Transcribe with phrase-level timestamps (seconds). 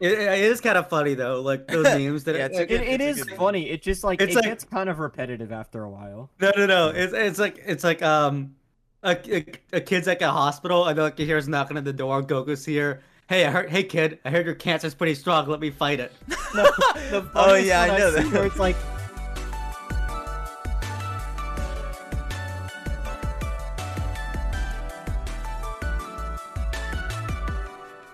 [0.00, 2.80] It, it is kind of funny though, like those memes that Yeah, it's like, It,
[2.80, 3.68] it it's is funny.
[3.70, 6.30] It just like It's it like- gets kind of repetitive after a while.
[6.40, 6.88] No, no, no.
[6.88, 8.54] It's it's like it's like um
[9.02, 11.92] a, a, a kid's like at a hospital and like he hears knocking at the
[11.92, 12.22] door.
[12.22, 13.02] Goku's here.
[13.28, 13.70] Hey, I heard.
[13.70, 15.46] Hey, kid, I heard your cancer's pretty strong.
[15.48, 16.12] Let me fight it.
[16.54, 16.64] No,
[17.10, 18.32] the Oh, yeah, I know seen that.
[18.32, 18.74] Where it's like,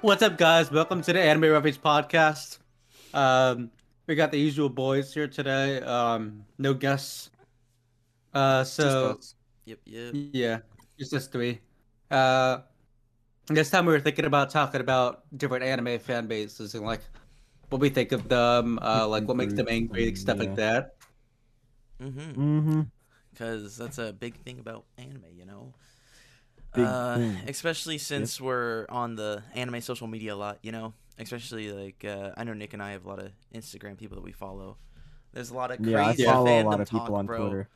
[0.07, 0.70] What's up, guys?
[0.70, 2.59] Welcome to the Anime Refuge podcast.
[3.12, 3.73] Um,
[4.06, 5.80] we got the usual boys here today.
[5.80, 7.30] Um, no guests.
[8.33, 9.19] Uh, so
[9.64, 10.14] Yep, yep.
[10.14, 10.59] yeah,
[10.97, 11.59] just us three.
[12.09, 12.59] Uh,
[13.48, 17.00] this time we were thinking about talking about different anime fan bases and like
[17.70, 20.42] what we think of them, uh, like what makes them angry, stuff Yeah.
[20.45, 20.95] like that.
[22.00, 22.20] Mm-hmm.
[22.41, 22.80] mm-hmm.
[23.33, 25.75] Because that's a big thing about anime, you know.
[26.76, 27.36] Big uh, thing.
[27.48, 30.92] especially since we're on the anime social media a lot, you know.
[31.18, 34.22] Especially like uh, I know Nick and I have a lot of Instagram people that
[34.22, 34.76] we follow.
[35.32, 36.33] There's a lot of crazy Yeah, I Yeah.
[36.33, 37.38] follow a lot of talk, people on bro.
[37.38, 37.68] Twitter.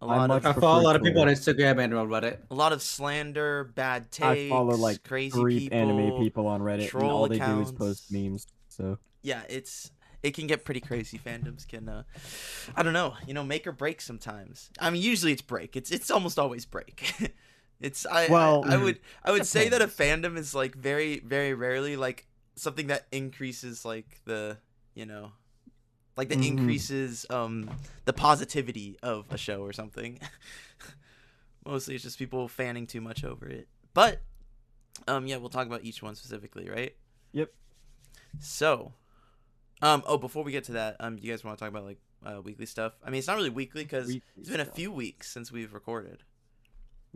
[0.00, 1.94] A I lot much of I follow a lot of prefer people on Instagram and
[1.94, 2.38] on Reddit.
[2.50, 4.26] a lot of slander, bad takes.
[4.26, 5.78] I follow like crazy three people.
[5.78, 8.46] anime people on Reddit, and troll all they do is post memes.
[8.68, 9.90] So yeah, it's
[10.22, 11.18] it can get pretty crazy.
[11.18, 12.02] Fandoms can, uh,
[12.74, 14.70] I don't know, you know, make or break sometimes.
[14.78, 15.76] I mean, usually it's break.
[15.76, 17.12] It's it's almost always break.
[17.80, 21.20] it's I, Well, I I would I would say that a fandom is like very
[21.20, 24.58] very rarely like something that increases like the
[24.94, 25.32] you know
[26.16, 26.48] like that Mhm.
[26.48, 27.70] increases um
[28.06, 30.18] the positivity of a show or something.
[31.66, 33.68] Mostly it's just people fanning too much over it.
[33.92, 34.22] But
[35.08, 36.94] um yeah, we'll talk about each one specifically, right?
[37.32, 37.52] Yep.
[38.38, 38.92] So,
[39.82, 41.98] um, oh, before we get to that, um, you guys want to talk about like
[42.24, 42.94] uh, weekly stuff?
[43.04, 46.22] I mean, it's not really weekly because it's been a few weeks since we've recorded.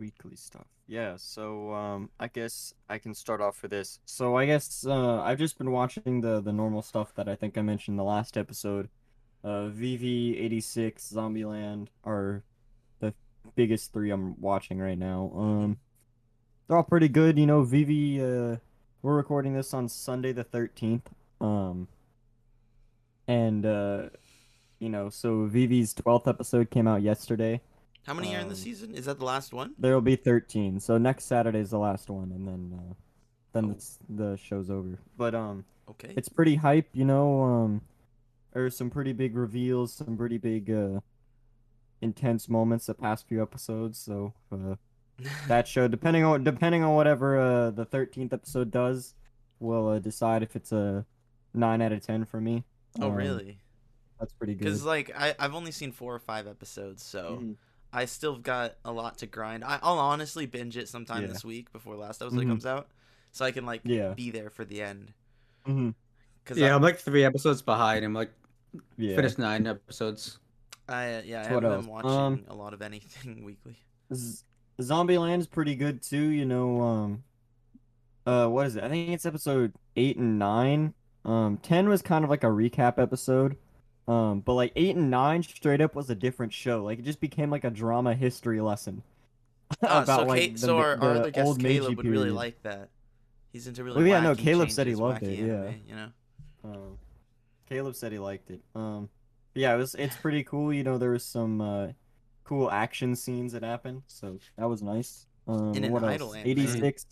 [0.01, 0.65] Weekly stuff.
[0.87, 3.99] Yeah, so um I guess I can start off with this.
[4.05, 7.57] So I guess uh I've just been watching the the normal stuff that I think
[7.57, 8.89] I mentioned in the last episode.
[9.43, 12.43] Uh VV86, Zombieland are
[12.99, 13.13] the
[13.55, 15.31] biggest 3 I'm watching right now.
[15.35, 15.77] Um
[16.67, 18.57] they're all pretty good, you know, VV uh
[19.03, 21.05] we're recording this on Sunday the 13th.
[21.39, 21.87] Um
[23.27, 24.09] and uh
[24.79, 27.61] you know, so VV's 12th episode came out yesterday.
[28.03, 28.95] How many are in the Um, season?
[28.95, 29.75] Is that the last one?
[29.77, 30.79] There will be 13.
[30.79, 32.93] So next Saturday is the last one, and then uh,
[33.53, 33.71] then Oh.
[33.71, 34.97] it's, the show's over.
[35.17, 36.13] But um, Okay.
[36.17, 37.43] it's pretty hype, you know.
[37.43, 37.81] Um,
[38.53, 41.01] there's some pretty big reveals, some pretty big uh,
[42.01, 43.99] intense moments the past few episodes.
[43.99, 44.75] So uh,
[45.47, 49.13] that show, depending on depending on whatever uh, the 13th episode does,
[49.59, 51.05] will uh, decide if it's a
[51.53, 52.63] nine out of ten for me.
[52.99, 53.59] oh, Um, really?
[54.19, 54.65] That's pretty good.
[54.65, 57.55] Because like I I've only seen four or five episodes, so Mhm.
[57.93, 59.63] I still got a lot to grind.
[59.63, 61.27] I, I'll honestly binge it sometime Yeah.
[61.27, 62.47] this week before last episode Mhm.
[62.49, 62.87] comes out,
[63.31, 64.13] so I can like Yeah.
[64.13, 65.13] be there for the end.
[65.67, 65.93] Mhm.
[66.45, 68.03] Cause Yeah, I, I'm like three episodes behind.
[68.05, 68.31] I'm like
[68.97, 69.15] Yeah.
[69.17, 70.39] finished nine episodes.
[70.89, 71.85] I uh, yeah I So what haven't else?
[71.85, 73.77] been watching Um, a lot of anything weekly.
[74.13, 74.43] Z-
[74.79, 77.23] Zombieland is pretty good too, you know, um
[78.25, 78.83] uh what is it?
[78.83, 80.93] I think it's episode 8 and 9.
[81.25, 83.57] Um 10 was kind of like a recap episode.
[84.11, 86.83] Um but like 8 and 9 straight up was a different show.
[86.83, 89.03] Like it just became like a drama history lesson.
[89.81, 92.31] Uh, so, like, Kate, the so our, our the other guest old Caleb would really
[92.31, 92.89] like that.
[93.51, 93.97] He's into really.
[93.97, 95.71] Well, yeah, no, Caleb said he loved it, yeah.
[95.87, 96.07] you know.
[96.63, 96.97] Um,
[97.67, 98.61] Caleb said he liked it.
[98.75, 99.09] Um,
[99.53, 99.95] yeah, it was.
[99.95, 100.73] It's pretty cool.
[100.73, 101.87] You know, there was some uh,
[102.43, 105.25] cool action scenes that happened, so that was nice.
[105.47, 106.35] Um, In an what else?
[106.43, 107.05] Eighty six.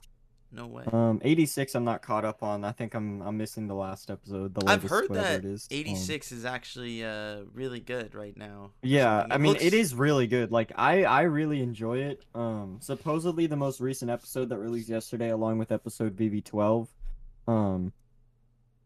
[0.52, 0.84] No way.
[0.92, 1.76] Um, eighty six.
[1.76, 2.64] I'm not caught up on.
[2.64, 3.22] I think I'm.
[3.22, 4.56] I'm missing the last episode.
[4.56, 5.68] The I've heard whatever that it is.
[5.72, 8.72] Um, 86 is actually uh really good right now.
[8.82, 9.32] yeah, something.
[9.32, 10.52] I mean, looks- it is really good.
[10.52, 12.26] Like, I I really enjoy it.
[12.34, 16.90] Um, supposedly the most recent episode that released yesterday, along with episode VV twelve,
[17.48, 17.94] um,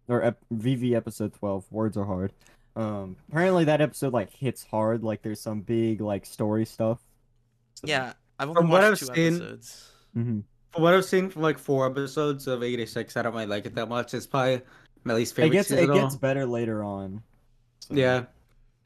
[0.10, 1.66] or ep- VV episode twelve.
[1.72, 2.34] Words are hard.
[2.76, 5.02] Um, apparently that episode like hits hard.
[5.02, 7.00] Like, there's some big like story stuff.
[7.86, 9.90] Yeah, I've only From what watched I've two seen- episodes.
[10.18, 10.44] Mhm.
[10.74, 13.76] From what I've seen from like four episodes of 86, I don't really like it
[13.76, 14.14] that much.
[14.14, 14.62] It's probably
[15.04, 15.94] my least It favorite gets it season.
[15.96, 17.22] gets better later on.
[17.80, 18.26] So- Yeah,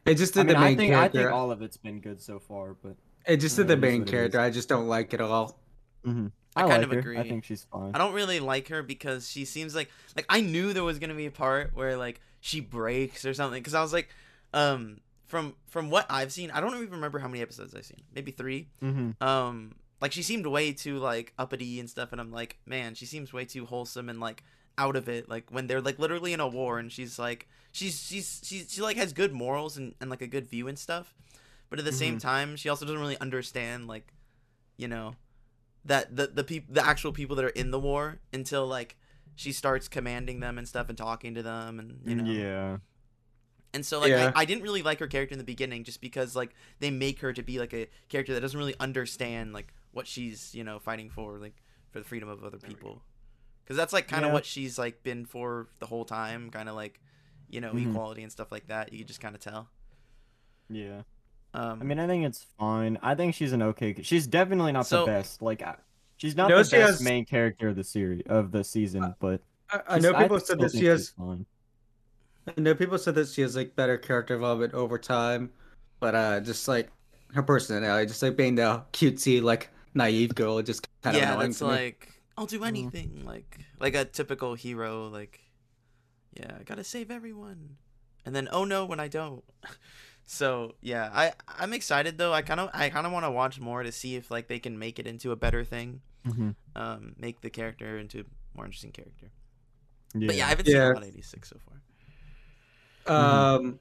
[0.06, 2.00] it just I did mean, the I main think I think all of it's been
[2.02, 2.96] good so far, but
[3.26, 4.40] It just Yeah, did the it is main character.
[4.40, 5.60] I just don't like it at all.
[6.06, 6.32] mhm.
[6.56, 7.00] I I, kind like of her.
[7.00, 7.18] agree.
[7.20, 7.92] I think she's fine.
[7.94, 11.14] I don't really like her because she seems like like I knew there was gonna
[11.14, 14.10] be a part where like she breaks or something because I was like,
[14.54, 18.02] um, from from what I've seen, I don't even remember how many episodes I've seen.
[18.16, 18.70] Maybe three.
[18.82, 19.24] Mm-hmm.
[19.24, 23.06] Um, like she seemed way too like uppity and stuff, and I'm like, man, she
[23.06, 24.44] seems way too wholesome and like
[24.78, 25.30] out of it.
[25.30, 28.82] Like when they're like literally in a war, and she's like, she's she's she she
[28.82, 31.14] like has good morals and and like a good view and stuff,
[31.70, 32.28] but at the same mm-hmm.
[32.28, 34.14] time, she also doesn't really understand like,
[34.78, 35.16] you know,
[35.88, 38.98] that the the people the actual people that are in the war until like
[39.36, 42.78] she starts commanding them and stuff and talking to them and you mm, know Yeah.
[43.74, 44.32] and so like Yeah.
[44.36, 47.22] I, I didn't really like her character in the beginning just because like they make
[47.22, 50.80] her to be like a character that doesn't really understand like what she's you know
[50.80, 51.56] fighting for like
[51.92, 53.02] for the freedom of other people
[53.64, 54.34] because that's like kind of Yeah.
[54.34, 57.00] what she's like been for the whole time kind of like
[57.50, 57.90] you know Mhm.
[57.90, 59.70] equality and stuff like that you can just kind of tell
[60.70, 61.02] Yeah.
[61.54, 62.98] um I mean, I think it's fine.
[63.02, 63.96] I think she's an okay.
[64.04, 65.42] She's definitely not So- the best.
[65.42, 65.78] Like, I-
[66.18, 69.16] she's not No, the she best has- main character of the series of the season,
[69.20, 69.42] but
[69.72, 71.10] I, I know people still said that she she's has.
[71.12, 71.46] fine.
[72.58, 75.52] I know people said that she has like better character development over time,
[76.00, 76.90] but uh, just like
[77.34, 81.50] her personality, just like being the cutesy, like naive girl, just kind of yeah annoying
[81.50, 81.72] that's to me.
[81.72, 82.68] like i'll do Mhm.
[82.68, 85.42] anything like like a typical hero like
[86.40, 87.78] yeah i gotta save everyone
[88.26, 89.44] and then oh no when i don't
[90.26, 93.60] so yeah i i'm excited though i kind of i kind of want to watch
[93.60, 96.56] more to see if like they can make it into a better thing Mhm.
[96.76, 99.32] um make the character into a more interesting character
[100.14, 100.28] Yeah.
[100.28, 100.92] but yeah i haven't seen Yeah.
[100.92, 101.82] a lot 86 so far
[103.08, 103.80] Um,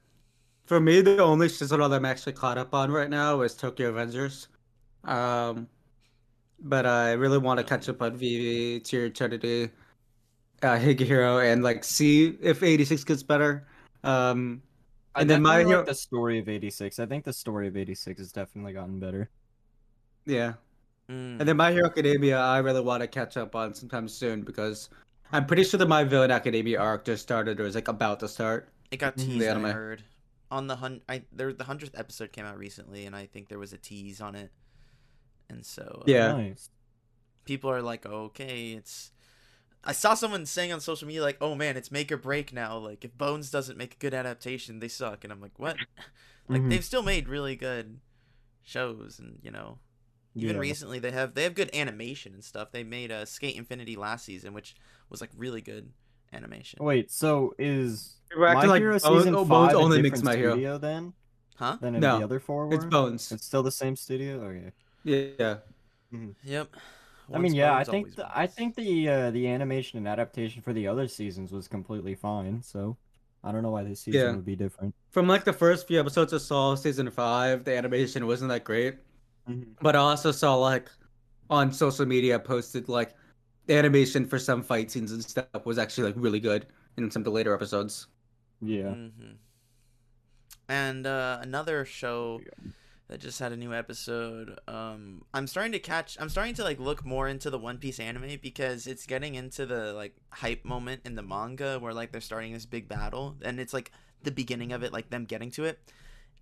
[0.67, 3.93] for me, the only season that I'm actually caught up on right now is Tokyo
[3.93, 4.47] Revengers.
[5.05, 5.69] Um,
[6.61, 9.71] but I really want to catch up on VV, To Your Eternity,
[10.63, 13.67] uh, Higehiro, and like see if 86 gets better.
[14.05, 14.63] Um,
[15.15, 16.99] I and then my definitely hero- like the story of '86.
[16.99, 19.31] I think the story of '86 has definitely gotten better.
[20.27, 20.55] yeah.
[21.09, 21.39] Mm.
[21.39, 24.91] And then My Hero Academia, I really want to catch up on sometime soon because
[25.33, 28.29] I'm pretty sure that My Villain Academia arc just started or is like about to
[28.29, 28.69] start.
[28.91, 29.25] it got Mhm.
[29.25, 29.71] teased The i anime.
[29.71, 30.03] heard
[30.51, 33.59] on the hun i there the 100th episode came out recently and i think there
[33.59, 34.51] was a tease on it
[35.49, 36.33] and so uh, Yeah.
[36.33, 36.71] Nice.
[37.45, 39.13] people are like, okay, it's.
[39.85, 42.77] I saw someone saying on social media like, "Oh man, it's make or break now.
[42.77, 45.77] Like, if Bones doesn't make a good adaptation, they suck." And I'm like, "What?"
[46.49, 46.71] like, Mhm.
[46.71, 48.01] they've still made really good
[48.65, 49.79] shows, and you know,
[50.35, 50.61] even Yeah.
[50.61, 52.73] recently they have they have good animation and stuff.
[52.73, 54.75] They made a uh, Skate Infinity last season, which
[55.09, 55.93] was like really good
[56.33, 56.85] animation.
[56.85, 60.23] Wait, so is We're My like Hero Bones- season oh, five Bones only different makes
[60.25, 60.79] My Hero.
[60.79, 61.13] then
[61.55, 61.79] Huh?
[61.81, 62.75] than No, the other four were?
[62.75, 63.31] It's Bones.
[63.31, 64.43] It's still the same studio.
[64.43, 64.73] Okay.
[65.07, 65.59] Yeah.
[66.43, 66.77] Yep.
[67.33, 70.73] I mean, yeah, I think the, I think the uh, the animation and adaptation for
[70.73, 72.63] the other seasons was completely fine.
[72.63, 72.97] So
[73.43, 74.33] I don't know why this season Yeah.
[74.33, 74.95] would be different.
[75.11, 78.97] From like the first few episodes I saw season five, the animation wasn't that great.
[79.49, 79.73] Mm-hmm.
[79.81, 80.91] But I also saw like
[81.51, 83.15] on social media posted like
[83.67, 86.67] the animation for some fight scenes and stuff was actually like really good
[86.97, 88.09] in some of the later episodes.
[88.61, 88.95] Yeah.
[88.95, 89.37] hmm
[90.69, 92.71] And uh, another show Yeah.
[93.09, 94.59] That just had a new episode.
[94.67, 96.17] Um, I'm starting to catch.
[96.21, 99.65] I'm starting to like look more into the One Piece anime because it's getting into
[99.67, 103.61] the like hype moment in the manga where like they're starting this big battle, and
[103.61, 103.93] it's like
[104.23, 105.79] the beginning of it, like them getting to it.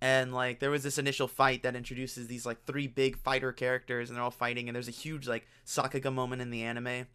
[0.01, 4.09] And like there was this initial fight that introduces these like three big fighter characters,
[4.09, 7.07] and they're all fighting, and there's a huge like Sakuga moment in the anime.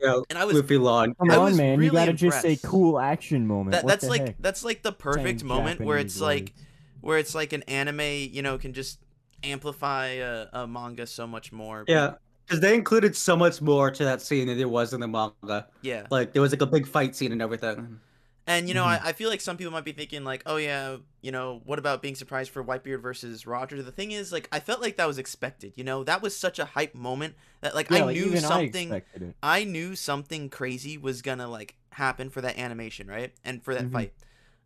[0.00, 1.06] Yeah, And I was Luffy Law.
[1.06, 1.82] Come I on, was man!
[1.82, 3.72] you gotta just say cool action moment.
[3.72, 4.36] that What that's the like heck?
[4.38, 6.52] that's like the perfect Saying moment where Japanese it's like words.
[7.00, 9.00] Where it's like an anime you know can just
[9.42, 12.14] amplify a, a manga so much more Yeah,
[12.46, 15.68] because they included so much more to that scene than there was in the manga.
[15.80, 18.00] yeah Like there was like a big fight scene and everything.
[18.46, 18.84] and you know Mhm.
[18.84, 21.78] I, I feel like some people might be thinking like oh yeah you know what
[21.78, 25.06] about being surprised for whitebeard versus roger the thing is like i felt like that
[25.06, 28.16] was expected you know that was such a hype moment that like yeah, i like,
[28.16, 29.02] knew something I.
[29.42, 33.32] I knew something crazy was gonna like happen for that animation, right?
[33.44, 33.92] And for that Mhm.
[33.92, 34.12] fight,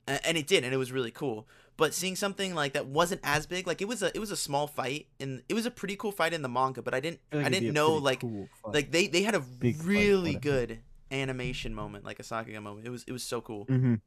[0.09, 1.47] A- and it did, and it was really cool.
[1.83, 4.37] But seeing something like that wasn't as big, like it was a it was a
[4.37, 6.81] small fight, and it was a pretty cool fight in the manga.
[6.81, 9.41] But I didn't feel like I didn't know like cool like they they had a
[9.41, 10.39] Big really whatever.
[10.67, 10.79] good
[11.11, 12.87] animation moment, like a Sakuga moment.
[12.87, 13.67] It was it was so cool.
[13.67, 14.01] Mhm.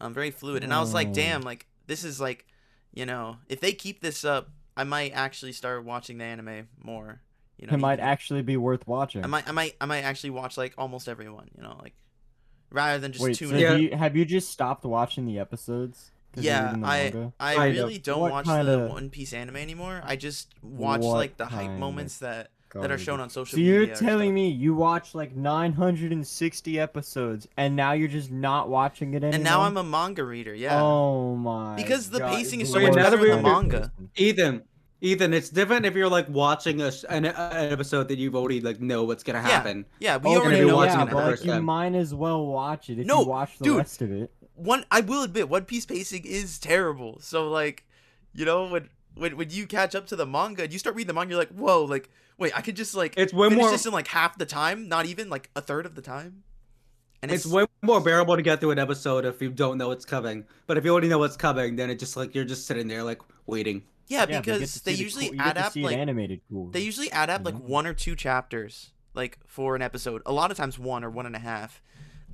[0.00, 1.14] Um, very fluid, and I was like, Oh.
[1.14, 2.46] damn, like this is like,
[2.92, 7.22] you know, if they keep this up, I might actually start watching the anime more.
[7.56, 9.24] You know, it might actually be worth watching.
[9.24, 11.48] I might, I might, I might actually watch like almost everyone.
[11.56, 11.94] You know, like
[12.70, 13.70] rather than just Wait, so Yeah.
[13.70, 16.10] have, you, have you just stopped watching the episodes?
[16.34, 17.12] 'Cause you're Yeah, I.
[17.40, 17.76] I Kind of.
[17.84, 20.02] really don't What watch the kinda- One Piece anime anymore.
[20.04, 23.56] I just watch What like the hype moments that that are shown on social So
[23.58, 23.72] media.
[23.72, 24.34] you're telling stuff.
[24.34, 29.34] me you watched like 960 episodes and now you're just not watching it anymore?
[29.34, 30.54] And now I'm a manga reader.
[30.54, 30.82] Yeah.
[30.82, 31.76] Oh my.
[31.76, 33.92] Because the God, pacing is so much better in the manga.
[34.16, 34.62] Ethan,
[35.00, 38.60] Ethan, it's different if you're like watching a, sh- an, an episode that you've already
[38.60, 39.84] like know what's gonna happen.
[40.00, 41.48] yeah, oh, yeah we Okay, already you're know what's watching yeah, gonna it but happen.
[41.50, 43.76] like, you might as well watch it if No, you watch the dude.
[43.76, 44.32] rest of it.
[44.54, 47.18] One, I will admit, One Piece pacing is terrible.
[47.20, 47.84] So like,
[48.34, 51.08] you know, when when when you catch up to the manga and you start reading
[51.08, 53.70] the manga, you're like, whoa, like, wait, I could just like It's way more.
[53.70, 56.44] this in like half the time, not even like a third of the time.
[57.22, 60.04] And It's way more bearable to get through an episode if you don't know what's
[60.04, 60.44] coming.
[60.66, 63.02] But if you already know what's coming, then it just like you're just sitting there
[63.02, 63.82] like waiting.
[64.08, 65.96] yeah, Yeah, but you get because to they see the usually cool- you adapt like
[65.96, 66.66] animated cool.
[66.70, 67.62] they usually adapt like Mhm.
[67.62, 70.20] one or two chapters like for an episode.
[70.26, 71.80] A lot of times one or one and a half.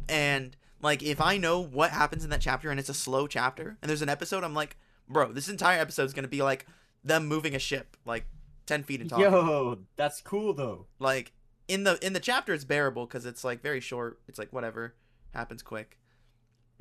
[0.09, 3.77] And like if I know what happens in that chapter and it's a slow chapter
[3.83, 4.77] and there's an episode, I'm like,
[5.09, 6.67] bro, this entire episode is gonna be like
[7.05, 8.27] them moving a ship like
[8.67, 9.21] ten feet in tall.
[9.21, 10.87] Yo, that's cool though.
[10.99, 11.33] Like
[11.69, 14.21] in the in the chapter, it's bearable because it's like very short.
[14.29, 14.95] It's like whatever
[15.35, 15.99] happens quick.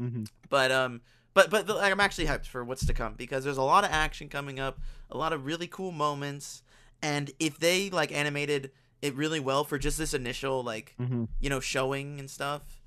[0.02, 0.24] Mm-hmm.
[0.50, 1.02] But um,
[1.34, 3.92] but but like, I'm actually hyped for what's to come because there's a lot of
[3.92, 4.80] action coming up,
[5.12, 6.64] a lot of really cool moments,
[7.02, 11.26] and if they like animated it really well for just this initial like Mm-hmm.
[11.40, 12.79] you know showing and stuff,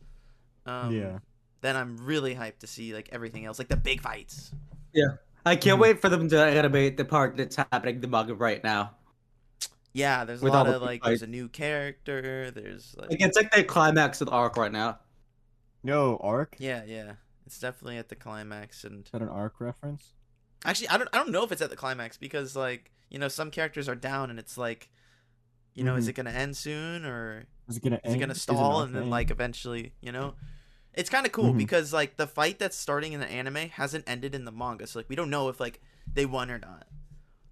[0.66, 1.19] um, yeah.
[1.61, 4.52] then I'm really hyped to see like everything else, like the big fights.
[4.92, 5.81] Yeah, I can't Mhm.
[5.81, 8.97] wait for them to animate the part that's happening in the manga right now.
[9.95, 12.50] Yeah, there's a With lot of big like there's a new character.
[12.50, 15.00] There's like Like it's like the climax of the arc right now.
[15.83, 16.57] No arc.
[16.59, 17.14] yeah, yeah,
[17.47, 20.14] it's definitely at the climax and Is that an arc reference?
[20.64, 23.28] Actually, I don't I don't know if it's at the climax because like you know
[23.28, 24.90] some characters are down and it's like,
[25.75, 26.11] you know, is Mhm.
[26.11, 28.14] it gonna end soon or Is it gonna is end?
[28.14, 30.35] it gonna Is stall not and then gonna like eventually you know,
[30.94, 31.58] it's kind of cool Mhm.
[31.58, 34.99] because like the fight that's starting in the anime hasn't ended in the manga, so
[34.99, 35.80] like we don't know if like
[36.12, 36.87] they won or not.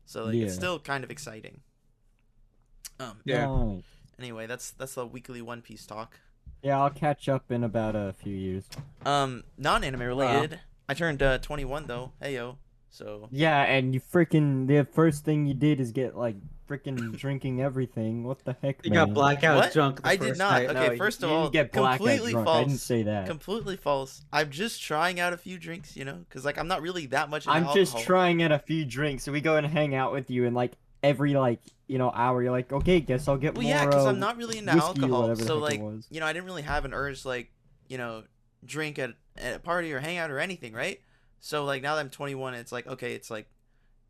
[0.04, 1.60] So like it's still kind of exciting.
[2.98, 3.20] Um.
[3.24, 3.46] Yeah.
[3.46, 3.82] Nice.
[4.18, 6.18] Anyway, that's that's the weekly One Piece talk.
[6.62, 8.68] Yeah, I'll catch up in about a few years.
[9.06, 10.60] Um, non-anime related.
[10.88, 12.12] I turned uh, 21 though.
[12.20, 12.58] Hey yo.
[12.90, 16.36] So Yeah, and you freaking the first thing you did is get like
[16.70, 18.22] freaking drinking everything.
[18.24, 19.06] What the heck, You man?
[19.08, 19.72] got blackout What?
[19.72, 20.02] drunk.
[20.02, 20.62] the I did not.
[20.62, 20.70] night.
[20.76, 22.48] Okay, No, first of all, get completely drunk.
[22.48, 23.26] I didn't say that.
[23.26, 24.22] completely false.
[24.32, 27.28] I'm just trying out a few drinks, you know, because like I'm not really that
[27.30, 27.46] much.
[27.48, 29.24] I'm just trying out a few drinks.
[29.24, 30.72] So we go and hang out with you, and like
[31.02, 33.70] every like you know hour, you're like, okay, guess I'll get Well, more.
[33.72, 36.32] yeah, because uh, I'm not really into alcohol, whatever the so like you know, I
[36.32, 37.50] didn't really have an urge like
[37.88, 38.22] you know
[38.64, 41.00] drink at, at a party or hang out or anything, right?
[41.40, 43.48] So like now that I'm 21, it's like okay, it's like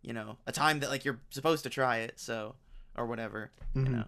[0.03, 2.55] you know a time that like you're supposed to try it, so
[2.97, 3.91] or whatever, you Mhm.
[3.91, 4.05] know.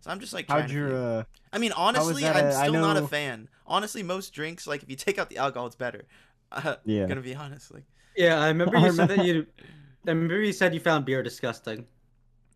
[0.00, 1.24] So I'm just like How'd trying to your uh?
[1.52, 3.48] I mean, honestly, that I'm a- I still not a fan.
[3.66, 6.04] Honestly, most drinks, like if you take out the alcohol, it's better.
[6.52, 7.06] Uh, Yeah.
[7.06, 7.84] gonna be honest, like
[8.14, 9.46] Yeah, I remember you said that you.
[10.06, 11.86] I remember you said you found beer disgusting.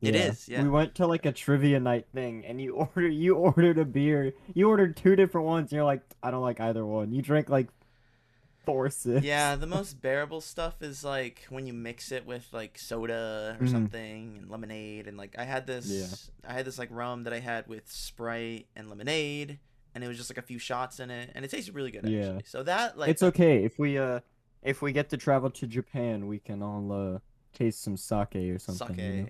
[0.02, 0.20] It yeah.
[0.26, 0.62] is, yeah.
[0.62, 4.34] We went to like a trivia night thing, and you ordered you ordered a beer.
[4.52, 7.10] You ordered two different ones, and you're like, I don't like either one.
[7.12, 7.68] You drank like
[8.66, 9.24] four sips.
[9.24, 13.64] Yeah, the most bearable stuff is like when you mix it with like soda or
[13.64, 13.70] Mhm.
[13.70, 15.86] something and lemonade and like I had this
[16.42, 16.50] Yeah.
[16.50, 19.58] I had this like rum that I had with Sprite and lemonade
[19.94, 22.00] and it was just like a few shots in it and it tasted really good
[22.04, 22.18] actually.
[22.18, 22.38] Yeah.
[22.44, 24.20] So that like it's okay if we uh
[24.62, 27.18] if we get to travel to Japan, we can all uh
[27.54, 28.96] taste some sake or something.
[28.96, 28.98] sake.
[28.98, 29.28] you know?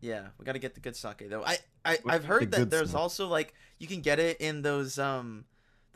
[0.00, 1.42] Yeah, we got to get the good sake though.
[1.44, 3.00] I I I've the heard that there's stuff?
[3.00, 5.44] also like you can get it in those um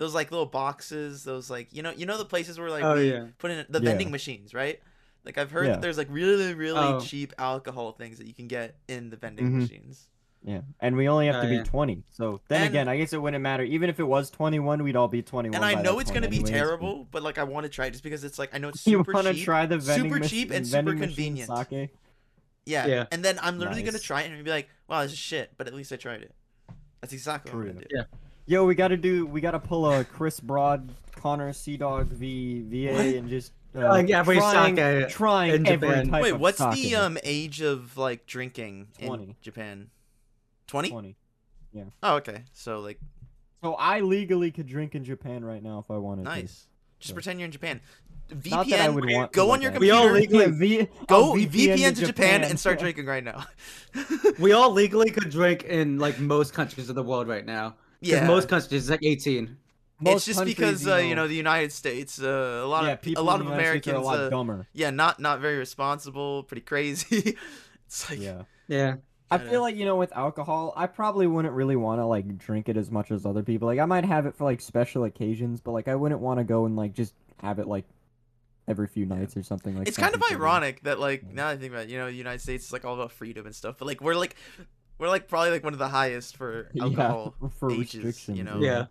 [0.02, 2.96] those like little boxes, those like you know you know the places where like Oh,
[2.96, 3.26] we yeah.
[3.38, 3.84] put in the Yeah.
[3.90, 4.80] vending machines, right?
[5.24, 5.72] Like I've heard Yeah.
[5.74, 6.98] that there's like really really Oh.
[7.00, 9.60] cheap alcohol things that you can get in the vending Mhm.
[9.60, 10.08] machines.
[10.44, 11.62] Yeah, and we only have Oh, to be yeah.
[11.62, 12.02] 20.
[12.10, 13.62] So then And- again, I guess it wouldn't matter.
[13.62, 15.54] Even if it was 21, we'd all be 21.
[15.54, 16.50] And I know it's gonna be anyways.
[16.50, 18.84] terrible, but like I want to try it just because it's like I know it's
[18.84, 19.44] You super want to cheap.
[19.44, 21.48] try the vending super cheap and super convenient.
[21.56, 21.90] Sake?
[22.66, 22.86] Yeah.
[22.86, 23.06] Yeah.
[23.12, 25.68] And then I'm literally gonna try it and be like, wow, this is shit, but
[25.68, 26.34] at least I tried it.
[27.00, 27.86] That's exactly what I'm gonna do.
[27.94, 28.04] Yeah.
[28.46, 29.24] Yo, we gotta do.
[29.26, 33.06] We gotta pull a Chris Broad, Connor CDawg v VA What?
[33.06, 36.08] and just uh, Like every trying, sake trying in every Japan.
[36.10, 36.74] type Wait, of what's sake.
[36.74, 39.22] the um age of like drinking 20.
[39.24, 39.90] in Japan?
[40.66, 40.90] Twenty?
[40.90, 41.16] 20.
[41.72, 41.84] Yeah.
[42.02, 42.42] Oh, okay.
[42.52, 42.98] So like
[43.62, 46.30] So I legally could drink in Japan right now if I wanted to.
[46.30, 46.66] nice.
[46.98, 47.14] Just Yeah.
[47.14, 47.80] pretend you're in Japan.
[48.46, 48.94] Not that I VPN.
[48.94, 49.80] would want Go like on your that.
[49.80, 50.36] We all computer.
[50.48, 53.44] legally- v- Go I'll VPN, to Japan, and start drinking right now.
[54.38, 57.74] We all legally could drink in like most countries of the world right now.
[58.02, 58.26] Because yeah.
[58.26, 59.44] most countries it's like 18.
[59.44, 59.56] it's
[60.00, 63.02] Most just countries, because uh, you know the United States, uh, a lot yeah, of
[63.02, 64.66] people a lot of the United States Americans, are a lot uh, dumber.
[64.72, 67.36] yeah, not not very responsible, pretty crazy.
[67.86, 68.42] it's like Yeah.
[68.68, 68.96] Yeah.
[69.30, 69.50] I Kinda.
[69.50, 72.76] feel like you know with alcohol, I probably wouldn't really want to like drink it
[72.76, 73.66] as much as other people.
[73.66, 76.44] Like I might have it for like special occasions, but like I wouldn't want to
[76.44, 77.84] go and like just have it like
[78.68, 79.88] every few nights or something like.
[79.88, 80.42] it's kind of people do.
[80.42, 81.34] ironic that like Yeah.
[81.34, 83.10] now that I think about it, you know the United States is like all about
[83.12, 84.36] freedom and stuff, but like we're like
[84.98, 88.38] we're like probably like one of the highest for Yeah, alcohol for ages, restrictions.
[88.38, 88.60] you know?
[88.60, 88.86] Yeah.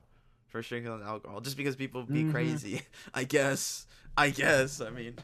[0.50, 2.32] for restricting on alcohol just because people be Mhm.
[2.32, 2.82] crazy.
[3.14, 3.86] I guess.
[4.18, 4.82] I guess.
[4.82, 5.16] I mean,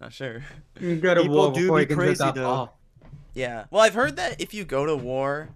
[0.00, 0.42] not sure.
[0.78, 2.26] You can go to People war do be you can drink crazy, though.
[2.46, 2.78] alcohol.
[3.34, 3.64] Yeah.
[3.70, 5.48] Well, I've heard that if you go to war,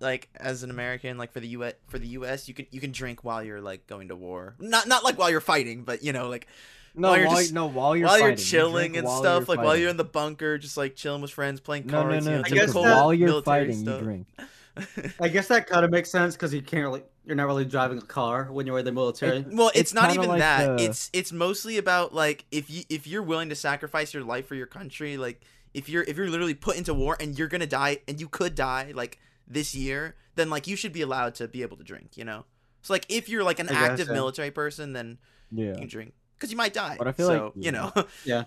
[0.00, 1.74] like as an American, like for the U.S.
[1.88, 4.54] for the U.S., you can you can drink while you're like going to war.
[4.58, 6.46] Not not like while you're fighting, but you know like
[6.94, 8.38] No, While you're while, just- no, while you're while you're fighting.
[8.38, 11.30] You chilling drink and stuff, like while you're in the bunker, just like chilling with
[11.30, 12.24] friends, playing No, cards.
[12.26, 12.82] no, you know, I guess typical.
[12.84, 13.98] that- while you're military fighting, stuff.
[14.00, 14.26] you drink.
[15.20, 17.98] I guess that kind of makes sense because you can't really, you're not really driving
[17.98, 19.38] a car when you're in the military.
[19.38, 20.78] It- Well, it's, It's not even like that.
[20.78, 24.46] the- It's it's mostly about like if you if you're willing to sacrifice your life
[24.46, 25.42] for your country, like
[25.74, 28.54] if you're if you're literally put into war and you're gonna die and you could
[28.54, 32.16] die, like this year, then like you should be allowed to be able to drink.
[32.16, 32.44] You know.
[32.82, 34.12] So like if you're like an I active so.
[34.12, 35.18] military person, then
[35.50, 35.68] Yeah.
[35.68, 36.96] you can drink because you might die.
[36.98, 37.92] But I feel so, like- you know,
[38.24, 38.44] yeah,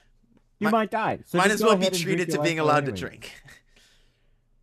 [0.60, 1.20] You might die.
[1.26, 2.92] So might as well be ahead and drink treated to being life out allowed to
[2.92, 3.32] drink.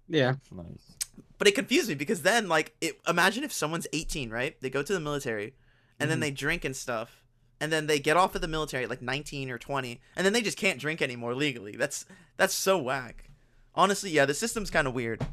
[0.08, 0.34] Yeah.
[0.50, 0.96] Nice.
[1.38, 4.60] But it confused me because then, like, it, imagine if someone's 18, right?
[4.60, 5.54] They go to the military,
[5.98, 6.22] and then Mhm.
[6.22, 7.24] they drink and stuff,
[7.60, 10.32] and then they get off of the military at like 19 or 20, and then
[10.34, 11.76] they just can't drink anymore legally.
[11.76, 12.04] That's
[12.36, 13.30] that's so whack.
[13.74, 15.26] Honestly, yeah, the system's kind of weird,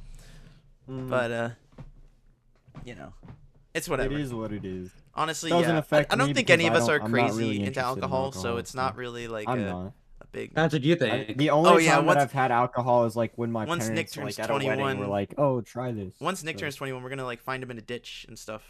[0.89, 1.49] Mm, but uh,
[2.85, 3.13] you know,
[3.73, 4.13] it's whatever.
[4.15, 4.89] It is what it is.
[5.15, 7.67] Honestly, Doesn't yeah, I, affect I don't think any of us are crazy really into
[7.67, 9.93] interested in alcohol, so it's not really like I'm a, not.
[10.21, 10.53] a big.
[10.53, 11.37] That's what you I, think.
[11.37, 13.87] the only Oh, yeah, time once- that I've had alcohol is like when my once
[13.87, 16.55] Nick parents, turns like at a wedding, 21 were like, "Oh, try this." Once Nick
[16.57, 18.63] So, turns 21, we're gonna like find him in a ditch and stuff.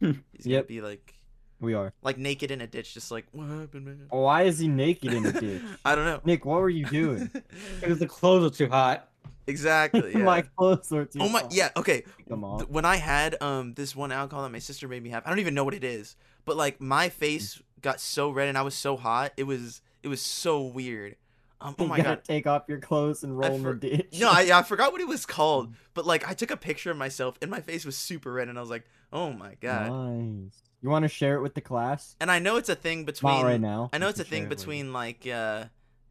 [0.00, 0.12] Hmm.
[0.32, 0.68] He's gonna Yep.
[0.68, 1.14] be like
[1.60, 1.92] we are.
[2.02, 4.06] like naked in a ditch, just like what happened, man?
[4.10, 5.62] Why is he naked in a ditch?
[5.84, 6.20] I don't know.
[6.24, 7.28] Nick, what were you doing?
[7.80, 9.08] Because the clothes are too hot.
[9.46, 10.12] Exactly.
[10.16, 10.24] Yeah.
[10.24, 11.18] my clothes were too.
[11.20, 11.70] oh my, yeah.
[11.76, 12.04] Okay.
[12.26, 15.38] When I had um this one alcohol that my sister made me have, I don't
[15.40, 18.74] even know what it is, but like my face got so red and I was
[18.74, 21.16] so hot, it was it was so weird.
[21.60, 22.24] Um, oh you my god.
[22.24, 24.18] take off your clothes and roll in the ditch.
[24.20, 26.96] No, I, I forgot what it was called, but like I took a picture of
[26.96, 29.90] myself and my face was super red and I was like, oh my god.
[29.90, 30.62] Nice.
[30.82, 32.16] You want to share it with the class?
[32.20, 33.90] And I know it's a thing between Not right now.
[33.92, 35.66] I know it's a thing it between like uh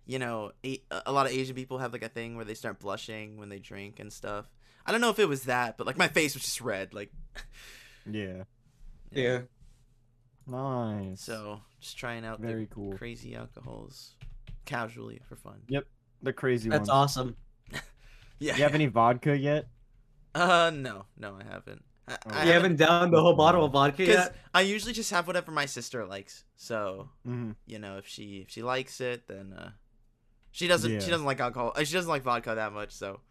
[0.06, 2.80] you know a, a lot of Asian people have like a thing where they start
[2.80, 4.46] blushing when they drink and stuff.
[4.86, 7.12] I don't know if it was that, but like my face was just red, like
[8.12, 8.44] Yeah.
[9.12, 9.42] Yeah.
[10.48, 11.22] Nice.
[11.22, 12.98] So just trying out very the cool.
[12.98, 14.16] crazy alcohols
[14.66, 15.62] casually for fun.
[15.68, 15.86] Yep,
[16.24, 16.80] the crazy ones.
[16.80, 17.18] That's ones.
[17.18, 17.36] awesome.
[18.40, 18.56] Yeah.
[18.58, 19.68] You have any vodka yet?
[20.34, 21.84] Uh no, no, I haven't.
[22.08, 22.32] I, Oh.
[22.32, 24.36] I You haven't downed the whole bottle of vodka because yet?
[24.54, 26.44] I usually just have whatever my sister likes.
[26.58, 27.52] So Mm-hmm.
[27.68, 29.70] you know, if she if she likes it, then uh,
[30.52, 31.00] she doesn't Yeah.
[31.00, 31.74] she doesn't like alcohol.
[31.76, 32.92] uh, She doesn't like vodka that much.
[32.92, 33.22] So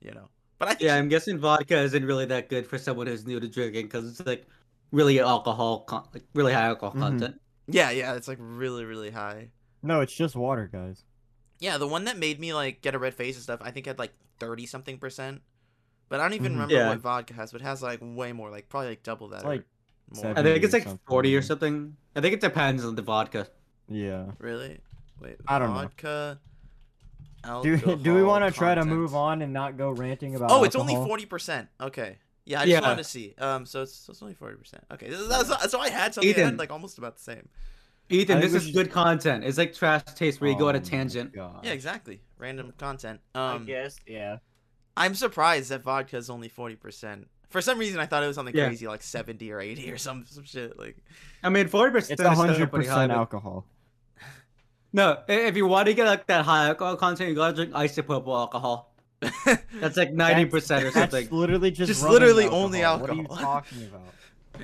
[0.00, 0.28] you know,
[0.58, 3.26] but I think Yeah, she- I'm guessing vodka isn't really that good for someone who's
[3.26, 4.46] new to drinking because it's like
[4.92, 7.00] really alcohol, con- like really high alcohol Mhm.
[7.00, 7.40] content.
[7.66, 9.50] yeah, yeah, it's like really really high.
[9.82, 11.04] No, it's just water, guys.
[11.58, 13.86] Yeah, the one that made me like get a red face and stuff, I think
[13.86, 15.42] had like thirty something percent.
[16.08, 16.54] But I don't even Mhm.
[16.56, 16.88] remember Yeah.
[16.90, 19.36] what vodka has, but it has like way more, like probably like double that.
[19.38, 19.64] It's or like
[20.22, 20.38] more.
[20.38, 21.96] I think it's like something, 40 or something.
[22.14, 23.48] I think it depends on the vodka.
[23.88, 24.30] Yeah.
[24.38, 24.78] Really?
[25.20, 25.80] Wait, I don't know.
[25.82, 26.38] vodka.
[27.62, 30.50] Do do we want to try to move on and not go ranting about?
[30.50, 31.68] Oh, it's only forty percent.
[31.80, 32.18] Okay.
[32.44, 32.80] Yeah, I just Yeah.
[32.80, 33.34] wanted to see.
[33.38, 34.84] Um, so it's, so it's only forty percent.
[34.92, 37.48] Okay, that's, that's, so I had something that had, like almost about the same.
[38.08, 39.42] Ethan, this is we good content.
[39.42, 41.32] It's like trash taste where you go on Oh a tangent.
[41.34, 41.64] God.
[41.64, 42.20] Yeah, exactly.
[42.38, 43.20] Random content.
[43.34, 43.96] I Um, guess.
[44.06, 44.38] Yeah.
[44.96, 47.26] I'm surprised that vodka is only forty percent.
[47.48, 48.66] For some reason, I thought it was something Yeah.
[48.66, 50.78] crazy like seventy or eighty or some some shit.
[50.78, 50.96] Like,
[51.42, 52.94] I mean, 40% It's is hundred pretty high.
[52.94, 53.66] percent alcohol.
[54.92, 58.28] No, if you want to get like that high alcohol content, you gotta drink isopropyl
[58.28, 58.92] alcohol.
[59.80, 61.28] That's like 90% or That's something.
[61.30, 63.00] literally just Just rubbing literally only alcohol.
[63.00, 63.44] What are you alcohol.
[63.62, 64.02] talking about?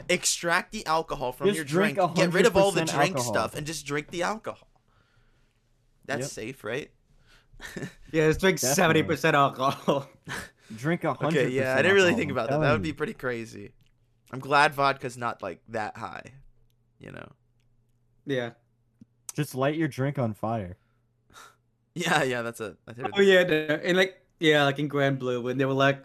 [0.09, 2.15] extract the alcohol from Just your drink drink.
[2.15, 3.33] Get rid of all the drink alcohol.
[3.33, 4.69] stuff and just drink the alcohol.
[6.07, 6.31] That's Yep.
[6.31, 6.91] safe, right?
[8.13, 10.07] Yeah, just drink 70% alcohol.
[10.77, 11.39] Drink a hundred.
[11.47, 12.61] Okay, yeah, I didn't really alcohol, think about that.
[12.61, 13.73] That would be pretty crazy.
[14.31, 16.25] I'm glad vodka's not like that high.
[16.99, 17.29] You know.
[18.27, 18.51] yeah.
[19.35, 20.77] Just light your drink on fire.
[21.95, 22.77] Yeah, yeah, that's a.
[22.89, 25.75] I heard Oh yeah, the- and like yeah, like in Grand Blue when they were
[25.75, 26.03] like,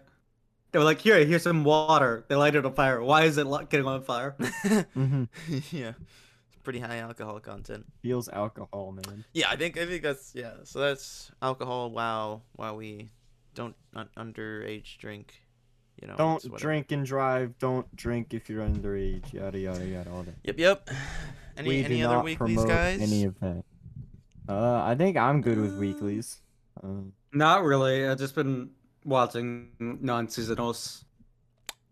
[0.70, 2.24] they were like, here, here's some water.
[2.28, 3.02] They light it on fire.
[3.02, 4.36] Why is it li- getting on fire?
[4.40, 5.24] Mm-hmm.
[5.72, 7.86] yeah, it's pretty high alcohol content.
[8.02, 9.24] Feels alcohol, man.
[9.32, 10.60] Yeah, I think I think that's yeah.
[10.64, 11.90] So that's alcohol.
[11.90, 12.74] Wow, wow.
[12.76, 13.08] We
[13.54, 15.40] don't un- underage drink.
[16.00, 16.14] You know.
[16.16, 17.58] Don't drink and drive.
[17.58, 19.32] Don't drink if you're underage.
[19.32, 20.10] Yada yada yada.
[20.10, 20.34] All that.
[20.44, 20.90] Yep, yep.
[21.56, 23.00] Any we any do other not weeklies, promote guys?
[23.00, 23.64] Any of that.
[24.48, 26.40] Uh, I think I'm good with weeklies.
[26.82, 28.06] Uh, Not really.
[28.06, 28.70] I've just been
[29.04, 31.04] watching non-seasonals.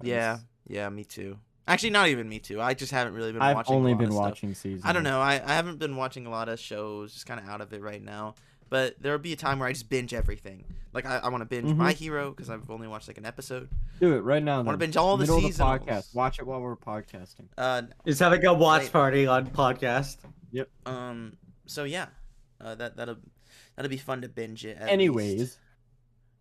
[0.02, 0.38] Yeah,
[0.68, 1.38] yeah, me too.
[1.68, 2.60] Actually, not even me too.
[2.60, 3.74] I just haven't really been I've watching.
[3.74, 4.24] a only lot been of stuff.
[4.24, 4.84] watching seasons.
[4.84, 5.20] I don't know.
[5.20, 7.12] I, I haven't been watching a lot of shows.
[7.12, 8.36] Just kind of out of it right now.
[8.68, 10.64] But there'll be a time where I just binge everything.
[10.92, 11.76] Like I, I want to binge Mhm.
[11.76, 13.68] My Hero because I've only watched like an episode.
[14.00, 14.54] Do it right now.
[14.58, 15.60] I want to binge all the Middle the seasons.
[15.82, 16.14] podcast.
[16.14, 17.48] Watch it while we're podcasting.
[17.56, 18.92] Uh, Just having a watch Wait.
[18.92, 20.16] party on podcast.
[20.52, 20.68] Yep.
[20.86, 21.36] um.
[21.66, 22.06] So yeah,
[22.60, 23.16] uh, that that'll
[23.76, 24.78] that'll be fun to binge it.
[24.78, 25.58] at Anyways, least.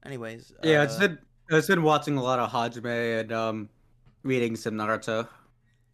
[0.06, 0.52] Anyways.
[0.64, 1.18] Yeah, uh, I've been,
[1.50, 3.70] I've just been watching a lot of Hajime and um,
[4.24, 5.28] reading some Naruto.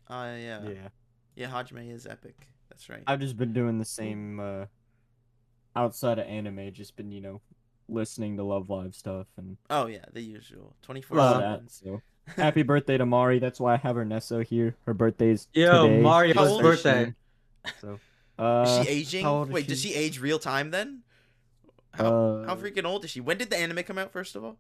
[0.10, 0.62] Uh, yeah.
[0.63, 0.88] yeah,
[1.36, 1.48] Yeah.
[1.50, 2.36] Hajime is epic.
[2.70, 3.04] That's right.
[3.08, 4.39] I've just been doing the same.
[4.39, 4.65] Uh,
[5.75, 7.41] outside of anime, just been you know,
[7.89, 10.75] listening to Love Live stuff and oh yeah, the usual.
[10.81, 11.62] Twenty four all Well.
[11.67, 12.01] So
[12.36, 13.39] happy birthday to Mari.
[13.39, 14.75] That's why I have her Nesso here.
[14.86, 16.01] Her birthday's Yo, today.
[16.01, 17.13] Mario's How old birthday.
[17.65, 17.99] is So,
[18.39, 19.23] uh, Is she aging?
[19.23, 19.89] how old is Wait, does she?
[19.89, 21.01] she age real time then?
[21.93, 23.19] How, uh, how freaking old is she?
[23.19, 24.12] When did the anime come out?
[24.12, 24.57] First of all.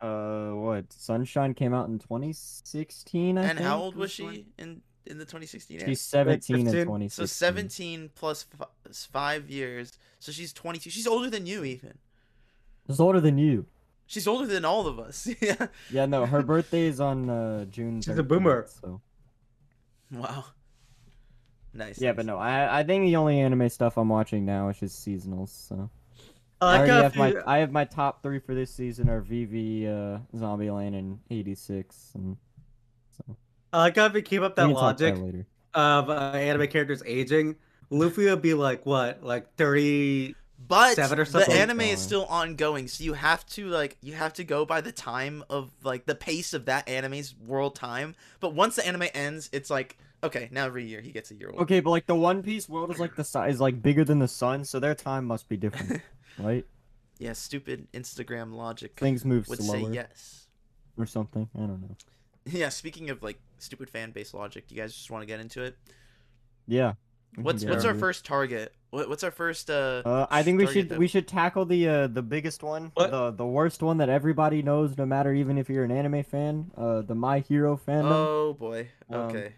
[0.00, 0.92] Uh, what?
[0.92, 3.38] Sunshine came out in 2016.
[3.38, 6.72] I and how old was or she in in the 2016 She's 17 in 15.
[6.84, 7.10] 2016.
[7.10, 8.68] So 17 plus f-
[9.12, 9.98] five years.
[10.18, 10.90] So she's 22.
[10.90, 11.98] She's older than you, even.
[12.86, 13.66] She's older than you.
[14.06, 15.28] She's older than all of us.
[15.40, 15.66] yeah.
[15.90, 18.00] Yeah, no, her birthday is on uh, June.
[18.02, 18.66] She's a boomer.
[18.80, 19.00] So
[20.10, 20.44] Wow.
[21.72, 22.00] Nice.
[22.00, 22.16] yeah, nice.
[22.16, 25.48] but no, I I think the only anime stuff I'm watching now is just seasonals.
[25.48, 25.90] So
[26.60, 29.08] I I like already how have my I have my top three for this season
[29.08, 32.12] are VV, uh, Zombieland, and 86.
[32.14, 32.43] And so
[33.74, 36.12] I like how if you keep up that can talk about logic it of uh,
[36.34, 37.56] anime characters aging,
[37.90, 40.36] Luffy would be like what, like thirty?
[40.66, 41.54] But Seven or the something?
[41.54, 44.92] anime is still ongoing, so you have to like you have to go by the
[44.92, 48.14] time of like the pace of that anime's world time.
[48.40, 51.50] But once the anime ends, it's like okay, now every year he gets a year
[51.50, 51.60] old.
[51.62, 54.28] Okay, but like the One Piece world is like the size like bigger than the
[54.28, 56.00] sun, so their time must be different,
[56.38, 56.64] right?
[57.18, 60.46] Yeah, stupid Instagram logic Things move would slower say yes.
[60.96, 61.48] or something.
[61.56, 61.96] I don't know.
[62.50, 65.40] Yeah, speaking of like stupid fan base logic, do you guys just want to get
[65.40, 65.76] into it?
[66.66, 66.94] Yeah.
[67.36, 68.72] What's get what's our first target?
[68.90, 71.88] What, what's our first uh Uh, I think we should that- we should tackle the
[71.88, 73.10] uh the biggest one, What?
[73.10, 76.70] the the worst one that everybody knows, no matter even if you're an anime fan.
[76.76, 78.88] Uh, the My Hero fandom, Oh boy.
[79.10, 79.54] Um, Okay.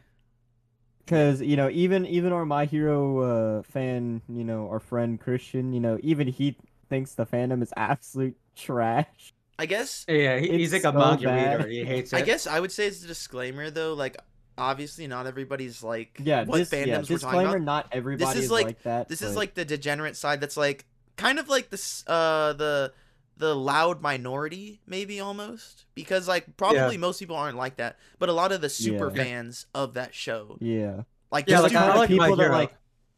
[1.04, 5.72] because you know even even our My Hero uh fan, you know our friend Christian,
[5.72, 6.56] you know even he
[6.88, 9.34] thinks the fandom is absolute trash.
[9.58, 11.58] I guess Yeah, he, he's like a so manga bad.
[11.58, 11.68] reader.
[11.70, 12.16] He hates it.
[12.16, 14.16] I guess I would say it's a disclaimer though, like
[14.58, 17.50] obviously not everybody's like Yeah, what this fandoms yeah, we're talking disclaimer.
[17.56, 17.62] about.
[17.62, 19.08] Not everybody is is like- like, that.
[19.08, 20.84] This is like the degenerate side that's like
[21.16, 22.92] kind of like this uh the
[23.38, 28.32] the loud minority maybe almost because like probably most people aren't like that but a
[28.32, 29.22] lot of the super Yeah.
[29.24, 31.02] fans of that show yeah.
[31.30, 32.72] like Yeah, the They're the like, I like people that like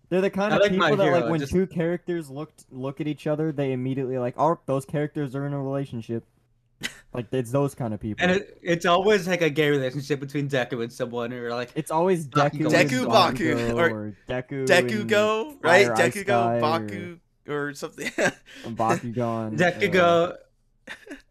[0.08, 3.00] they're the kind I of like people that like when just- two characters looked look
[3.00, 6.24] at each other, they immediately like, oh, those characters are in a relationship.
[7.12, 8.22] like it's those kind of people.
[8.22, 11.90] and it, it's always like a gay relationship between Deku and someone, or like it's
[11.90, 16.24] always Deku, Deku and Baku, or or Deku, Deku and Go right Fire Ice Deku
[16.26, 17.18] Go Sky, Baku
[17.48, 18.10] or, something
[18.64, 19.60] and Bakugan.
[19.60, 20.36] uh, Deku, go.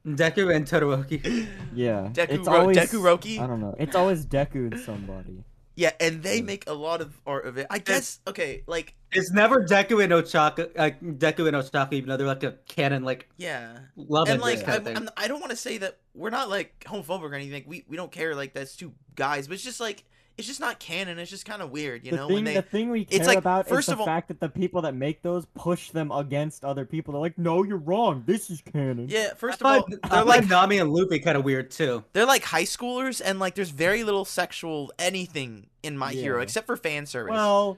[0.05, 1.47] Deku and Todoroki.
[1.73, 3.39] yeah, Deku it's Ro- always, Deku Roki?
[3.39, 3.75] I don't know.
[3.79, 5.43] It's always Deku and somebody.
[5.77, 9.31] Yeah and they make a lot of art of it I guess okay like It's
[9.31, 13.29] never Deku and Ochaco, like Deku and Ochaco, even though they're like a canon, like
[13.37, 14.81] yeah love and like I.
[14.93, 17.63] I'm, I don't want to say that we're not like homophobic or anything.
[17.67, 20.03] We we don't care like that's two guys, but it's just like
[20.37, 21.17] it's just not canon.
[21.17, 22.27] It's just kind of weird, you the know.
[22.27, 24.05] thing, when they the thing we care it's like, about first is of the all-
[24.05, 27.13] fact that the people that make those push them against other people.
[27.13, 28.23] They're like, no, you're wrong.
[28.25, 29.07] This is canon.
[29.09, 31.43] yeah, first of I all, find, I they're find like Nami and Luffy kind of
[31.43, 32.03] weird too.
[32.13, 36.67] they're like high schoolers, and like there's very little sexual anything in My Hero except
[36.67, 37.31] for fan service.
[37.31, 37.77] Well,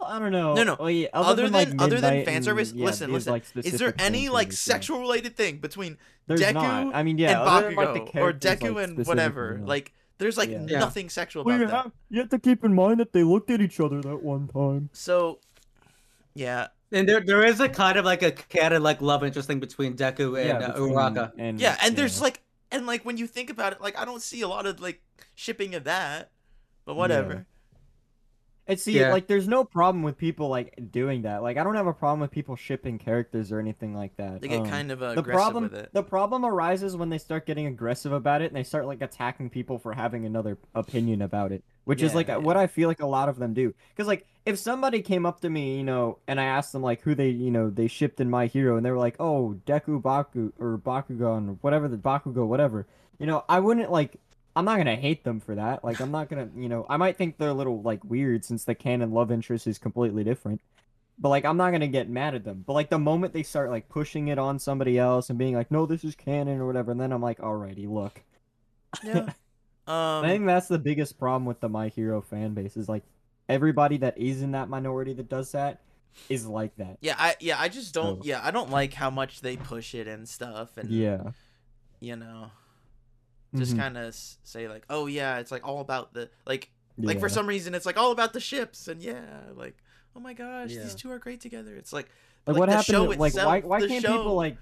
[0.00, 0.54] well, I don't know.
[0.54, 0.76] No, no.
[0.78, 3.32] Well, yeah, other than, than like, other than Midnight fan and, service, yeah, listen, listen.
[3.32, 6.94] like, is there any like service, sexual related thing between There's Deku not.
[6.94, 9.46] I mean, yeah, and Bakugo than, like, or Deku like, and whatever?
[9.46, 9.68] specifically, yeah.
[9.68, 10.64] Like there's like Yeah.
[10.68, 10.78] Yeah.
[10.80, 11.82] nothing sexual Well, about you that.
[11.84, 14.48] have, you have to keep in mind that they looked at each other that one
[14.48, 14.90] time.
[14.92, 15.40] So,
[16.34, 19.60] yeah, And there, there is a kind of like a canon like love interest thing
[19.60, 21.32] between Deku and yeah, uh, between- Uraraka.
[21.38, 22.24] and yeah, and there's yeah.
[22.24, 24.80] like, and like when you think about it, like I don't see a lot of
[24.80, 25.00] like
[25.34, 26.30] shipping of that,
[26.84, 27.46] but whatever.
[28.68, 29.10] And see, Yeah.
[29.12, 31.42] like, there's no problem with people like doing that.
[31.42, 34.42] Like, I don't have a problem with people shipping characters or anything like that.
[34.42, 35.88] They get Um, kind of uh, the aggressive problem with it.
[35.94, 39.48] the problem arises when they start getting aggressive about it and they start like attacking
[39.48, 42.36] people for having another opinion about it which is like yeah.
[42.36, 45.40] what i feel like a lot of them do because like if somebody came up
[45.40, 48.20] to me you know and i asked them like who they you know they shipped
[48.20, 51.96] in my hero and they were like oh deku baku or bakugan or whatever the
[51.96, 52.86] bakugo whatever
[53.18, 54.20] you know i wouldn't like
[54.58, 57.16] i'm not gonna hate them for that like i'm not gonna you know i might
[57.16, 60.60] think they're a little like weird since the canon love interest is completely different
[61.20, 62.62] but like I'm not gonna get mad at them.
[62.64, 65.68] But like the moment they start like pushing it on somebody else and being like,
[65.68, 68.22] no, this is canon or whatever, and then I'm like, alrighty, look.
[69.02, 69.32] Yeah.
[69.88, 73.02] Um, I think that's the biggest problem with the My Hero fan base is like
[73.48, 75.80] everybody that is in that minority that does that
[76.28, 76.98] is like that.
[77.00, 79.96] Yeah, I yeah I just don't So- yeah I don't like how much they push
[79.96, 81.32] it and stuff and Yeah.
[81.98, 82.52] you know
[83.56, 83.78] just Mhm.
[83.78, 87.46] kind of say like oh yeah it's like all about the like like for some
[87.46, 89.20] reason it's like all about the ships and yeah
[89.54, 89.76] like
[90.16, 90.82] oh my gosh Yeah.
[90.82, 92.08] these two are great together it's like
[92.46, 92.86] like, like, what happened?
[92.96, 94.56] to, like why itself, why the can't show- people like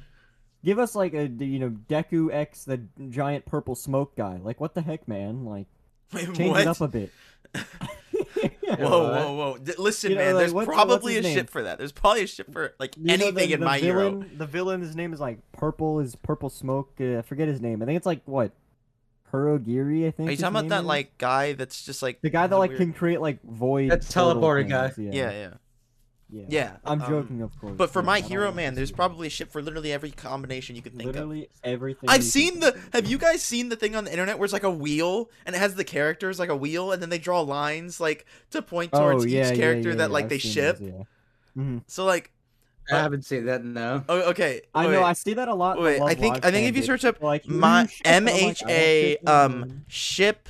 [0.65, 4.39] give us like a you know Deku X the giant purple smoke guy?
[4.43, 5.45] Like what the heck, man?
[5.45, 5.67] Like
[6.13, 6.61] wait, change what?
[6.63, 7.11] it up a bit.
[8.67, 9.59] Whoa, whoa, whoa!
[9.63, 10.35] D- listen, You know, man.
[10.35, 11.79] like, there's what's- probably what's a his ship for that.
[11.79, 14.31] There's probably a ship for like You know, anything the, in my villain, hero.
[14.39, 16.01] The villain, his name is like Purple.
[16.01, 16.93] Is Purple Smoke?
[17.01, 17.83] Uh, I forget his name.
[17.83, 18.53] I think it's like what,
[19.33, 20.07] Kurogiri.
[20.07, 20.29] I think.
[20.29, 20.87] Are you talking about name that is?
[20.87, 23.91] like guy that's just like the guy that like weird- can create like void?
[23.91, 24.91] That's portal teleporting guy.
[24.91, 25.51] things, Yeah, yeah.
[26.29, 26.45] Yeah.
[26.49, 27.77] Yeah, I'm um, joking, of course.
[27.77, 28.97] But for yeah, My Hero, man, there's it.
[28.97, 31.15] probably a ship for literally every combination you could think of.
[31.15, 32.09] literally everything.
[32.11, 32.77] I've seen can the.
[32.93, 35.55] Have you guys seen the thing on the internet where it's like a wheel and
[35.55, 38.91] it has the characters like a wheel and then they draw lines like to point
[38.93, 40.79] towards oh, each yeah, yeah, character yeah, that yeah, like I've they ship.
[40.79, 41.63] those, yeah.
[41.63, 41.83] Mhm.
[41.87, 42.33] So like,
[42.91, 43.65] I Uh, haven't seen that.
[43.65, 44.05] No.
[44.09, 44.63] oh, okay.
[44.75, 45.03] I wait, know.
[45.03, 45.81] I see that a lot.
[45.81, 48.29] Wait, I think I think if you search up People like, my "You ship," and
[48.29, 50.49] I'm M like, H "I don't A ship them." um ship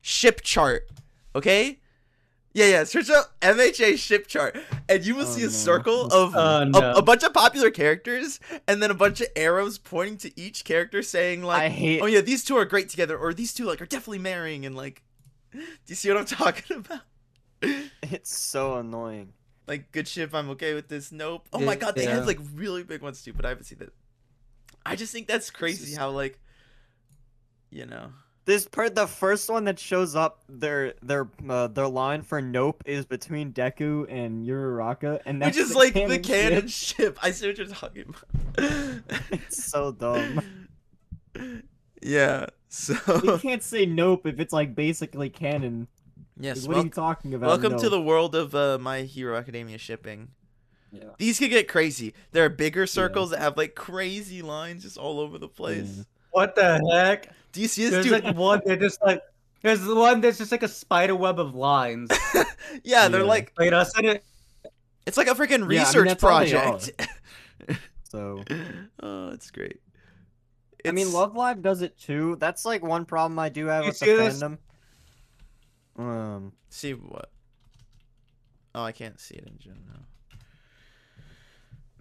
[0.00, 0.88] ship chart,
[1.34, 1.78] okay?
[2.52, 2.84] Yeah, yeah.
[2.84, 4.56] Search up MHA ship chart,
[4.88, 5.50] and you will Oh, see a no.
[5.50, 6.92] circle of Oh a, no.
[6.94, 11.00] a bunch of popular characters, and then a bunch of arrows pointing to each character,
[11.02, 12.00] saying like, I hate.
[12.02, 14.74] "Oh yeah, these two are great together," or "These two like are definitely marrying," and
[14.74, 15.02] like,
[15.52, 17.02] do you see what I'm talking about?
[18.02, 19.32] It's so annoying.
[19.70, 21.12] Like, good ship, I'm okay with this.
[21.12, 21.46] Nope.
[21.52, 22.16] Oh my god, they Yeah.
[22.16, 23.92] had like really big ones too, but I haven't seen that.
[24.84, 26.40] I just think that's crazy is- how like,
[27.70, 28.10] you know.
[28.46, 32.82] This part, the first one that shows up, their their uh, their line for Nope
[32.84, 36.96] is between Deku and Uraraka, and that's Which is the like the canon canon ship.
[36.96, 37.18] ship.
[37.22, 39.02] I see what you're talking about.
[39.30, 40.40] It's so dumb.
[42.02, 42.46] yeah.
[42.68, 45.86] So you can't say Nope if it's like basically canon.
[46.38, 47.46] Yes, Like, what are you talking about?
[47.48, 50.28] welcome to the world of uh, My Hero Academia shipping.
[50.92, 51.04] Yeah.
[51.18, 52.14] These could get crazy.
[52.32, 55.94] There are bigger circles that have like crazy lines just all over the place.
[55.98, 56.02] Yeah.
[56.32, 57.28] What the heck?
[57.52, 58.24] Do you see this There's dude?
[58.24, 59.22] like one that just like
[59.62, 62.10] there's one that's just like a spider web of lines.
[62.84, 63.26] yeah, they're Yeah.
[63.26, 64.24] like Wait, I said it.
[65.06, 67.10] it's like a freaking Yeah, I mean, research that's all they project.
[68.04, 68.42] So
[69.02, 69.80] oh, it's great.
[70.84, 72.36] I mean, Love Live does it too.
[72.40, 74.42] That's like one problem I do have You with the this?
[74.42, 74.58] fandom.
[75.96, 77.30] Um, See what?
[78.74, 80.06] Oh, I can't see it in general.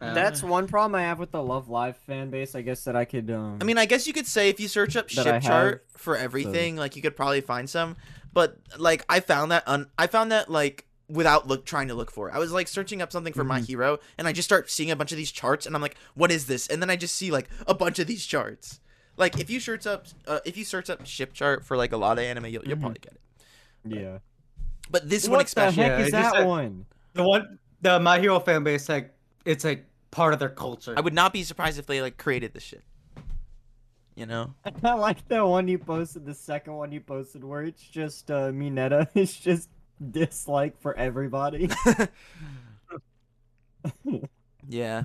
[0.01, 2.55] Uh, that's one problem I have with the Love Live fan base.
[2.55, 3.29] I guess that I could.
[3.31, 5.85] Um, I mean, I guess you could say if you search up ship I chart
[5.97, 7.97] for everything, like you could probably find some.
[8.31, 12.11] But like, I found that un- I found that like without look trying to look
[12.11, 12.35] for it.
[12.35, 13.67] I was like searching up something for my Mhm.
[13.67, 16.31] hero, and I just start seeing a bunch of these charts, and I'm like, what
[16.31, 16.67] is this?
[16.67, 18.79] And then I just see like a bunch of these charts.
[19.17, 21.97] Like if you search up, uh, if you search up ship chart for like a
[21.97, 22.81] lot of anime, you'll, you'll Mhm.
[22.81, 23.21] probably get it.
[23.85, 24.19] Yeah.
[24.91, 26.85] But this one what the especially, heck Yeah, is that said- one?
[27.13, 29.13] the one the My Hero fan base like
[29.45, 30.93] it's like part of their culture.
[30.97, 32.83] I would not be surprised if they like created this shit.
[34.15, 34.53] You know?
[34.83, 36.25] I like that one you posted.
[36.25, 39.07] The second one you posted, where it's just uh, Mineta.
[39.15, 39.69] It's just
[40.11, 41.69] dislike for everybody.
[44.67, 45.03] yeah.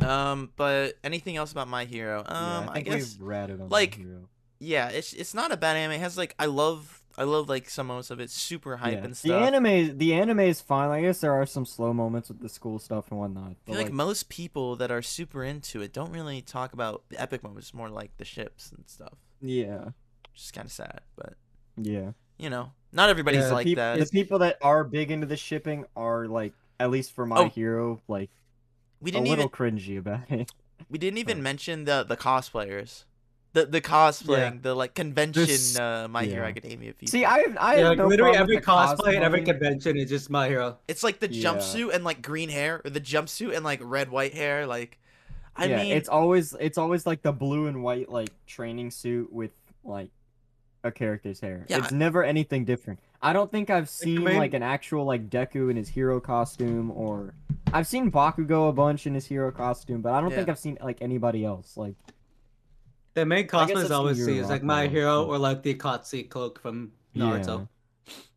[0.00, 2.22] Um, but anything else about my hero?
[2.26, 4.28] Um, yeah, I, think guess we've ratted on like, My Hero.
[4.60, 5.92] yeah, it's it's not a bad anime.
[5.92, 8.98] It has like I love I love like some moments of it, super hype Yeah.
[9.04, 9.42] and The stuff.
[9.42, 10.90] anime, the anime is fine.
[10.90, 13.50] I guess there are some slow moments with the school stuff and whatnot.
[13.50, 17.02] I feel like, like, most people that are super into it don't really talk about
[17.08, 19.14] the epic moments, more like the ships and stuff.
[19.40, 19.86] yeah,
[20.32, 21.34] Which is kind of sad, but
[21.76, 22.12] yeah.
[22.38, 23.98] you know, not everybody's Yeah, the, like peop- that.
[23.98, 27.48] the people that are big into the shipping are like, at least for my Oh,
[27.48, 28.30] hero, like
[29.00, 30.52] We a didn't little even cringy about it.
[30.88, 33.04] we didn't even mention the the cosplayers.
[33.58, 36.48] The the cosplaying, the like convention This- uh My Hero yeah.
[36.50, 37.10] Academia people.
[37.10, 40.08] See, I, I yeah, have like no literally every with cosplay and every convention is
[40.08, 40.78] just My Hero.
[40.88, 41.50] It's like the Yeah.
[41.54, 44.66] jumpsuit and like green hair, or the jumpsuit and like red white hair.
[44.66, 44.98] Like,
[45.56, 49.32] I yeah, mean, it's always it's always like the blue and white like training suit
[49.32, 49.50] with
[49.84, 50.10] like
[50.84, 51.66] a character's hair.
[51.68, 53.00] Yeah, It's never anything different.
[53.20, 56.92] I don't think I've seen mean- like an actual like Deku in his hero costume
[56.92, 57.34] or
[57.72, 60.78] I've seen Bakugo a bunch in his hero costume, but I don't think I've seen
[60.82, 61.76] like anybody else.
[61.76, 61.96] Like
[63.18, 65.62] The main cosplays I always the see is like My one, Hero so- or like
[65.62, 67.68] the Akatsuki cloak from Naruto.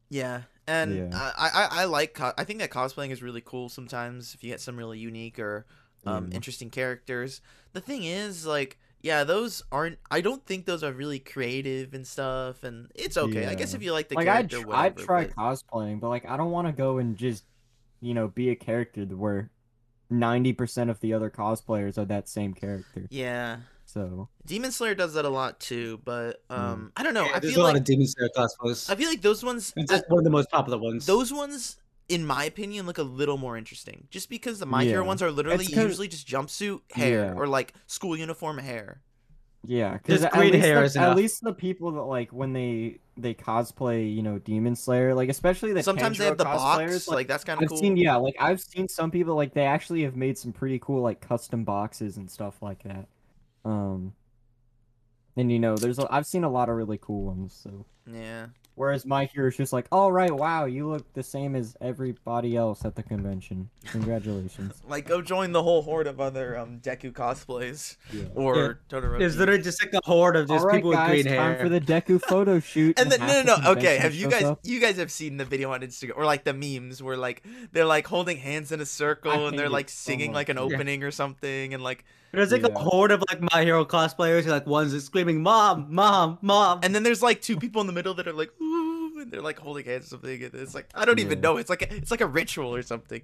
[0.09, 1.31] yeah, and Yeah.
[1.37, 4.49] I, I I like co- I think that cosplaying is really cool sometimes if you
[4.49, 5.65] get some really unique or
[6.05, 6.35] um Yeah.
[6.35, 7.41] interesting characters.
[7.73, 9.99] The thing is, like, yeah, those aren't.
[10.09, 13.45] I don't think those are really creative and stuff, and it's okay.
[13.47, 16.09] I guess if you like the like I'd, character, tr- I'd try but- cosplaying, but
[16.09, 17.43] like I don't want to go and just
[18.01, 19.49] you know be a character where
[20.09, 23.07] ninety percent of the other cosplayers are that same character.
[23.09, 23.57] Yeah,
[23.93, 26.57] So Demon Slayer does that a lot too, but Mm.
[26.57, 27.25] um, I don't know.
[27.25, 28.89] Yeah, I there's feel a lot like of Demon Slayer cosplays.
[28.89, 29.73] I feel like those ones.
[29.75, 31.05] It's just one of the most popular ones.
[31.05, 31.77] those ones
[32.09, 35.31] in my opinion look a little more interesting just because the my hero ones are
[35.31, 37.33] literally It's 'cause- usually just jumpsuit hair Yeah.
[37.39, 39.01] or like school uniform hair
[39.65, 42.51] Yeah, because at green least hair the, is at least the people that like when
[42.53, 47.07] they they cosplay, you know, Demon Slayer, like especially the sometimes they have the box
[47.07, 49.65] like, like, that's kind of cool seen yeah, like I've seen some people like they
[49.65, 53.07] actually have made some pretty cool like custom boxes and stuff like that.
[53.65, 54.13] Um,
[55.37, 57.57] and you know, there's a, I've seen a lot of really cool ones.
[57.63, 61.55] So yeah Whereas my hero is just like, all right, wow, you look the same
[61.55, 63.69] as everybody else at the convention.
[63.85, 64.81] Congratulations.
[64.87, 68.23] Like, go join the whole horde of other um Deku cosplays Yeah.
[68.33, 69.21] or Todoroki.
[69.21, 71.59] It's literally just like a horde of just all right, people with guys, green time
[71.59, 72.99] for the Deku photo shoot.
[72.99, 74.59] and then half no no no okay have you guys up.
[74.63, 77.85] you guys have seen the video on instagram or like the memes where like they're
[77.85, 80.55] like holding hands in a circle I and they're like it so singing like an
[80.55, 80.69] much.
[80.69, 80.75] Yeah.
[80.75, 82.69] opening or something and like There's like Yeah.
[82.73, 86.95] a horde of like My Hero cosplayers, like one's just screaming, "Mom, mom, mom!" and
[86.95, 89.59] then there's like two people in the middle that are like ooh and they're like
[89.59, 92.09] holding hands or something and it's like i don't even know it's like a, it's
[92.09, 93.21] like a ritual or something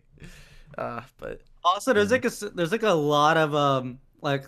[0.77, 2.15] uh but Also, there's Yeah.
[2.15, 4.45] like a s- there's like a lot of um like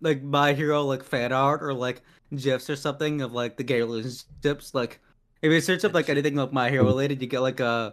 [0.00, 2.02] like My Hero like fan art or like
[2.34, 4.74] gifs or something of like the gay relationships.
[4.74, 5.00] Like
[5.42, 7.92] if you search up like anything like My Hero related, you get like uh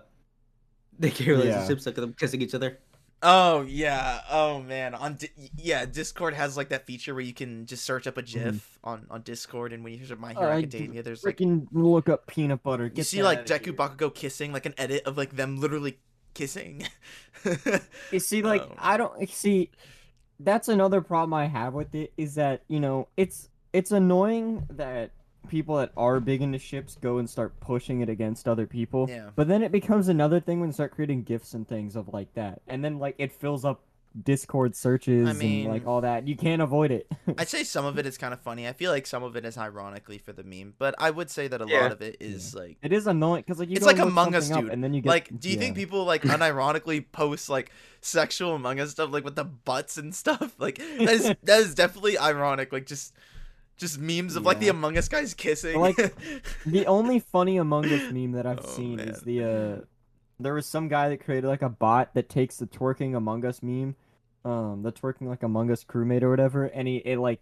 [0.99, 2.79] the gay relationships like them kissing each other.
[3.23, 7.65] Oh yeah oh man on Di- yeah discord has like that feature where you can
[7.65, 8.51] just search up a mm-hmm.
[8.51, 11.37] gif on on discord and when you search up my hero Alright, academia there's like
[11.37, 12.91] Freaking look up peanut butter.
[12.93, 13.73] you see like deku here.
[13.73, 15.97] bakugo kissing like an edit of like them literally
[16.33, 16.85] kissing
[18.11, 18.75] You see, like Oh.
[18.77, 19.71] I don't see.
[20.39, 25.11] That's another problem I have with it is that you know it's it's annoying that
[25.47, 29.07] people that are big into ships go and start pushing it against other people.
[29.09, 32.13] yeah But then it becomes another thing when you start creating gifs and things of
[32.13, 33.81] like that, and then like it fills up
[34.23, 36.27] Discord searches and mean- like all that.
[36.27, 37.11] You can't avoid it.
[37.39, 38.67] I'd say some of it is kind of funny.
[38.67, 41.47] I feel like some of it is ironically for the meme, but I would say
[41.47, 41.81] that a Yeah.
[41.81, 44.49] lot of it is like it is annoying because like you It's like Among Us,
[44.49, 44.73] something dude.
[44.73, 48.79] and then you get like do you think people like unironically post like sexual Among
[48.79, 50.53] Us stuff like with the butts and stuff?
[50.59, 52.71] Like that is that is definitely ironic.
[52.71, 53.15] Like just
[53.77, 55.79] just memes of like the Among Us guys kissing.
[55.79, 55.95] Like,
[56.65, 59.85] the only funny Among Us meme that I've Oh, seen is the uh
[60.39, 63.61] there was some guy that created like a bot that takes the twerking Among Us
[63.63, 63.95] meme,
[64.43, 67.39] um, the twerking like Among Us crewmate or whatever, and he it like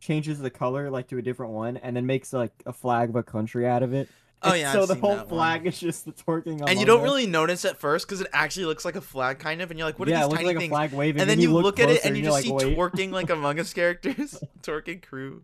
[0.00, 3.16] changes the color like to a different one and then makes like a flag of
[3.16, 4.08] a country out of it.
[4.46, 5.28] Oh, yeah, so I've the whole that one.
[5.28, 7.04] flag is just the twerking Among and you don't Us.
[7.04, 9.88] really notice at first because it actually looks like a flag kind of, and you're
[9.88, 10.70] like, what are yeah, it these looks tiny like a things?
[10.70, 13.10] flag waving, and then you look, at it and you just like, see "Wait." twerking
[13.10, 15.42] like Among Us characters, twerking crew.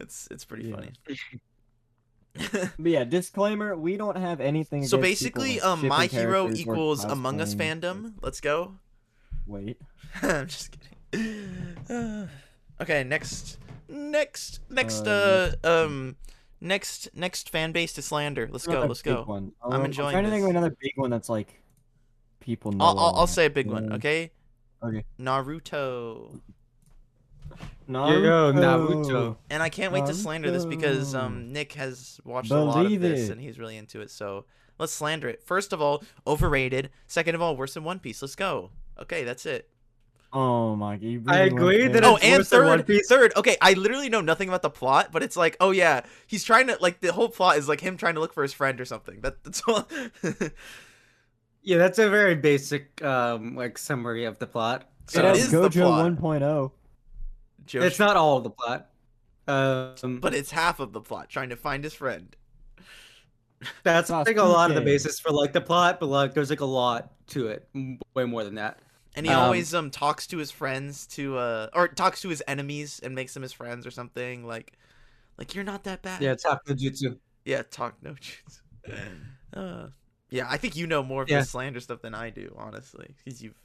[0.00, 0.76] It's it's pretty Yeah.
[0.76, 0.92] funny.
[2.78, 4.86] But yeah, disclaimer: we don't have anything.
[4.86, 8.14] so basically, like, um, my hero equals Among Us fandom.
[8.22, 8.74] Let's go.
[9.46, 9.80] Wait.
[10.22, 10.76] I'm just
[11.10, 11.78] kidding.
[11.90, 12.26] Uh,
[12.80, 13.58] okay, next,
[13.88, 16.16] next, next, Uh, uh, um,
[16.60, 18.48] next, next fan base to slander.
[18.52, 18.84] Let's go.
[18.84, 19.24] Let's go.
[19.24, 19.52] One.
[19.64, 21.60] I'm Um, enjoying trying to think of another big one that's like
[22.40, 22.84] people know.
[22.84, 23.92] I'll, I'll, I'll say a big one.
[23.94, 24.30] Okay.
[24.84, 25.04] Okay.
[25.18, 26.40] Naruto.
[27.88, 29.36] Yo, Naruto.
[29.50, 33.00] And I can't wait to slander this because um Nick has watched a lot of
[33.00, 33.32] this it.
[33.32, 34.10] and he's really into it.
[34.10, 34.44] So
[34.78, 35.42] let's slander it.
[35.42, 36.90] First of all, overrated.
[37.06, 38.20] Second of all, worse than One Piece.
[38.22, 38.70] Let's go.
[39.00, 39.68] Okay, that's it.
[40.30, 41.02] Oh my god!
[41.04, 42.02] You I agree there.
[42.02, 43.08] that Oh, and worse than One third, Piece.
[43.08, 43.32] third.
[43.36, 46.66] Okay, I literally know nothing about the plot, but it's like, oh yeah, he's trying
[46.66, 48.84] to like the whole plot is like him trying to look for his friend or
[48.84, 49.22] something.
[49.22, 49.88] That, that's all.
[51.62, 54.88] Yeah, that's a very basic um like summary of the plot.
[55.06, 56.12] So it it the Gojo plot.
[56.40, 56.70] 1.0.
[57.68, 58.90] Joe- It's not all of the plot.
[59.46, 62.34] Um, but it's half of the plot, trying to find his friend.
[63.82, 66.60] that's like a lot of the basis for like the plot, but like there's like
[66.60, 67.68] a lot to it,
[68.14, 68.78] way more than that.
[69.16, 72.42] And he Um, always um talks to his friends to uh or talks to his
[72.46, 74.74] enemies and makes them his friends or something like
[75.38, 76.22] like you're not that bad.
[76.22, 77.18] Yeah, talk half the jutsu.
[77.44, 78.60] Yeah, talk no jutsu.
[79.54, 79.88] uh,
[80.30, 81.40] yeah, I think you know more of Yeah.
[81.40, 83.58] the slander stuff than I do, honestly, because you've.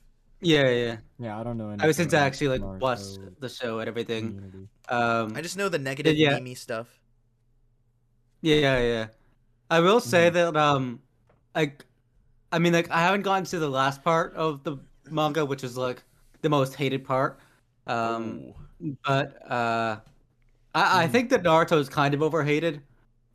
[0.43, 0.97] Yeah, yeah.
[1.19, 1.69] Yeah, I don't know.
[1.81, 4.29] Ever since I anything actually like about watched the show and everything.
[4.29, 4.69] community.
[4.89, 6.39] Um, I just know the negative yeah.
[6.39, 6.99] meme stuff.
[8.41, 9.07] Yeah, yeah, yeah.
[9.69, 10.33] I will say Mhm.
[10.33, 11.01] that um
[11.55, 11.85] like
[12.51, 14.77] I mean like I haven't gotten to the last part of the
[15.11, 16.03] manga, which is like
[16.41, 17.39] the most hated part.
[17.87, 18.97] Um Ooh.
[19.05, 20.01] but uh
[20.75, 21.09] I, I Mhm.
[21.09, 22.83] think that Naruto is kind of overhated.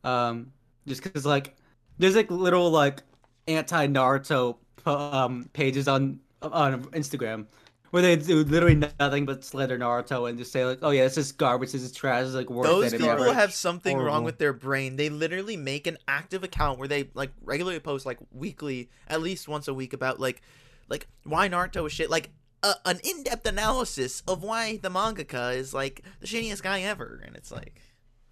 [0.03, 0.53] Um
[0.87, 1.57] just cuz like
[1.99, 3.03] there's like little like
[3.47, 7.47] anti Naruto um pages on on Instagram
[7.91, 11.17] where they do literally nothing but slander Naruto and just say like, "Oh yeah, this
[11.17, 11.71] is garbage.
[11.71, 12.21] This is trash.
[12.21, 14.95] This is like worse Those people ever." have something wrong with their brain.
[14.95, 19.47] They literally make an active account where they like regularly post like weekly, at least
[19.47, 20.41] once a week about like
[20.87, 22.09] like why Naruto is shit.
[22.09, 22.29] Like
[22.61, 27.35] a, an in-depth analysis of why the mangaka is like the shittiest guy ever, and
[27.35, 27.81] it's like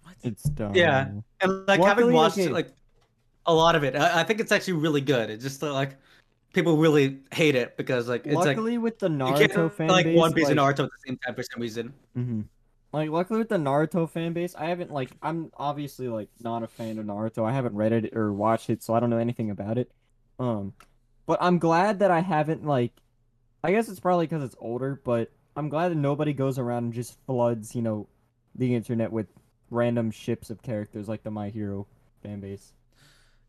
[0.02, 0.14] what?
[0.22, 0.74] It's dumb.
[0.74, 1.08] Yeah.
[1.40, 2.48] and like having Luckily, watched okay.
[2.48, 2.72] like
[3.46, 5.30] a lot of it, I, I think it's actually really good.
[5.30, 5.96] It's just like
[6.58, 10.32] people really hate it because like it's luckily, with the Naruto fan like base, One
[10.32, 11.94] Piece like, and Naruto at the same time for some reason.
[12.14, 12.42] hmm
[12.92, 16.66] Like, luckily with the Naruto fan base, I haven't like I'm obviously like not a
[16.66, 17.48] fan of Naruto.
[17.48, 19.90] I haven't read it or watched it, so I don't know anything about it.
[20.38, 20.72] Um,
[21.26, 22.92] but I'm glad that I haven't like.
[23.62, 26.92] I guess it's probably because it's older, but I'm glad that nobody goes around and
[26.92, 28.08] just floods, you know,
[28.54, 29.26] the internet with
[29.70, 31.86] random ships of characters like the My Hero
[32.22, 32.72] fan base.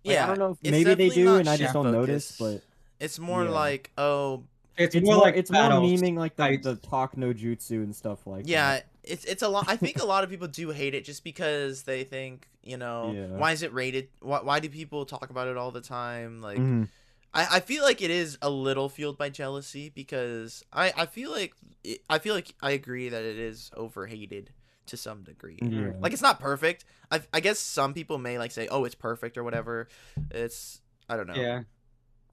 [0.04, 2.62] Like, yeah, I don't know if maybe they do and I just don't notice, but
[3.00, 3.50] it's more Yeah.
[3.52, 4.44] like oh
[4.78, 5.92] It's, it's more, more like it's more battles.
[6.02, 6.64] memeing like the, fights.
[6.66, 8.86] the talk no jutsu and stuff like yeah that.
[9.04, 11.84] it's it's a lot i think a lot of people do hate it just because
[11.84, 13.28] they think you know Yeah.
[13.28, 16.58] why is it rated why, why do people talk about it all the time like
[16.60, 16.88] Mhm.
[17.32, 21.30] I, I feel like it is a little fueled by jealousy because I, I feel
[21.30, 24.50] like it, I feel like I agree that it is overhated
[24.88, 25.60] to some degree.
[25.62, 25.92] Yeah.
[26.00, 26.86] Like it's not perfect.
[27.12, 29.88] I I guess some people may like say, "Oh, it's perfect" or whatever.
[30.32, 31.36] It's I don't know.
[31.36, 31.62] Yeah.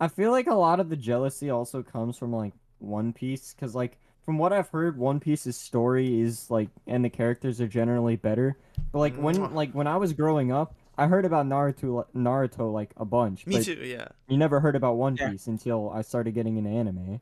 [0.01, 3.75] I feel like a lot of the jealousy also comes from like One Piece because
[3.75, 8.17] like from what I've heard, One Piece's story is like and the characters are generally
[8.17, 8.57] better.
[8.93, 12.93] But like when like when I was growing up, I heard about Naruto Naruto like
[12.97, 13.47] a bunch.
[13.47, 13.75] Me but too.
[13.75, 14.09] Yeah.
[14.29, 15.31] You never heard about One Yeah.
[15.31, 17.21] Piece until I started getting into anime.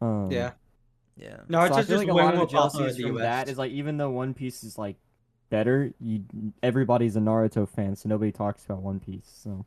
[0.00, 0.52] Um, Yeah.
[1.16, 1.38] Yeah.
[1.48, 3.14] No, so it's I just feel just like a lot of the jealousy is from
[3.16, 4.96] that is like even though One Piece is like
[5.48, 6.22] better, you
[6.62, 9.30] everybody's a Naruto fan, so nobody talks about One Piece.
[9.42, 9.64] So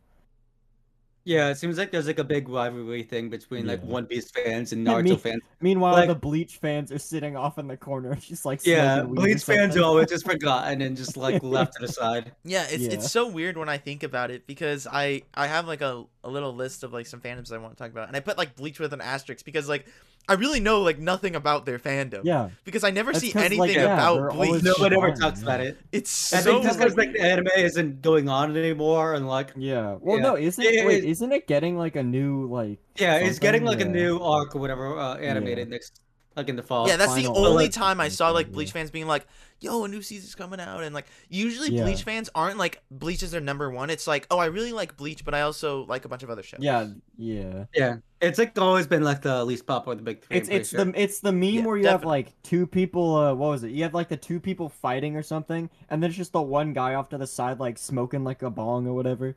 [1.25, 3.89] Yeah, it seems like there's like a big rivalry thing between like Yeah.
[3.91, 5.41] One Piece fans and Yeah, Naruto me- fans.
[5.61, 9.15] meanwhile, Like- the Bleach fans are sitting off in the corner, just like Yeah, smoking
[9.15, 9.83] Bleach fans are something.
[9.83, 12.31] always just forgotten and just like left to the side.
[12.43, 12.91] Yeah, it's Yeah.
[12.93, 16.29] it's so weird when I think about it because I I have like a, a
[16.29, 18.55] little list of like some fandoms I want to talk about and I put like
[18.55, 19.85] Bleach with an asterisk because like
[20.29, 22.21] I really know like nothing about their fandom.
[22.23, 24.63] Yeah, Because I never That's see 'cause, like, anything yeah, about Bleach.
[24.63, 25.77] no- No one ever fine, talks about it.
[25.91, 29.49] It's I so think just because like the anime isn't going on anymore and like
[29.57, 29.97] yeah.
[29.99, 30.23] Well, Yeah.
[30.23, 30.85] no, isn't It- it?
[30.85, 32.79] Wait, it- isn't it getting like a new like?
[32.97, 33.95] yeah, it's getting like something?
[33.97, 35.99] a new arc or whatever uh, animated next
[36.39, 36.87] like in the fall.
[36.87, 38.73] yeah, that's the only episode time I saw like Bleach yeah.
[38.73, 39.27] fans being like,
[39.59, 41.83] "Yo, a new season's coming out," and like usually Yeah.
[41.83, 43.89] Bleach fans aren't like Bleach is their number one.
[43.89, 46.43] It's like, oh, I really like Bleach, but I also like a bunch of other
[46.43, 46.61] shows.
[46.61, 46.87] Yeah,
[47.17, 47.65] yeah.
[47.75, 47.97] yeah.
[48.21, 50.37] It's like always been like the least popular of the big three.
[50.37, 50.85] It's it's sure.
[50.85, 53.15] the it's the meme Yeah, where you have like two people.
[53.15, 53.71] Uh, what was it?
[53.71, 56.95] You have like the two people fighting or something, and there's just the one guy
[56.95, 59.35] off to the side like smoking like a bong or whatever.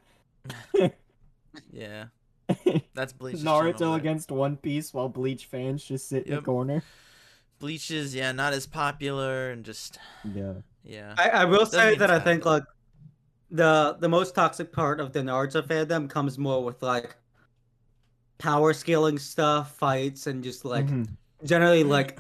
[1.72, 2.07] yeah,
[2.94, 3.34] that's Bleach.
[3.34, 6.82] just chilling over Naruto against One Piece while Bleach fans just sit in the corner.
[7.59, 9.98] Bleach is yeah not as popular and just
[10.34, 10.55] Yeah.
[10.84, 11.14] yeah.
[11.18, 12.64] I, I will say that I think like
[13.50, 17.16] the the most toxic part of the Naruto fandom comes more with like
[18.38, 21.09] power scaling stuff, fights, and just like Mhm.
[21.44, 22.18] generally like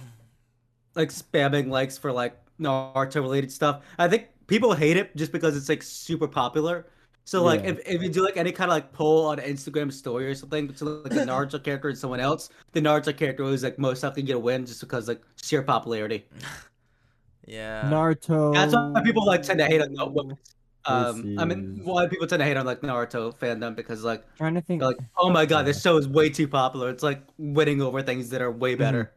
[0.94, 3.82] like spamming likes for like Naruto related stuff.
[3.98, 6.86] I think people hate it just because it's like super popular.
[7.24, 7.70] So like Yeah.
[7.70, 10.66] if, if you do like any kind of like poll on Instagram story or something
[10.66, 14.22] between like a Naruto character and someone else, the Naruto character is like most likely
[14.22, 16.26] gonna win just because like sheer popularity.
[17.46, 17.82] yeah.
[17.90, 18.52] Naruto.
[18.54, 20.36] That's why people like tend to hate on Naruto.
[20.84, 24.54] Um, I mean, why people tend to hate on like Naruto fandom because like Trying
[24.54, 24.82] to think.
[24.82, 26.90] like, oh my god, this show is way too popular.
[26.90, 29.12] It's like winning over things that are way better.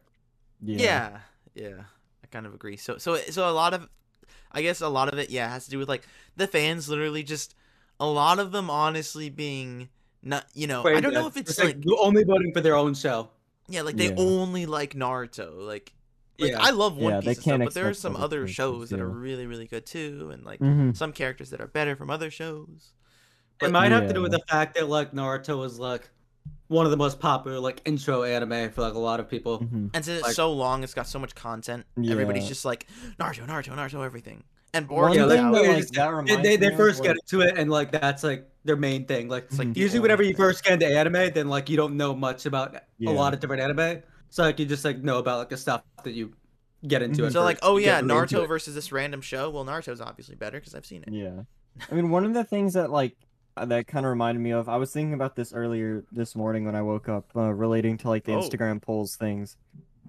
[0.62, 1.18] yeah.
[1.54, 1.82] yeah,
[2.22, 2.76] I kind of agree.
[2.76, 3.88] So so so a lot of,
[4.52, 7.24] I guess a lot of it yeah has to do with like the fans literally
[7.24, 7.56] just
[8.00, 9.88] a lot of them honestly being
[10.22, 12.94] not you know I don't know if it's It's like only voting for their own
[12.94, 13.30] show.
[13.68, 14.14] yeah like they Yeah.
[14.18, 15.92] only like Naruto like.
[16.38, 16.58] Like, Yeah.
[16.60, 19.00] I love One Yeah, Piece stuff, but there are some other other characters, shows that
[19.00, 22.30] are really, really good too, and like hmm some characters that are better from other
[22.30, 22.92] shows.
[23.58, 26.10] But, It might have to do with the fact that like Naruto is like
[26.68, 29.58] one of the most popular like intro anime for like a lot of people.
[29.60, 31.86] hmm And since Like- it's so long, it's got so much content.
[31.96, 32.86] Everybody's just like
[33.18, 34.44] Naruto, Naruto, Naruto, everything.
[34.76, 37.56] And One Yeah, like, that, like, that They, reminds they, they first get into it
[37.58, 39.28] and like that's like their main thing.
[39.28, 39.76] Like It's like Mhm.
[39.76, 42.76] usually only whenever you first get into anime, then like you don't know much about
[42.98, 43.10] Yeah.
[43.10, 44.02] a lot of different anime.
[44.30, 46.32] So like you just like know about like the stuff that you
[46.86, 47.22] get into.
[47.22, 47.26] Mhm.
[47.26, 49.50] at So like, oh yeah, get really into Naruto versus this random show.
[49.50, 51.12] Well, Naruto's obviously better because I've seen it.
[51.12, 51.42] Yeah.
[51.90, 53.16] I mean, one of the things that like
[53.58, 56.66] uh, that kind of reminded me of, I was thinking about this earlier this morning
[56.66, 58.40] when I woke up, uh, relating to like the Oh.
[58.42, 59.56] Instagram polls things,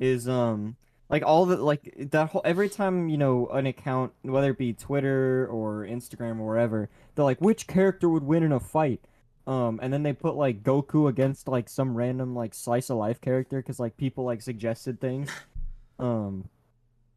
[0.01, 0.75] is um
[1.09, 4.73] like all the like that whole every time you know an account, whether it be
[4.73, 9.01] Twitter or Instagram or wherever, they're like, which character would win in a fight?
[9.45, 13.21] Um, and then they put like Goku against like some random like slice of life
[13.21, 15.29] character because like people like suggested things.
[15.99, 16.47] Um,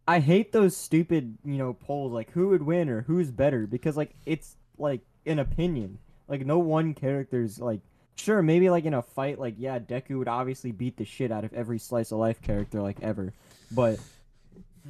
[0.08, 3.94] I hate those stupid, you know, polls like who would win or who's better because
[3.94, 5.98] like it's like an opinion.
[6.28, 7.80] Like no one character's like
[8.16, 11.44] sure maybe like in a fight like yeah Deku would obviously beat the shit out
[11.44, 13.32] of every slice of life character like ever,
[13.72, 13.98] but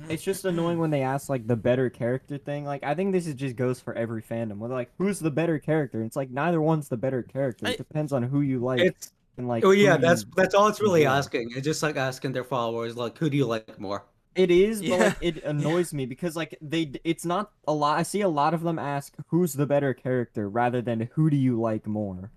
[0.08, 2.64] it's just annoying when they ask like the better character thing.
[2.64, 4.58] Like I think this is just goes for every fandom.
[4.58, 6.02] Where they're like who's the better character?
[6.02, 7.66] It's like neither one's the better character.
[7.66, 9.64] I- It depends on who you like It's and like.
[9.64, 11.16] oh who yeah, you- that's that's all it's really Yeah.
[11.16, 11.50] asking.
[11.56, 14.04] It's just like asking their followers like who do you like more?
[14.36, 14.96] It is, Yeah.
[14.96, 17.98] but like, it annoys me because like they, it's not a lot.
[17.98, 21.36] I see a lot of them ask who's the better character rather than who do
[21.36, 22.30] you like more.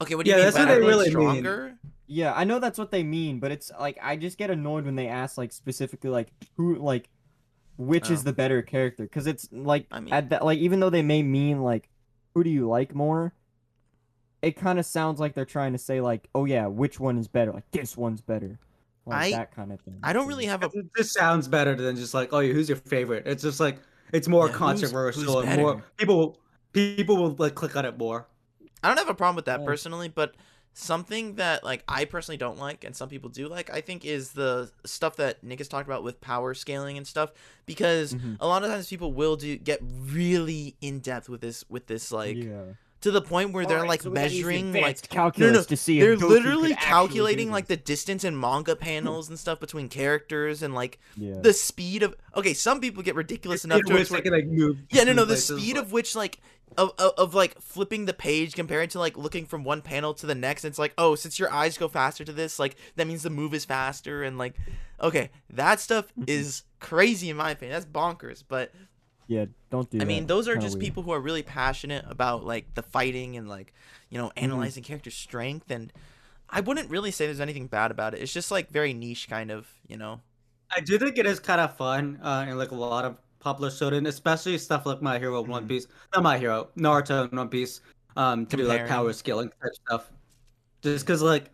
[0.00, 1.78] Okay, what do you Yeah, mean that's what they Like, really mean.
[2.10, 2.20] Stronger?
[2.30, 4.96] Yeah, I know that's what they mean, but it's like I just get annoyed when
[4.96, 7.08] they ask like specifically like who like
[7.76, 8.24] which is Oh.
[8.24, 11.22] the better character because it's like I mean- at that like even though they may
[11.22, 11.88] mean like
[12.34, 13.32] who do you like more
[14.42, 17.26] it kind of sounds like they're trying to say like oh yeah which one is
[17.28, 18.58] better like this one's better
[19.06, 21.96] like I- that kind of thing I don't really have a This sounds better than
[21.96, 23.26] just like, oh, who's your favorite?
[23.26, 23.78] It's just like
[24.12, 25.86] it's more Yeah, controversial who's and more better?
[25.96, 26.38] people
[26.74, 28.28] people will like click on it more.
[28.82, 29.66] I don't have a problem with that Yeah.
[29.66, 30.34] personally, but
[30.72, 34.32] something that like I personally don't like and some people do like, I think is
[34.32, 37.32] the stuff that Nick has talked about with power scaling and stuff
[37.66, 38.36] because Mhm.
[38.40, 42.12] a lot of times people will do get really in depth with this with this
[42.12, 42.62] like yeah
[43.02, 45.66] to the point where they're Alright, like so we gotta use measuring like advanced calculus
[45.66, 49.58] to see if they're Goku literally calculating like the distance in manga panels and stuff
[49.60, 53.86] between characters and like yeah the speed of okay some people get ridiculous enough It
[53.86, 54.78] to wish where- they like move.
[54.90, 55.22] yeah, no, no.
[55.22, 56.40] move The speed like- of which, like,
[56.78, 60.26] of, of, of like flipping the page compared to like looking from one panel to
[60.26, 60.64] the next.
[60.64, 63.54] It's like, oh, since your eyes go faster to this, like that means the move
[63.54, 64.54] is faster, and like,
[65.00, 67.72] okay, that stuff is crazy in my opinion.
[67.74, 68.44] That's bonkers.
[68.46, 68.72] But
[69.30, 70.06] yeah don't do I that.
[70.06, 70.78] mean, those are Kinda just weird.
[70.78, 73.74] people who are really passionate about like the fighting and like
[74.08, 74.66] you know Mm-hmm.
[74.66, 75.92] analyzing character strength, and
[76.50, 78.22] I wouldn't really say there's anything bad about it.
[78.22, 80.22] It's just like very niche, kind of, you know.
[80.70, 83.70] I do think it is kind of fun uh, in like a lot of popular
[83.70, 85.66] shonen, especially stuff like My Hero, One Mhm.
[85.66, 87.80] Piece, not My Hero, Naruto, and One Piece,
[88.16, 90.12] um, to do like power scaling type stuff.
[90.82, 91.50] Just because like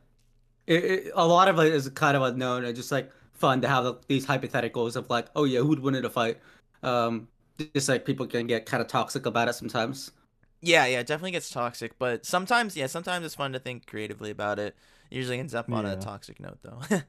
[0.67, 3.69] it, it, a lot of it is kind of unknown and just like fun to
[3.69, 6.41] have like, these hypotheticals of like, oh yeah, who'd win in a fight?
[6.83, 7.29] Um,
[7.75, 10.13] just like people can get kind of toxic about it sometimes.
[10.61, 14.31] Yeah, yeah, it definitely gets toxic, but sometimes, yeah, sometimes it's fun to think creatively
[14.31, 14.75] about it.
[15.11, 16.81] It usually ends up on a toxic note, though,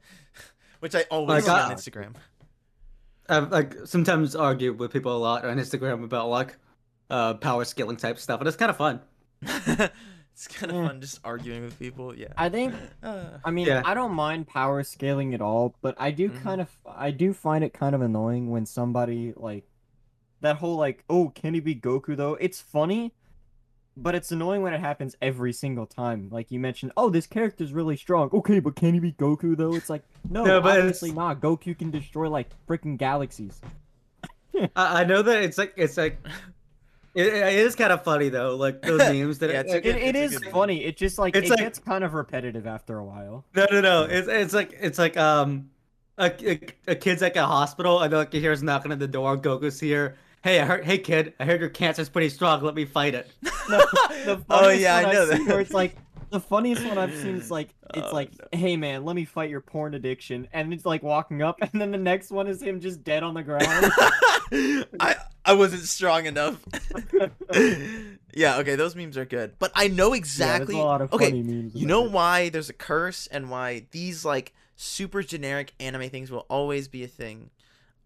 [0.80, 2.14] which I always Like, see on uh, Instagram.
[3.28, 6.56] I've like sometimes argue with people a lot on Instagram about like
[7.10, 9.00] uh power scaling type stuff, and it's kind of fun.
[9.42, 10.82] it's kind of Yeah.
[10.82, 12.14] fun just arguing with people.
[12.16, 12.34] Yeah.
[12.36, 13.82] I think Uh, I mean, Yeah.
[13.84, 16.42] I don't mind power scaling at all, but I do Mhm.
[16.42, 19.64] kind of, I do find it kind of annoying when somebody like
[20.40, 22.34] that whole like, oh, can he be Goku though?
[22.34, 23.12] It's funny,
[23.96, 26.28] but it's annoying when it happens every single time.
[26.30, 28.30] Like you mentioned, oh, this character's really strong.
[28.32, 29.74] Okay, but can he be Goku though?
[29.74, 31.40] It's like, no, No, but obviously it's- not.
[31.40, 33.60] Goku can destroy like freaking galaxies.
[34.76, 36.18] I, I know that it's like it's like
[37.14, 39.96] it, it is kind of funny though, like those memes that Yeah, it's good- It,
[39.96, 40.84] it it's is funny.
[40.84, 43.44] It just like It's it like- gets kind of repetitive after a while.
[43.54, 44.02] No, no, no.
[44.04, 45.70] It's it's like it's like um
[46.18, 49.06] a, a, a kid's like at a hospital and like he hears knocking at the
[49.08, 49.36] door.
[49.36, 50.16] Goku's here.
[50.42, 50.84] Hey, I heard.
[50.84, 52.62] Hey, kid, I heard your cancer's pretty strong.
[52.62, 53.30] Let me fight it.
[53.42, 53.50] No,
[54.24, 55.46] the oh yeah, I know I've that.
[55.46, 55.96] Where it's like
[56.30, 59.50] the funniest one I've seen is like it's Oh, like, hey man, let me fight
[59.50, 62.80] your porn addiction, and it's like walking up, and then the next one is him
[62.80, 63.92] just dead on the ground.
[65.00, 66.62] I I wasn't strong enough.
[68.34, 70.76] yeah, okay, those memes are good, but I know exactly.
[70.76, 71.74] Yeah, a lot of okay, funny memes.
[71.74, 72.12] you know it.
[72.12, 77.02] why there's a curse and why these like super generic anime things will always be
[77.02, 77.50] a thing.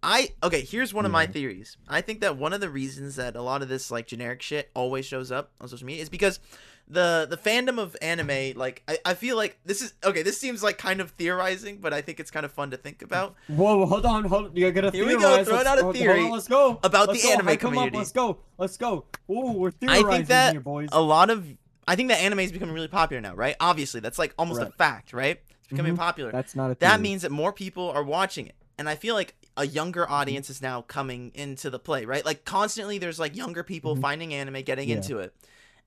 [0.03, 1.77] I okay, here's one of my theories.
[1.89, 4.71] I think that one of the reasons that a lot of this like generic shit
[4.75, 6.41] always shows up on social media is because
[6.89, 10.65] the the fandom of anime like I, I feel like this is okay this seems
[10.65, 13.87] like kind of theorizing but i think it's kind of fun to think about Whoa,
[13.87, 14.59] hold on, hold.
[14.59, 15.47] You're gonna Here we go, theorize.
[15.47, 17.61] throwing out a hold on, theory let's go about Let's the go, anime 'em up,
[17.61, 17.99] community.
[17.99, 18.39] Let's go.
[18.59, 19.05] Let's go.
[19.31, 20.89] Ooh, we're theorizing I think that here, boys.
[20.91, 21.47] a lot of
[21.87, 23.55] I think that anime is becoming really popular now, right?
[23.61, 25.41] Obviously, that's like almost a fact, right?
[25.61, 25.99] It's becoming Mhm.
[25.99, 26.33] popular.
[26.33, 26.75] That's not a.
[26.81, 28.57] that means that more people are watching it.
[28.79, 32.25] And I feel like a younger audience is now coming into the play, right?
[32.25, 34.01] Like constantly there's like younger people Mhm.
[34.01, 34.97] finding anime, getting Yeah.
[34.97, 35.35] into it.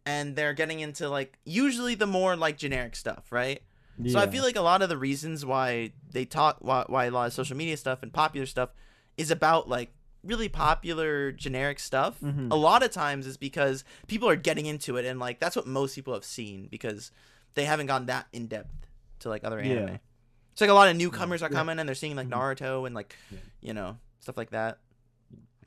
[0.05, 3.61] And they're getting into like usually the more like generic stuff, right?
[4.07, 7.11] So I feel like a lot of the reasons why they talk why, why a
[7.11, 8.70] lot of social media stuff and popular stuff
[9.18, 12.20] is about like really popular generic stuff.
[12.22, 12.51] Mhm.
[12.51, 15.66] A lot of times is because people are getting into it and like that's what
[15.66, 17.09] most people have seen because
[17.53, 18.88] they haven't gone that in depth
[19.20, 19.88] to like other anime.
[19.88, 19.97] Yeah.
[20.56, 21.58] It's like a lot of newcomers are Yeah.
[21.58, 22.32] coming and they're seeing like Mhm.
[22.58, 23.39] Naruto and like Yeah.
[23.60, 24.80] you know stuff like that.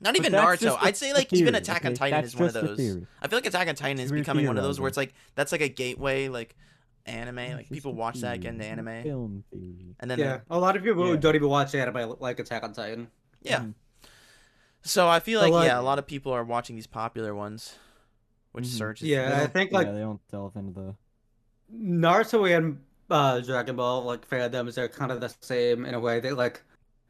[0.01, 0.59] Not But even Naruto.
[0.61, 1.93] just a- I'd say a like even theory, Attack on?
[1.93, 2.77] Titan That's is one of those.
[2.77, 3.05] theory.
[3.21, 5.51] I feel like Attack on Titan is becoming one of those where it's like that's
[5.51, 6.55] like a gateway like
[7.05, 7.37] anime.
[7.37, 8.65] It's Like people a watch that, get theory.
[8.65, 9.95] into anime, Film theory.
[9.99, 11.17] and then yeah, they're- a lot of people Yeah.
[11.17, 13.11] don't even watch anime like Attack on Titan.
[13.43, 13.59] yeah.
[13.59, 13.73] Mhm.
[14.81, 17.75] So I feel like, like- yeah, a lot of people are watching these popular ones,
[18.53, 18.77] which Mhm.
[18.77, 19.07] surges.
[19.07, 20.95] Yeah, I think, like- yeah, they don't delve into the.
[21.71, 22.79] Naruto and
[23.09, 26.19] uh, Dragon Ball like fandoms are kind of the same in a way.
[26.19, 26.63] They like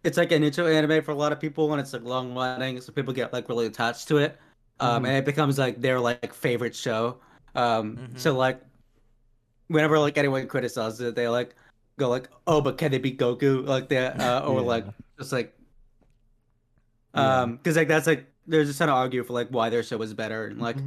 [0.03, 2.79] it's like an intro anime for a lot of people, and it's like long running,
[2.81, 4.39] so people get like really attached to it,
[4.79, 5.07] um, Mhm.
[5.07, 7.19] and it becomes like their like favorite show.
[7.55, 8.19] Um, Mhm.
[8.19, 8.61] so like
[9.67, 11.55] whenever like anyone criticizes it, they like
[11.97, 14.85] go like, "Oh, but can they beat Goku?" Like they uh, or like
[15.17, 15.55] just like
[17.13, 17.41] Yeah.
[17.43, 20.01] um, because like that's like they're just trying to argue for like why their show
[20.01, 20.77] is better, and like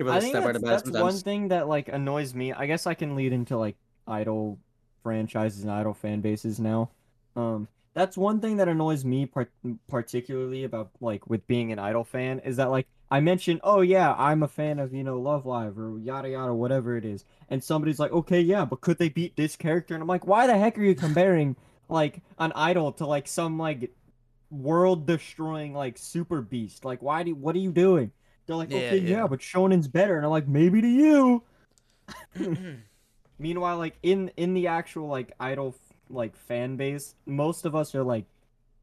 [0.00, 1.02] I think that's, that's sometimes.
[1.02, 2.52] one thing that like annoys me.
[2.52, 3.76] I guess I can lead into like
[4.06, 4.58] idol
[5.02, 6.90] franchises and idol fan bases now.
[7.34, 9.52] Um, that's one thing that annoys me part-
[9.88, 14.14] particularly about like with being an idol fan is that like I mentioned, oh yeah,
[14.18, 17.62] I'm a fan of you know Love Live or yada yada whatever it is, and
[17.62, 19.94] somebody's like, okay, yeah, but could they beat this character?
[19.94, 21.56] And I'm like, why the heck are you comparing
[21.88, 23.92] like an idol to like some like
[24.50, 26.84] world destroying like super beast?
[26.84, 28.12] Like, why do what are you doing?
[28.46, 29.16] They're like, Yeah, okay, yeah.
[29.18, 29.26] yeah.
[29.26, 31.42] but Shonen's better, and I'm like, maybe to you.
[33.38, 35.74] Meanwhile, like in in the actual like idol
[36.08, 38.24] like fan base, most of us are like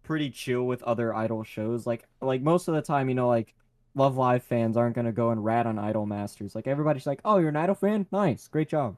[0.03, 1.87] pretty chill with other idol shows.
[1.87, 3.55] Like like most of the time, you know, like
[3.95, 6.53] Love Live fans aren't gonna go and rat on Idol Masters.
[6.55, 8.05] Like everybody's like, "Oh, you're an Idol fan?
[8.11, 8.95] Nice, great job."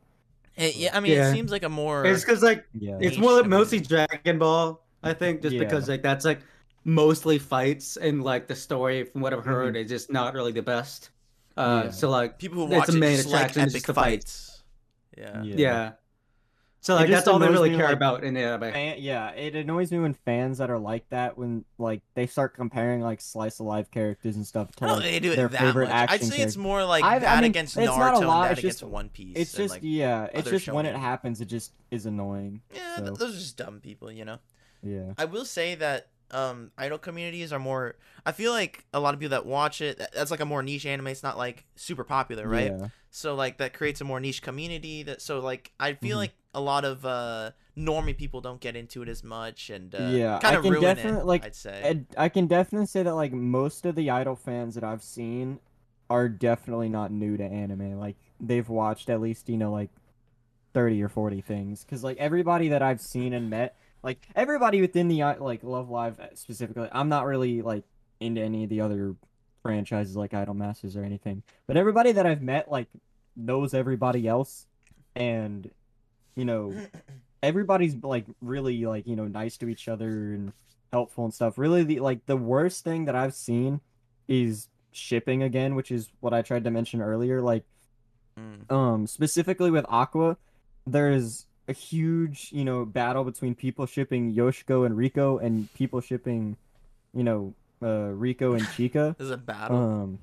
[0.57, 1.29] Yeah, I mean, Yeah.
[1.29, 2.05] it seems like a more.
[2.05, 4.81] It's because like Yeah, it's Niche more like mostly Dragon Ball.
[5.03, 5.63] I think just Yeah.
[5.63, 6.39] because like that's like
[6.85, 9.49] mostly fights and like the story from what I've Mm-hmm.
[9.49, 11.09] heard is just not really the best.
[11.57, 11.91] Uh, Yeah.
[11.91, 13.93] so like people who it's watch a it main just attraction is epic just the
[13.93, 14.61] fights.
[15.15, 15.17] fights.
[15.17, 15.41] Yeah.
[15.43, 15.91] yeah.
[16.81, 18.71] So like that's all they really care like, about in the anime.
[18.71, 22.53] Fan, yeah, it annoys me when fans that are like that when like they start
[22.53, 25.53] comparing like slice of life characters and stuff to I like they do their it
[25.53, 25.95] that favorite much.
[25.95, 28.17] I'd action say it's more like I've- I that mean, against it's Naruto not a
[28.17, 29.33] and lot, that it's against just- One Piece.
[29.35, 32.61] It's and, just like, yeah, it's other just when it happens, it just is annoying.
[32.71, 33.03] yeah, so.
[33.05, 34.37] those are just dumb people, you know.
[34.83, 37.95] Yeah, I will say that um idol communities are more.
[38.25, 40.85] I feel like a lot of people that watch it that's like a more niche
[40.85, 41.07] anime.
[41.07, 42.71] It's not like super popular, right?
[42.77, 42.87] Yeah.
[43.11, 45.03] So like that creates a more niche community.
[45.03, 46.21] That so like I feel Mhm.
[46.21, 50.09] like a lot of uh normie people don't get into it as much and uh,
[50.11, 51.25] Yeah, kind of ruin definitely- it.
[51.25, 51.81] like, I'd say.
[51.83, 55.59] And I can definitely say that like most of the idol fans that I've seen
[56.09, 57.99] are definitely not new to anime.
[57.99, 59.89] Like they've watched at least you know like
[60.73, 61.83] thirty or forty things.
[61.83, 66.19] Because like everybody that I've seen and met, like everybody within the like Love Live
[66.35, 67.83] specifically, I'm not really like
[68.19, 69.15] into any of the other
[69.63, 71.41] franchises like Idol Masters or anything.
[71.65, 72.87] But everybody that I've met like
[73.35, 74.67] knows everybody else,
[75.15, 75.69] and
[76.35, 76.73] you know
[77.43, 80.53] everybody's like really like you know nice to each other and
[80.93, 81.57] helpful and stuff.
[81.57, 83.81] Really, the like the worst thing that I've seen
[84.27, 87.41] is shipping again, which is what I tried to mention earlier.
[87.41, 87.63] Like,
[88.37, 88.69] Mm.
[88.69, 90.35] um, specifically with Aqours,
[90.85, 96.57] there's a huge you know battle between people shipping Yoshiko and Riko and people shipping,
[97.13, 99.17] you know, uh, Riko and Chika.
[99.17, 99.77] There's a battle.
[99.77, 100.19] Um,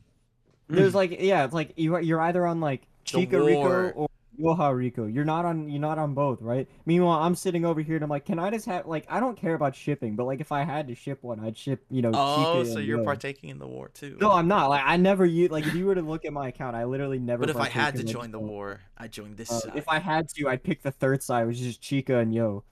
[0.68, 4.09] there's like yeah, it's like you you're either on like The Chika Riko or
[4.41, 5.12] Yoha Riko.
[5.12, 6.68] You're not on you're not on both, right?
[6.87, 9.37] Meanwhile, I'm sitting over here and I'm like, can I just have like I don't
[9.37, 12.12] care about shipping, but like if I had to ship one, I'd ship you know.
[12.14, 13.05] oh, so you're Yo.
[13.05, 14.16] partaking in the war too.
[14.20, 14.70] No, I'm not.
[14.70, 17.18] Like I never use like if you were to look at my account, I literally
[17.18, 17.41] never.
[17.41, 19.72] but if I had to join the war, I joined this uh, side.
[19.76, 22.64] if I had to, I'd pick the third side, which is just Chika and Yo.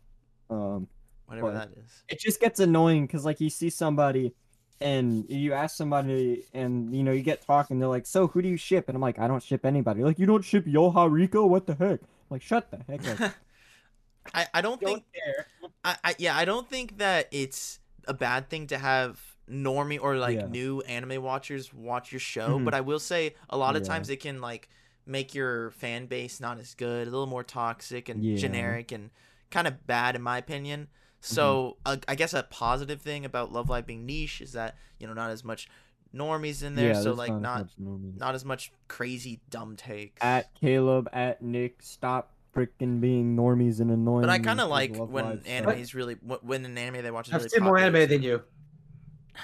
[0.49, 0.89] Um,
[1.27, 2.03] Whatever that is.
[2.09, 4.35] it just gets annoying because like you see somebody
[4.81, 8.49] and you ask somebody and you know you get talking they're like so who do
[8.49, 11.49] you ship and i'm like i don't ship anybody like you don't ship yoha riko
[11.49, 13.33] what the heck I'm like shut the heck up
[14.35, 15.47] I, I don't think don't care
[15.85, 20.17] I, I yeah I don't think that it's a bad thing to have normie or
[20.17, 20.47] like Yeah.
[20.47, 22.65] new anime watchers watch your show, Mhm.
[22.65, 23.89] but I will say a lot of Yeah.
[23.89, 24.69] times it can like
[25.07, 28.37] make your fan base not as good, a little more toxic and Yeah.
[28.37, 29.11] generic and
[29.51, 30.89] kind of bad in my opinion.
[31.21, 35.07] So uh, I guess a positive thing about Love Live being niche is that you
[35.07, 35.69] know not as much
[36.15, 40.21] normies in there, yeah, so like as not not as much crazy dumb takes.
[40.23, 44.97] at caleb at nick stop freaking being normies and annoying but I kind of like
[44.97, 45.53] when Live stuff.
[45.53, 48.43] anime's really when an anime they watch is I've really seen more anime than you.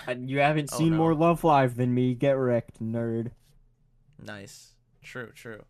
[0.09, 0.97] And you haven't Oh, seen no.
[0.97, 3.31] more love live than me get wrecked nerd
[4.25, 4.73] Nice.
[5.03, 5.63] True, true.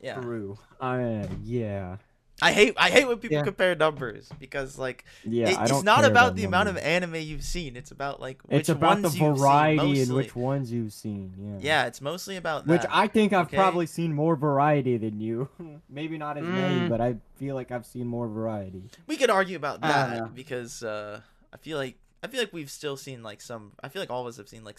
[0.00, 0.20] Yeah.
[0.20, 1.96] true uh, yeah
[2.40, 3.42] I hate I hate when people Yeah.
[3.44, 7.76] compare numbers because like yeah it- it's not about the amount of anime you've seen.
[7.76, 11.86] It's about like which it's about the variety and which ones you've seen yeah Yeah,
[11.86, 12.82] it's mostly about Which.
[12.90, 13.56] I think I've okay?
[13.56, 15.48] probably seen more variety than you.
[15.88, 16.88] Maybe not as many, Mm.
[16.88, 18.84] but I feel like I've seen more variety.
[19.06, 20.26] we could argue about that know.
[20.34, 21.20] because uh
[21.52, 24.22] I feel like I feel like we've still seen like some I feel like all
[24.22, 24.78] of us have seen like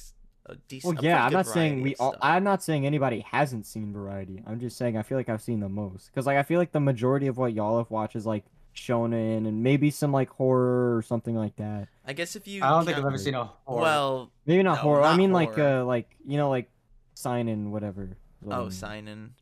[0.50, 2.12] a decent Well, yeah, I'm not saying we all.
[2.12, 2.20] stuff.
[2.24, 4.44] I'm not saying anybody hasn't seen variety.
[4.48, 6.12] I'm just saying I feel like I've seen the most.
[6.14, 8.44] Cause like I feel like the majority of what y'all have watched is like
[8.76, 11.88] shonen and maybe some like horror or something like that.
[12.06, 13.82] I guess if you I don't think I've ever seen a horror.
[13.82, 15.02] Well, Maybe not No, horror.
[15.04, 16.70] I not mean like uh like you know like
[17.14, 18.18] seinen whatever.
[18.48, 19.34] oh, Um, seinen.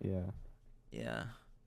[0.00, 0.20] Yeah.
[0.90, 1.24] Yeah.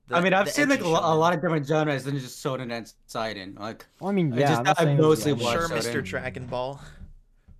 [0.09, 2.91] I mean, I've seen like a, a lot of different genres than just shonen and
[3.07, 3.55] seinen.
[3.55, 4.47] Like, Well, I mean, I yeah.
[4.47, 6.01] just- I'm not I saying mostly yeah, watch Sure, Mr.
[6.03, 6.79] Dragon Ball,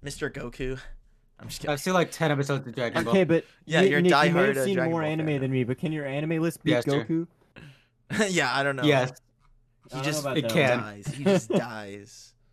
[0.02, 0.32] Mr.
[0.32, 0.80] Goku.
[1.40, 1.72] I'm just kidding.
[1.74, 3.12] I've seen like ten episodes of Dragon Ball.
[3.14, 5.10] Okay, but Yeah, Nick, you're a Nick, you may diehard, have seen Dragon more Ball
[5.12, 5.42] anime fan.
[5.42, 6.86] than me, but can your anime list beat Yes.
[6.86, 7.28] Goku?
[8.30, 8.84] yeah, I don't know.
[8.84, 9.12] Yes,
[9.94, 10.80] He just it can.
[10.80, 11.08] dies.
[11.08, 12.34] He just dies.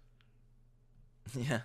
[1.37, 1.61] Yeah.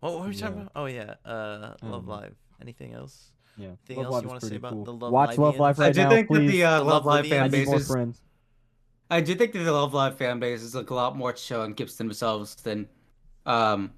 [0.00, 0.62] What were we talking Yeah.
[0.62, 0.72] about?
[0.76, 1.14] Oh yeah.
[1.24, 2.36] Uh, Love Um, Live.
[2.60, 3.30] Anything else?
[3.56, 3.68] Yeah.
[3.88, 4.84] Anything Love else Live you is want to say pretty about cool.
[4.84, 5.58] the Love Watch Love Livians?
[5.58, 6.46] Live I right do now, think please.
[6.46, 7.86] that the uh, The Love Love Live fan base is.
[7.88, 8.20] friends.
[9.10, 11.62] I do think that the Love Live fan base is like a lot more chill
[11.62, 12.88] and keeps themselves than
[13.44, 13.90] um s-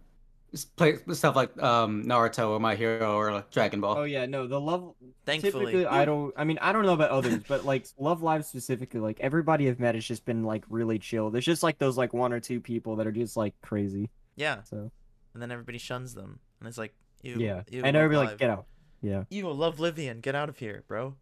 [0.76, 3.98] play stuff like um Naruto or My Hero or like Dragon Ball.
[3.98, 4.94] Oh yeah, no, the love.
[5.26, 5.66] Thankfully.
[5.66, 6.32] Typically, I don't.
[6.36, 9.80] I mean, I don't know about others, but like Love Live specifically, like everybody I've
[9.80, 11.30] met has just been like really chill.
[11.30, 14.10] There's just like those like one or two people that are just like crazy.
[14.36, 14.90] Yeah, So
[15.32, 18.50] and then everybody shuns them, and it's like, ew, yeah, ew, and everybody like get
[18.50, 18.66] out.
[19.02, 19.24] Yeah.
[19.28, 21.14] Ew, love Livian, get out of here, bro.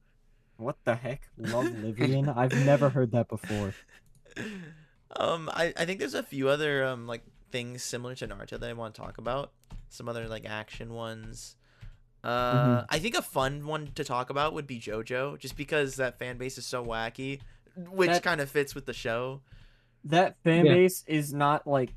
[0.56, 1.28] What the heck?
[1.36, 2.34] Love Livian?
[2.36, 3.74] I've never heard that before.
[5.16, 7.22] um, I, I think there's a few other um like
[7.52, 9.52] things similar to Naruto that I want to talk about.
[9.90, 11.56] Some other like action ones.
[12.24, 12.86] Uh, Mhm.
[12.88, 16.38] I think a fun one to talk about would be JoJo, just because that fan
[16.38, 17.40] base is so wacky,
[17.76, 19.42] which That- kind of fits with the show.
[20.04, 20.74] That fan Yeah.
[20.74, 21.90] base is not like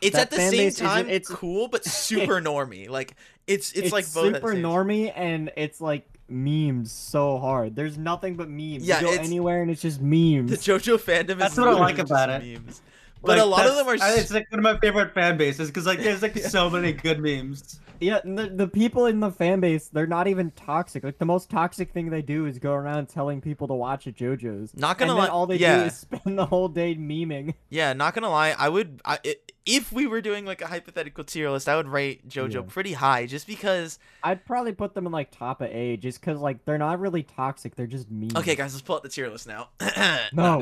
[0.00, 2.88] It's at the same time it's- cool, but super normy.
[2.88, 3.14] Like
[3.46, 7.76] it's it's, like both super same- normy and it's like memes so hard.
[7.76, 8.84] There's nothing but memes.
[8.84, 10.50] Yeah, you go anywhere and it's just memes.
[10.50, 12.42] The JoJo fandom That's is what I like about it.
[12.42, 12.82] Memes.
[13.22, 13.96] But a lot of them are.
[13.96, 16.48] that's- It's like one of my favorite fan bases because like there's like Yeah.
[16.48, 17.78] so many good memes.
[18.00, 21.04] Yeah, and the, the people in the fan base, they're not even toxic.
[21.04, 24.12] Like the most toxic thing they do is go around telling people to watch a
[24.12, 24.74] JoJo's.
[24.76, 25.78] Not gonna and then lie- all they yeah.
[25.78, 27.54] do is spend the whole day memeing.
[27.70, 31.22] Yeah, not gonna lie, I would I, i if we were doing like a hypothetical
[31.22, 32.60] tier list, I would rate JoJo Yeah.
[32.66, 34.00] pretty high just because.
[34.24, 37.22] I'd probably put them in like top of A, just because like they're not really
[37.22, 37.76] toxic.
[37.76, 38.34] They're just memes.
[38.34, 39.68] Okay, guys, let's pull out the tier list now.
[40.32, 40.60] No.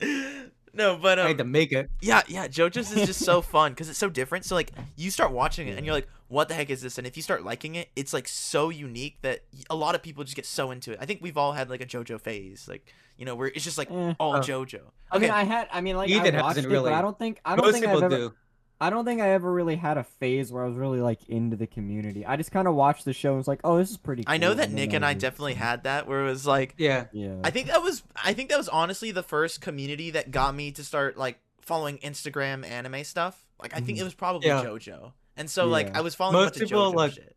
[0.78, 0.96] I'm just kidding.
[0.96, 1.90] no, but I um, had to make it.
[2.00, 4.44] yeah, yeah, JoJo's is just so fun because it's so different.
[4.44, 7.06] So like, you start watching it and you're like, "What the heck is this?" And
[7.06, 10.36] if you start liking it, it's like so unique that a lot of people just
[10.36, 10.98] get so into it.
[11.00, 13.78] I think we've all had like a JoJo phase, like you know, where it's just
[13.78, 14.14] like Eh.
[14.20, 14.40] all Oh.
[14.40, 14.80] JoJo.
[15.10, 15.68] I mean, Okay, I had.
[15.72, 16.90] I mean, like Ethan I watched hasn't it, really.
[16.90, 17.40] but I don't think.
[17.44, 18.08] I don't Most think I've ever.
[18.16, 18.34] do.
[18.80, 21.56] I don't think I ever really had a phase where I was really like into
[21.56, 22.26] the community.
[22.26, 24.34] I just kind of watched the show and was like, "Oh, this is pretty." Cool.
[24.34, 26.74] I know that then Nick and I was- definitely had that, where it was like,
[26.76, 27.06] Yeah.
[27.12, 27.36] Yeah.
[27.42, 30.72] I think that was I think that was honestly the first community that got me
[30.72, 33.46] to start like following Instagram anime stuff.
[33.62, 34.02] Like I think Mhm.
[34.02, 34.62] it was probably Yeah.
[34.62, 35.12] JoJo.
[35.38, 37.36] And so like I was following Most a bunch of people, JoJo like- shit.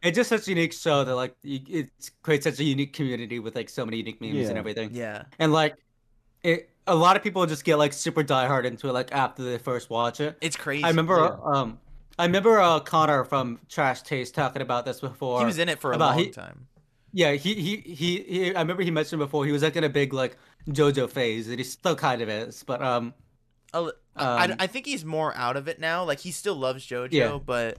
[0.00, 1.90] It's just such a unique show that like it
[2.22, 4.90] creates such a unique community with like so many unique memes and everything.
[4.92, 5.24] Yeah.
[5.40, 5.74] And like
[6.44, 9.58] it, a lot of people just get like super diehard into it like after they
[9.58, 10.36] first watch it.
[10.40, 10.82] It's crazy.
[10.84, 11.78] I remember um
[12.18, 15.38] I remember uh Connor from Trash Taste talking about this before.
[15.40, 16.66] he was in it for a about long he- time.
[17.12, 19.88] Yeah, he, he he he I remember he mentioned before he was like in a
[19.88, 20.36] big like
[20.68, 23.14] JoJo phase and he still kind of is, but um
[23.72, 26.04] A li- I, Um, I think he's more out of it now.
[26.04, 27.38] Like he still loves JoJo, Yeah.
[27.38, 27.78] but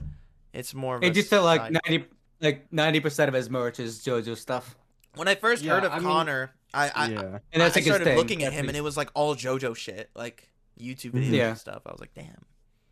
[0.52, 2.06] it's more of a it just felt like ninety
[2.40, 4.74] like ninety percent of his merch is JoJo stuff.
[5.14, 7.38] When I first Yeah, heard of I mean- Connor, I I, yeah.
[7.52, 8.16] And I started thing.
[8.16, 10.48] looking at him and it was like all JoJo shit, like
[10.80, 11.24] YouTube Mhm.
[11.28, 11.48] videos Yeah.
[11.50, 11.82] and stuff.
[11.86, 12.44] I was like, damn.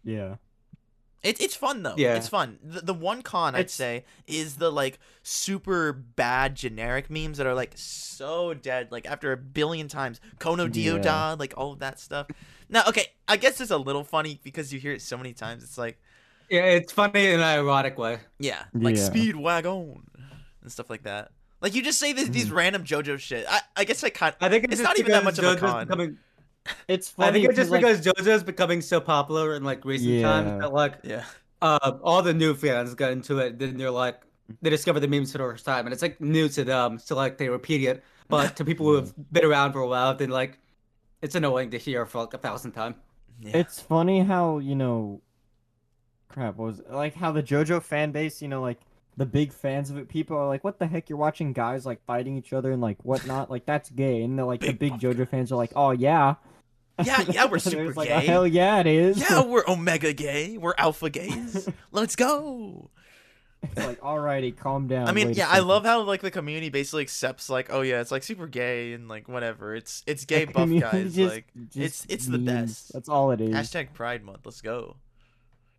[0.05, 0.37] Yeah.
[1.23, 1.95] It, it's fun though.
[1.97, 2.15] Yeah.
[2.15, 2.59] It's fun.
[2.63, 7.47] The, the one con I'd It's- say is the like super bad generic memes that
[7.47, 8.91] are like so dead.
[8.93, 11.37] Like after a billion times, Kono Dioda, Yeah.
[11.39, 12.29] like all of that stuff.
[12.69, 15.63] Now, okay, I guess it's a little funny because you hear it so many times.
[15.65, 15.99] It's like,
[16.51, 18.19] Yeah, it's funny in an ironic way.
[18.39, 19.09] yeah, like Yeah.
[19.09, 20.03] Speedwagon
[20.63, 21.31] and stuff like that.
[21.61, 23.45] Like you just say this, these random JoJo shit.
[23.49, 24.35] I, I guess I kind.
[24.41, 25.87] I think it's, It's not even that because much of a con.
[25.87, 26.19] Becoming,
[26.89, 27.29] It's funny.
[27.29, 30.23] I think it's just like, because JoJo's becoming so popular in like recent Yeah.
[30.23, 31.25] times that like Yeah.
[31.63, 33.59] uh, all the new fans got into it.
[33.59, 34.21] Then they're like
[34.63, 37.15] they discover the memes for the first time, and it's like new to them, so
[37.17, 38.03] like they repeat it.
[38.29, 40.59] But to people who have been around for a while, then like
[41.23, 42.97] it's annoying to hear for like a thousand times.
[43.41, 43.57] Yeah.
[43.59, 45.21] It's funny how you know,
[46.29, 46.57] crap.
[46.57, 48.81] What was like how the JoJo fan base, you know, like
[49.19, 50.09] the big fans of it.
[50.09, 51.11] People are like, "What the heck?
[51.11, 53.51] You're watching guys like fighting each other and like whatnot?
[53.51, 55.91] Like that's gay." And they're like, the Big big buff JoJo fans are like, "Oh
[55.91, 56.37] yeah."
[57.05, 58.15] Yeah, yeah, we're super like, gay.
[58.15, 59.19] "Oh, hell yeah, it is.
[59.21, 60.57] yeah, we're omega gay.
[60.57, 61.69] We're alpha gays.
[61.93, 62.91] Let's go.
[63.63, 65.09] it's like, alrighty, calm down.
[65.09, 68.11] I mean, yeah, I love how like the community basically accepts like, oh yeah, it's
[68.13, 69.75] like super gay and like whatever.
[69.75, 71.15] It's it's gay The buff guys.
[71.15, 72.93] just- like just it's- it's the best.
[72.93, 73.51] That's all it is.
[73.51, 74.41] hashtag Pride Month.
[74.45, 74.97] Let's go.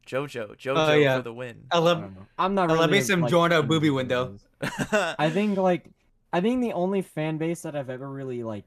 [0.09, 1.17] Jojo, Jojo Oh, yeah.
[1.17, 1.63] for the win.
[1.71, 2.01] I I love.
[2.01, 2.25] don't know.
[2.37, 4.37] I'm not I really love me some like, Giorno booby window.
[4.61, 5.15] videos.
[5.19, 5.89] I think like
[6.33, 8.65] I think the only fan base that I've ever really like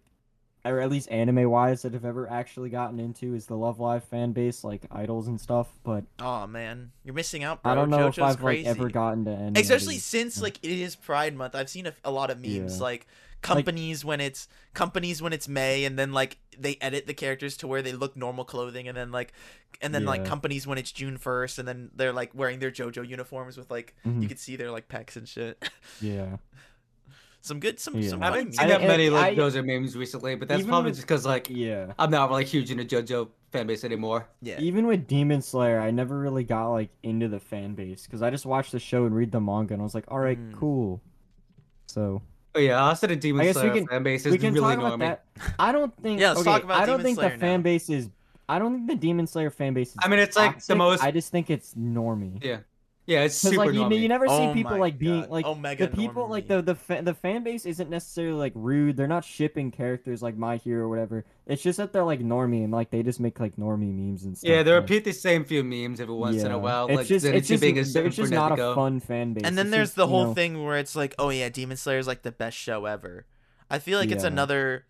[0.65, 4.05] or at least anime wise that I've ever actually gotten into is the Love Live
[4.05, 7.73] fan base, like idols and stuff, but oh man, you're missing out, bro.
[7.73, 8.69] I don't know JoJo's if I've crazy.
[8.69, 11.57] like ever gotten to any Especially since like it is Pride Month.
[11.57, 12.83] I've seen a, a lot of memes Yeah.
[12.83, 13.09] like
[13.43, 17.67] companies when it's companies when it's May and then like they edit the characters to
[17.67, 19.33] where they look normal clothing and then like
[19.81, 23.07] and then like companies when it's June 1st and then they're like wearing their JoJo
[23.09, 24.29] uniforms with like you Mhm.
[24.29, 25.63] could see their like pecs and shit.
[26.01, 26.37] Yeah.
[27.41, 28.11] some good some Yeah.
[28.11, 30.91] some I funny haven't seen that many I- like JoJo memes recently, but that's probably
[30.91, 31.93] with- just because like Yeah.
[31.99, 34.29] I'm not really huge into JoJo fan base anymore.
[34.41, 34.61] yeah.
[34.61, 38.31] Even with Demon Slayer, I never really got like into the fan base because I
[38.31, 40.55] just watched the show and read the manga and I was like, all right, Mm.
[40.55, 41.03] cool.
[41.87, 42.23] So
[42.55, 44.53] Oh yeah, also the Demon I guess we Slayer can- fan base is we can
[44.55, 45.25] really talk about that.
[45.59, 46.21] I don't think.
[46.21, 48.09] Yeah, let's okay, talk about I don't Demon think Slayer the fan base is.
[48.49, 49.97] I don't think the Demon Slayer fan base is.
[50.03, 52.43] I mean, it's like the most- I just think it's normie.
[52.45, 52.59] Yeah,
[53.07, 55.31] yeah, it's super like you, you never see Oh people like being God.
[55.31, 58.53] like oh, Omega the people like the the fa- the fan base isn't necessarily like
[58.55, 58.97] rude.
[58.97, 61.25] They're not shipping characters like My Hero or whatever.
[61.47, 64.39] It's just that they're like normie and like they just make like normie memes and
[64.39, 64.49] stuff.
[64.49, 66.87] yeah, they like- repeat the same few memes every once in a while.
[66.87, 69.33] It's like just it's Zenitsu just, being a it's just for not a fun fan
[69.35, 69.43] base.
[69.45, 71.49] And then It's there's just, the you whole know- thing where it's like, oh yeah,
[71.49, 73.27] Demon Slayer is like the best show ever.
[73.69, 74.85] I feel like it's another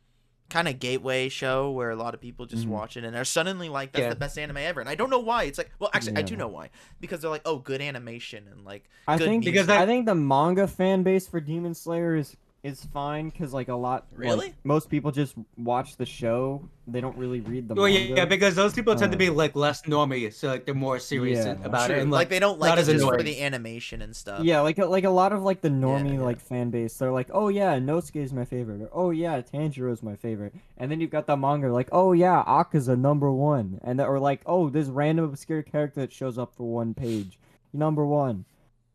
[0.53, 2.71] kind of gateway show where a lot of people just Mhm.
[2.71, 4.09] watch it and they're suddenly like, that's Yeah.
[4.11, 4.81] the best anime ever.
[4.81, 5.45] And I don't know why.
[5.45, 6.69] It's like, well, actually, I do know why.
[7.01, 9.55] Because they're like, oh, good animation and like, I good think music.
[9.55, 13.53] Because I- I think the manga fan base for Demon Slayer is is fine because
[13.53, 14.55] like a lot like, Really?
[14.63, 16.69] most people just watch the show.
[16.87, 18.01] They don't really read the Well, manga.
[18.09, 20.75] yeah, yeah, because those people tend to Uh, be like less normie, so like they're
[20.75, 21.57] more serious Yeah.
[21.65, 21.97] about true.
[21.97, 24.45] it, and like, like, they don't like it just for the animation and stuff.
[24.45, 26.21] Yeah, like like a lot of like the normie yeah.
[26.23, 29.91] like fan base, they're like, oh yeah, Nosuke is my favorite, or oh yeah, Tanjiro
[29.93, 33.81] is my favorite, and then you've got the manga like, oh yeah, Akaza number one,
[33.83, 37.41] and the, or like, oh this random obscure character that shows up for one page,
[37.73, 38.45] number one.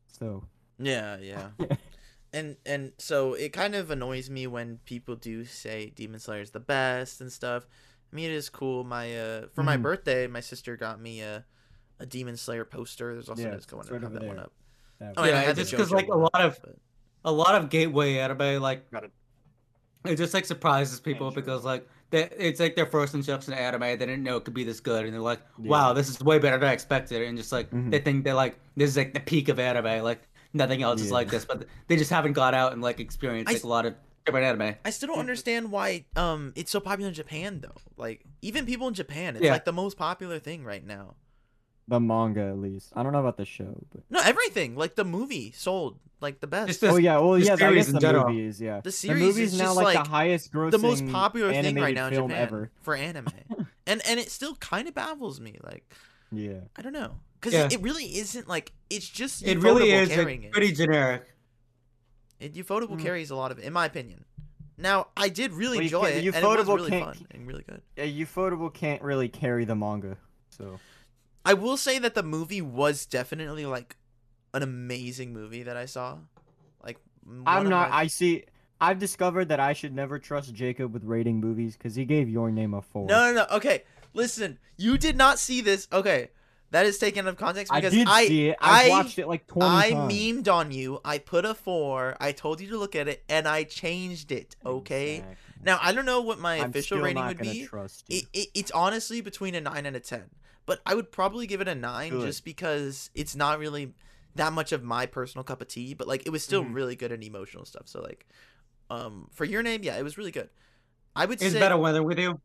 [0.08, 0.46] So
[0.80, 1.48] Yeah, yeah.
[2.34, 6.52] and and so it kind of annoys me when people do say Demon Slayer is
[6.52, 7.66] the best and stuff.
[8.12, 8.84] I mean, it is cool.
[8.84, 9.82] My uh, for my Mhm.
[9.82, 11.46] birthday, my sister got me a
[12.00, 13.14] a Demon Slayer poster.
[13.14, 14.52] There's also Yeah, yeah, it's going right to have over that one up.
[15.00, 16.76] that Oh, and I Yeah, had the just 'cause, like, a lot of- but-
[17.26, 19.12] a lot of gateway anime like Got it.
[20.06, 21.36] it just like surprises people Tanjiro.
[21.36, 23.82] because like they, it's like their first introduction to anime.
[23.82, 25.70] They didn't know it could be this good, and they're like, Yeah.
[25.72, 27.92] "Wow, this is way better than I expected." And just like Mhm.
[27.92, 30.04] they think they're like this is like the peak of anime.
[30.04, 30.22] Like
[30.54, 33.54] nothing else is like this, but they just haven't got out and like experienced I
[33.54, 33.96] like a lot of
[34.26, 34.76] different anime.
[34.86, 37.76] I still don't understand why um it's so popular in Japan though.
[37.98, 39.52] Like even people in Japan, it's Yeah.
[39.54, 41.16] like the most popular thing right now.
[41.90, 42.92] the manga at least.
[42.96, 46.48] I don't know about the show, but No, everything like the movie sold like the
[46.48, 46.68] best.
[46.68, 48.28] Just the- oh yeah, well yeah, I series guess the general.
[48.30, 48.82] movies, yeah.
[48.82, 51.76] The The movie's is now just like, like the highest grossing the most popular thing
[51.76, 52.72] right now in Japan ever.
[52.82, 53.28] for anime,
[53.88, 55.56] and and it still kind of baffles me.
[55.64, 55.86] Like
[56.32, 56.60] Yeah.
[56.76, 57.70] I don't know, because Yeah.
[57.72, 60.52] it really isn't like it's just It really is carrying like, it.
[60.54, 61.26] pretty generic.
[62.40, 63.02] It Ufotable Mm.
[63.02, 64.24] carries a lot of it, in my opinion.
[64.78, 67.16] Now I did really Well, you enjoy can't- it, and it was Ufotable really can't-
[67.18, 67.82] fun and really good.
[67.98, 70.18] Yeah, Ufotable can't really carry the manga,
[70.50, 70.80] so
[71.44, 73.98] I will say that the movie was definitely like
[74.54, 76.20] an amazing movie that I saw.
[76.84, 77.00] Like
[77.46, 77.90] I'm not.
[77.90, 78.44] my- I see.
[78.80, 82.52] I've discovered that I should never trust Jacob with rating movies because he gave your
[82.52, 83.08] name a four.
[83.08, 83.56] No, no, no.
[83.58, 83.84] Okay,
[84.14, 84.60] listen.
[84.78, 85.88] You did not see this.
[85.92, 86.30] Okay,
[86.72, 88.58] that is taken out of context I because did I see it.
[88.60, 90.14] I I- watched it like twenty I times.
[90.14, 91.00] memed on you.
[91.06, 92.18] I put a four.
[92.20, 94.56] I told you to look at it, and I changed it.
[94.66, 95.16] Okay.
[95.18, 95.36] Exactly.
[95.64, 97.66] Now I don't know what my I'm official rating would be.
[97.66, 98.18] Trust you.
[98.20, 100.26] It, it, it's honestly between a nine and a ten,
[100.66, 102.26] but I would probably give it a nine Good.
[102.28, 103.94] just because it's not really
[104.36, 105.94] that much of my personal cup of tea.
[105.96, 106.74] But like, it was still Mhm.
[106.76, 107.84] really good and emotional stuff.
[107.88, 108.28] So like,
[108.92, 110.50] um, for your name, yeah, it was really good.
[111.16, 112.40] I would say Is better weather with you.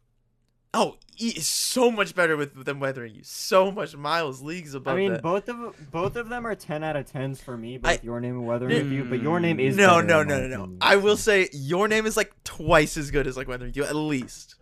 [0.75, 3.21] Oh, it's so much better with than weathering you.
[3.25, 5.23] So much miles, leagues above I mean, that.
[5.23, 7.75] both of both of them are ten out of tens for me.
[7.77, 10.65] I- Both your name and weathering review, but your name is no, no, no, no,
[10.65, 10.77] no.
[10.81, 13.95] I will say your name is like twice as good as like weathering you, at
[13.95, 14.55] least.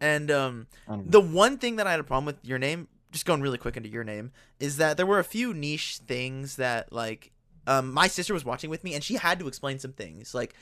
[0.00, 3.26] And um, I the one thing that I had a problem with your name, just
[3.26, 6.92] going really quick into your name, is that there were a few niche things that
[6.92, 7.32] like
[7.66, 10.34] um my sister was watching with me and she had to explain some things.
[10.34, 10.54] Like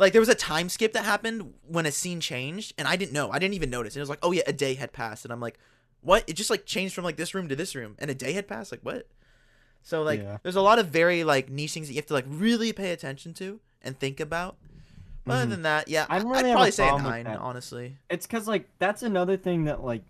[0.00, 3.12] like there was a time skip that happened when a scene changed and I didn't
[3.12, 3.30] know.
[3.30, 3.94] I didn't even notice.
[3.94, 5.58] And it was like, "Oh yeah, a day had passed." And I'm like,
[6.00, 6.24] "What?
[6.26, 8.48] It just like changed from like this room to this room and a day had
[8.48, 8.72] passed?
[8.72, 9.06] Like what?"
[9.82, 10.38] So like Yeah.
[10.42, 12.92] there's a lot of very like niche things that you have to like really pay
[12.92, 14.56] attention to and think about.
[15.24, 15.50] But other mm-hmm.
[15.50, 17.36] than that, yeah, I I don't would really a probably say a problem with nine,
[17.36, 17.96] honestly.
[18.08, 20.02] it's because like that's another thing that like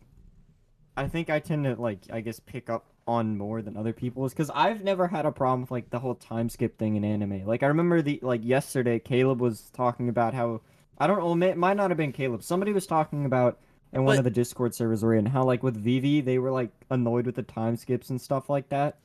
[0.96, 4.24] I think I tend to like I guess pick up on more than other people
[4.24, 7.04] is because I've never had a problem with like the whole time skip thing in
[7.04, 7.44] anime.
[7.44, 10.60] Like I remember the like yesterday Caleb was talking about how
[10.96, 12.44] I don't know it might not have been Caleb.
[12.44, 13.58] Somebody was talking about
[13.92, 16.52] in one But- of the Discord servers we're in how like with Vivy they were
[16.52, 18.98] like annoyed with the time skips and stuff like that.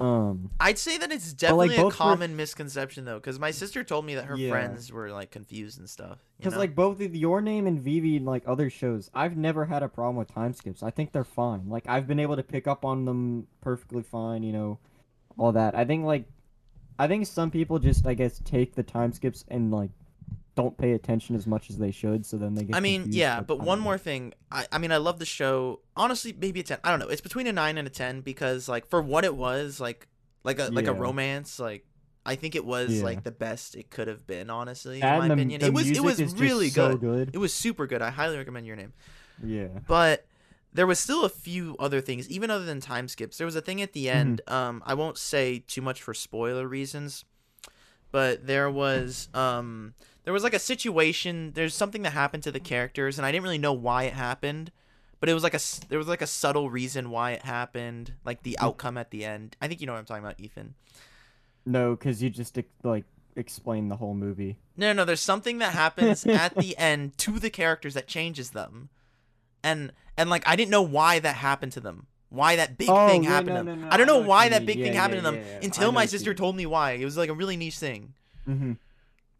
[0.00, 3.50] Um I'd say that it's like, definitely a both were- common misconception though, because my
[3.50, 4.50] sister told me that her Yeah.
[4.50, 6.18] friends were like confused and stuff.
[6.38, 9.88] Because like both your name and Vivy and like other shows, I've never had a
[9.88, 10.82] problem with time skips.
[10.82, 11.68] I think they're fine.
[11.68, 14.42] Like I've been able to pick up on them perfectly fine.
[14.42, 14.78] You know,
[15.36, 15.74] all that.
[15.74, 16.24] I think like,
[16.98, 19.90] I think some people just I guess take the time skips and like
[20.56, 22.26] don't pay attention as much as they should.
[22.26, 22.76] So then they get.
[22.76, 24.34] I mean, yeah, but one more thing.
[24.50, 25.80] I, I mean, I love the show.
[25.96, 26.78] Honestly, maybe a ten.
[26.84, 27.08] I don't know.
[27.08, 30.08] It's between a nine and a ten because, like, for what it was, like,
[30.44, 31.84] like a like a romance, like,
[32.26, 33.04] I think it was Yeah.
[33.04, 34.50] like the best it could have been.
[34.50, 37.00] Honestly, And in my the, opinion, the it was it was really so good.
[37.00, 37.30] good.
[37.32, 38.02] It was super good.
[38.02, 38.92] I highly recommend your name.
[39.42, 39.68] Yeah.
[39.86, 40.26] But
[40.72, 43.38] there was still a few other things, even other than time skips.
[43.38, 44.16] There was a thing at the Mm-hmm.
[44.16, 44.40] end.
[44.46, 47.24] Um, I won't say too much for spoiler reasons,
[48.12, 49.94] but there was um
[50.24, 51.52] there was like a situation.
[51.54, 54.70] There's something that happened to the characters, and I didn't really know why it happened.
[55.18, 58.42] But it was like a there was like a subtle reason why it happened, like
[58.42, 59.56] the outcome at the end.
[59.60, 60.74] I think you know what I'm talking about, Ethan.
[61.66, 63.04] No, because you just like
[63.36, 64.56] explain the whole movie.
[64.76, 68.88] No, no, there's something that happens at the end to the characters that changes them.
[69.62, 72.06] And and like I didn't know why that happened to them.
[72.30, 73.80] Why that big Oh, thing yeah, happened no, to them.
[73.80, 75.36] no, no, I don't I know know why that big thing Yeah, happened yeah, to
[75.36, 75.64] them yeah, yeah.
[75.66, 76.92] Until my what you sister told me why.
[76.92, 78.14] It was like a really niche thing.
[78.46, 78.72] hmm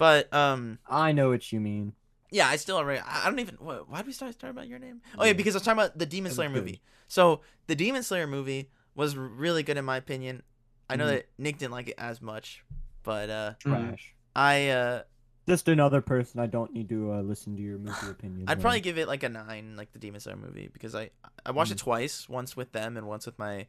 [0.01, 1.93] But um I know what you mean.
[2.33, 4.67] yeah, I still already I I don't even why why did we start talking about
[4.67, 5.03] your name?
[5.19, 5.33] Oh yeah, Yeah.
[5.37, 6.81] because I was talking about the Demon Slayer movie.
[7.07, 10.43] So the Demon Slayer movie was really good in my opinion.
[10.89, 11.09] I know Mhm.
[11.21, 12.65] that Nick didn't like it as much,
[13.03, 13.53] but uh.
[13.61, 14.15] Trash.
[14.35, 15.03] I uh
[15.47, 18.49] Just another person I don't need to uh, listen to your movie opinion.
[18.49, 21.11] I'd probably give it like a nine, like the Demon Slayer movie, because I
[21.45, 23.67] I watched it twice, once with them and once with my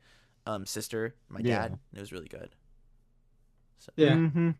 [0.47, 1.59] um sister, my Yeah.
[1.59, 1.71] dad.
[1.91, 2.55] And it was really good.
[3.79, 4.15] So, Yeah.
[4.15, 4.51] hmm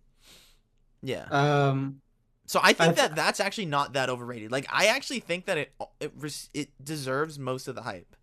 [1.02, 1.26] yeah.
[1.32, 2.02] Um,
[2.46, 4.52] So I think I th- that that's actually not that overrated.
[4.52, 6.12] Like I actually think that it it
[6.54, 8.16] it deserves most of the hype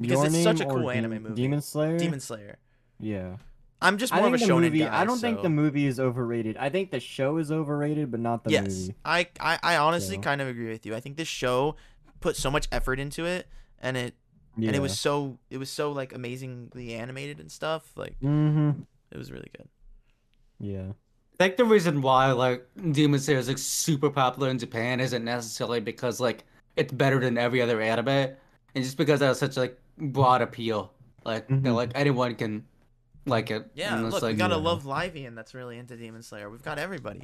[0.00, 1.34] because Your it's such a Name or cool anime Dem- movie.
[1.34, 1.98] Demon Slayer.
[1.98, 2.58] Demon Slayer.
[2.98, 3.36] Yeah.
[3.80, 4.78] I'm just I more of a the shonen movie.
[4.80, 5.00] guy.
[5.00, 6.56] I don't think the movie is overrated.
[6.56, 8.94] I think the show is overrated, but not the yes, movie.
[9.04, 10.94] I, I I honestly So- kind of agree with you.
[10.96, 11.76] I think this show
[12.20, 13.46] put so much effort into it,
[13.78, 14.14] and it
[14.56, 14.68] Yeah.
[14.68, 17.92] and it was so it was so like amazingly animated and stuff.
[17.96, 18.80] Like Mm-hmm.
[19.12, 19.68] it was really good.
[20.58, 20.92] Yeah.
[21.38, 25.22] I think the reason why like Demon Slayer is like super popular in Japan isn't
[25.24, 26.44] necessarily because like
[26.76, 28.36] it's better than every other anime, and
[28.84, 30.92] just because it has such like broad appeal,
[31.24, 31.74] like that Mhm.
[31.74, 32.64] like anyone can
[33.26, 33.70] like it.
[33.74, 34.60] Yeah, and it's look, we like, got a yeah.
[34.60, 36.48] Love Livian that's really into Demon Slayer.
[36.48, 37.22] We've got everybody.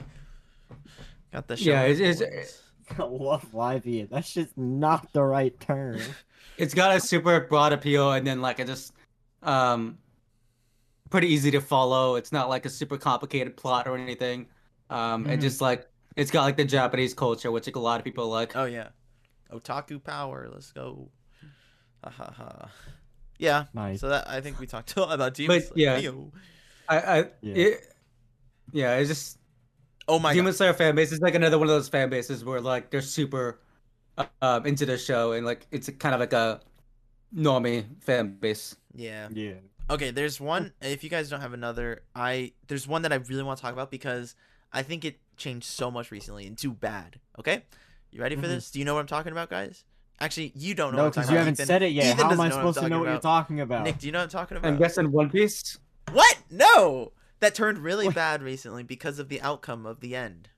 [1.33, 1.71] Got the show.
[1.71, 2.59] Yeah, it's- it's-
[2.99, 4.11] Love Livian.
[4.11, 6.01] That's just not the right term.
[6.59, 8.93] it's got a super broad appeal, and then like it just
[9.43, 9.97] um
[11.13, 12.17] pretty easy to follow.
[12.17, 14.49] It's not like a super complicated plot or anything.
[14.91, 15.43] Um, and Mhm.
[15.43, 18.57] just like it's got like the Japanese culture, which like a lot of people like.
[18.57, 18.91] Oh yeah,
[19.53, 20.49] otaku power.
[20.53, 21.11] Let's go.
[22.05, 22.71] Ha ha ha.
[23.39, 23.67] Yeah.
[23.75, 24.01] Nice.
[24.01, 25.97] So that I think we talked a lot about Demon But, Slayer.
[25.97, 25.99] yeah.
[25.99, 26.33] Ew.
[26.89, 27.55] I, I Yeah.
[27.55, 27.81] it,
[28.73, 29.39] yeah, it's just
[30.09, 30.57] Oh my Demon god.
[30.57, 33.61] Slayer fan base is like another one of those fan bases where like they're super
[34.19, 36.61] uh, um, into the show and like it's kind of like a
[37.35, 38.77] normie fan base.
[38.95, 39.29] Yeah.
[39.31, 39.55] yeah.
[39.91, 40.73] Okay, there's one.
[40.81, 43.73] If you guys don't have another, I there's one that I really want to talk
[43.73, 44.35] about because
[44.73, 47.19] I think it changed so much recently and too bad.
[47.39, 47.65] Okay,
[48.11, 48.49] you ready for Mhm.
[48.49, 48.71] this?
[48.71, 49.85] Do you know what I'm talking about, guys?
[50.21, 50.99] Actually, you don't know.
[50.99, 51.67] No, what I'm because talking you about, haven't Ethan.
[51.67, 52.07] said it yet.
[52.15, 53.85] Ethan How am I supposed to know what you're talking about?
[53.85, 54.69] Nick, do you know what I'm talking about?
[54.69, 55.79] I'm guessing One Piece.
[56.13, 56.39] What?
[56.51, 58.15] No, that turned really What?
[58.15, 60.49] bad recently because of the outcome of the end.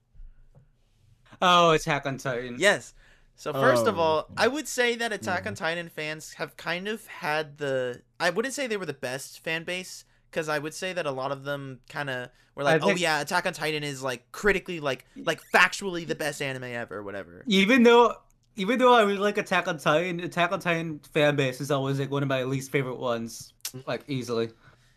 [1.41, 2.57] Oh, it's Hack on Titan.
[2.59, 2.93] Yes.
[3.35, 4.27] So first of Oh, all.
[4.37, 5.49] I would say that Attack Yeah.
[5.49, 9.43] on Titan fans have kind of had the I wouldn't say they were the best
[9.43, 12.81] fan base because I would say that a lot of them kind of were like,
[12.81, 16.63] I "Oh yeah, Attack on Titan is like critically like like factually the best anime
[16.63, 18.15] ever or whatever." Even though,
[18.55, 21.99] even though I really like Attack on Titan, Attack on Titan fan base is always
[21.99, 23.53] like one of my least favorite ones,
[23.85, 24.49] like easily.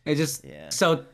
[0.04, 0.68] It's just Yeah.
[0.70, 1.04] so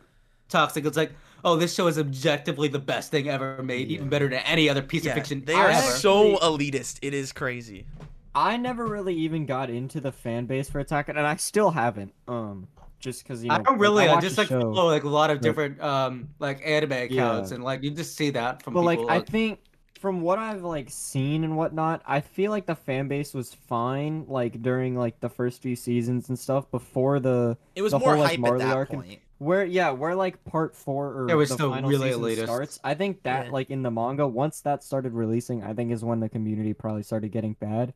[0.50, 0.84] toxic.
[0.84, 1.10] It's like,
[1.44, 4.82] oh, this show is objectively the best thing ever made, even better than any other
[4.82, 5.82] piece Yeah, of fiction they are ever.
[5.92, 6.98] so elitist.
[7.02, 7.86] It is crazy.
[8.34, 11.70] I never really even got into the fan base for Attack, on- and I still
[11.70, 12.12] haven't.
[12.26, 12.66] Um,
[12.98, 13.56] just because you know.
[13.56, 14.08] I don't really.
[14.08, 14.60] I, just like show.
[14.60, 17.54] follow like a lot of Like- different um like anime accounts, Yeah.
[17.56, 19.10] and like you just see that from But like, people.
[19.12, 19.60] I think
[20.00, 24.24] from what I've like seen and whatnot, I feel like the fan base was fine
[24.26, 28.10] like during like the first few seasons and stuff before the It was The more
[28.14, 29.20] whole, like, hype Marley at that arc and- point.
[29.44, 32.44] Where yeah where like part four or It was the still final really season elitist.
[32.44, 32.80] starts.
[32.82, 33.52] I think that Yeah.
[33.52, 37.02] like in the manga, once that started releasing, I think is when the community probably
[37.02, 37.94] started getting bad.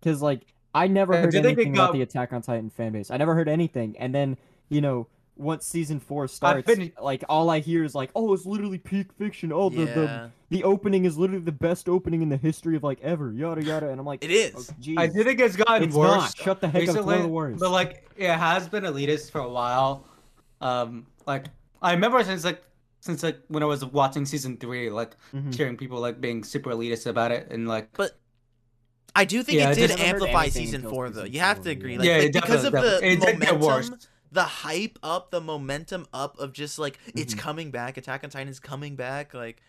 [0.00, 0.42] Because like
[0.74, 3.10] I never I heard do think it anything about the Attack on Titan fan base.
[3.10, 4.36] I never heard anything, and then
[4.68, 5.06] you know.
[5.40, 9.12] Once season four starts, been- like all I hear is like, "Oh, it's literally peak
[9.12, 9.52] fiction.
[9.52, 12.82] Oh, the, the Yeah, the opening is literally the best opening in the history of
[12.82, 13.30] like ever.
[13.30, 14.68] Yada yada." And I'm like, it is.
[14.68, 14.94] oh.
[14.96, 16.08] I do think it's gotten It's worse.
[16.08, 16.36] not.
[16.36, 16.88] Shut the heck up.
[16.88, 17.60] It's one recently, of the worst.
[17.60, 20.02] But like it has been elitist for a while.
[20.60, 21.46] Um, like
[21.82, 22.62] I remember since like
[23.00, 25.54] since like when I was watching season three, like Mhm.
[25.54, 28.18] hearing people like being super elitist about it, and like But
[29.14, 31.20] I do think Yeah, it did just haven't heard amplify season until four though.
[31.22, 31.98] season You have to agree, yeah.
[31.98, 33.98] like, yeah, like, because of definitely- the it momentum,
[34.30, 37.38] the hype up, the momentum up of just like it's Mhm.
[37.38, 37.96] coming back.
[37.96, 39.32] Attack on Titan is coming back.
[39.34, 39.60] Like,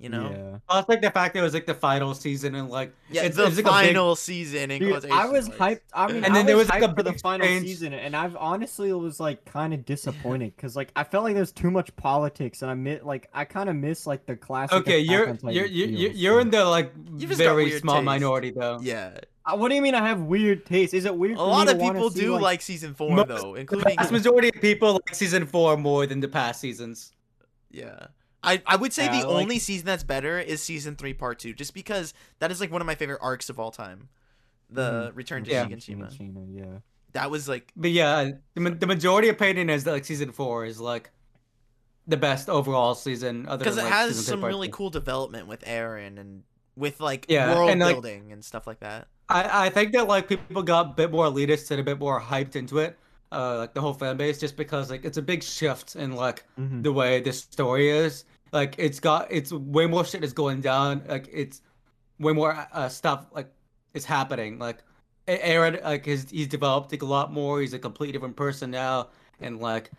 [0.00, 0.58] you know, Yeah.
[0.68, 3.36] Plus, like the fact that it was like the final season and like yeah, it's,
[3.36, 4.70] the it's like a big- final season.
[4.70, 5.60] In Dude, I was marks.
[5.60, 5.80] hyped.
[5.92, 7.66] I mean, And then I there was was, like, hyped a for the final change.
[7.66, 11.52] season, and I've honestly was like kind of disappointed because like I felt like there's
[11.52, 14.78] too much politics, and I miss like I kind of miss like the classic.
[14.78, 16.38] Okay, you're you're you're you're, feels, you're so.
[16.40, 18.04] in the like You've just got very small taste.
[18.06, 18.78] minority though.
[18.80, 20.94] Yeah, Uh, what do you mean I have weird taste?
[20.94, 21.34] Is it weird?
[21.34, 23.52] a for lot to of wanna people see, do like, like season four Most- though,
[23.54, 27.12] The including vast majority of people like season four more than the past seasons.
[27.70, 28.06] yeah.
[28.42, 31.38] I, I would say Yeah, the like- only season that's better is season three, part
[31.38, 34.08] two, just because that is like one of my favorite arcs of all time.
[34.70, 35.16] The mm-hmm.
[35.16, 35.66] Return to Yeah.
[35.66, 36.16] Shiganshina.
[36.16, 36.78] Shiganshina, yeah.
[37.12, 40.64] That was like But yeah, the, ma- the majority opinion is that like season four
[40.64, 41.10] is like
[42.06, 43.46] the best overall season.
[43.48, 44.72] Other because than, it like, has season three, some really two.
[44.72, 46.44] cool development with Eren and
[46.76, 49.08] with like Yeah, world and, like- building and stuff like that.
[49.28, 52.20] I, I think that like people got a bit more elitist and a bit more
[52.20, 52.98] hyped into it,
[53.32, 56.44] uh, like the whole fan base, just because like it's a big shift in like
[56.58, 56.82] Mhm.
[56.82, 58.24] the way this story is.
[58.52, 61.02] Like it's got it's way more shit is going down.
[61.08, 61.62] Like it's
[62.18, 63.52] way more uh, stuff like
[63.94, 64.58] is happening.
[64.58, 64.82] Like
[65.28, 67.60] Eren, like his he's developed like, a lot more.
[67.60, 69.08] He's a completely different person now,
[69.40, 69.90] and like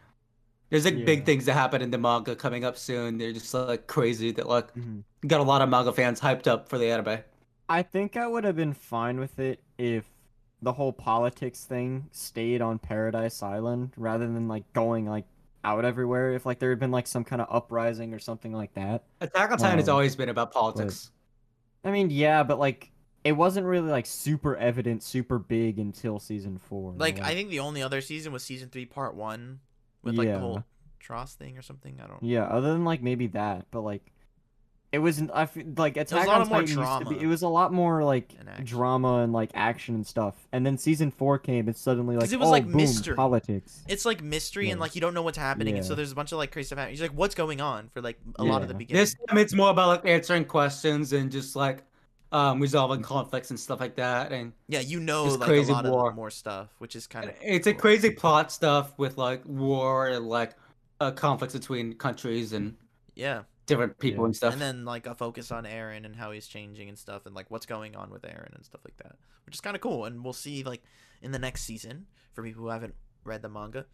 [0.70, 1.06] there's like Yeah.
[1.06, 3.18] big things that happen in the manga coming up soon.
[3.18, 5.04] They're just like crazy that like Mhm.
[5.28, 7.20] got a lot of manga fans hyped up for the anime.
[7.70, 10.11] I think I would have been fine with it if
[10.62, 15.26] the whole politics thing stayed on Paradise Island rather than like going like
[15.64, 16.34] out everywhere.
[16.34, 19.04] If like there had been like some kind of uprising or something like that.
[19.22, 21.12] Attack on Titan has Um, always been about politics.
[21.84, 22.92] I mean, yeah, but like
[23.24, 26.94] it wasn't really like super evident, super big until season four.
[26.98, 29.60] Like I think the only other season was season three, part one,
[30.04, 30.64] with like the whole
[31.00, 32.00] Tross thing or something.
[32.00, 32.22] I don't.
[32.22, 32.30] Know.
[32.30, 34.12] Yeah, other than like maybe that, but like
[34.92, 37.10] it was I feel like was a Attack lot on more Titan used to drama.
[37.10, 40.36] be, it was a lot more like And drama and like action and stuff.
[40.52, 43.16] And then season 4 came and suddenly like 'Cause it was, oh, like, boom, mystery.
[43.16, 43.84] politics.
[43.88, 46.32] It's like mystery and like you don't know what's happening, and so there's a bunch
[46.34, 46.94] of like crazy stuff happening.
[46.94, 49.02] He's like, "What's going on?" for like a lot of the beginning.
[49.02, 51.84] This time it's more about like answering questions and just like
[52.34, 54.32] um resolving conflicts and stuff like that.
[54.34, 56.10] And yeah, you know, Just like crazy a lot war.
[56.10, 60.08] of more stuff, which is kind of it's a crazy plot stuff with like war
[60.10, 60.54] and like
[61.00, 62.76] uh, conflicts between countries and
[63.16, 63.44] yeah.
[63.72, 64.26] Different people Yeah.
[64.28, 64.54] and stuff.
[64.54, 67.50] and then like a focus on Eren and how he's changing and stuff, and like
[67.50, 69.16] what's going on with Eren and stuff like that,
[69.46, 70.06] which is kind of cool.
[70.06, 70.82] And we'll see like
[71.22, 73.86] in the next season for people who haven't read the manga.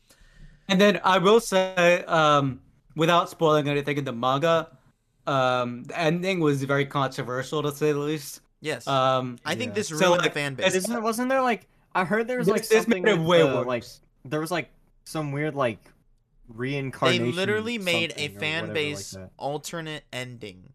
[0.68, 2.62] And then I will say, um,
[2.96, 4.70] without spoiling anything in the manga,
[5.26, 8.42] um, the ending was very controversial to say the least.
[8.60, 9.76] Yes, Um, I think yeah.
[9.76, 10.74] this So, ruined the like, fan base.
[10.74, 13.28] Isn't wasn't there like I heard there was This- like this something made it with
[13.28, 13.66] way the, worse.
[13.68, 13.84] like
[14.26, 14.70] there was like
[15.06, 15.80] some weird like
[17.02, 20.74] They literally made a fan base like alternate ending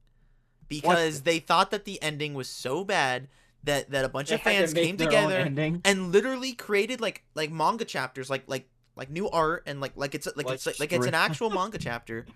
[0.68, 3.29] because they thought that the ending was so bad
[3.64, 5.53] that that a bunch They of had to fans came together
[5.85, 10.14] and literally created like like manga chapters like like like new art and like like
[10.14, 12.27] it's like, Like it's like, like it's an actual manga chapter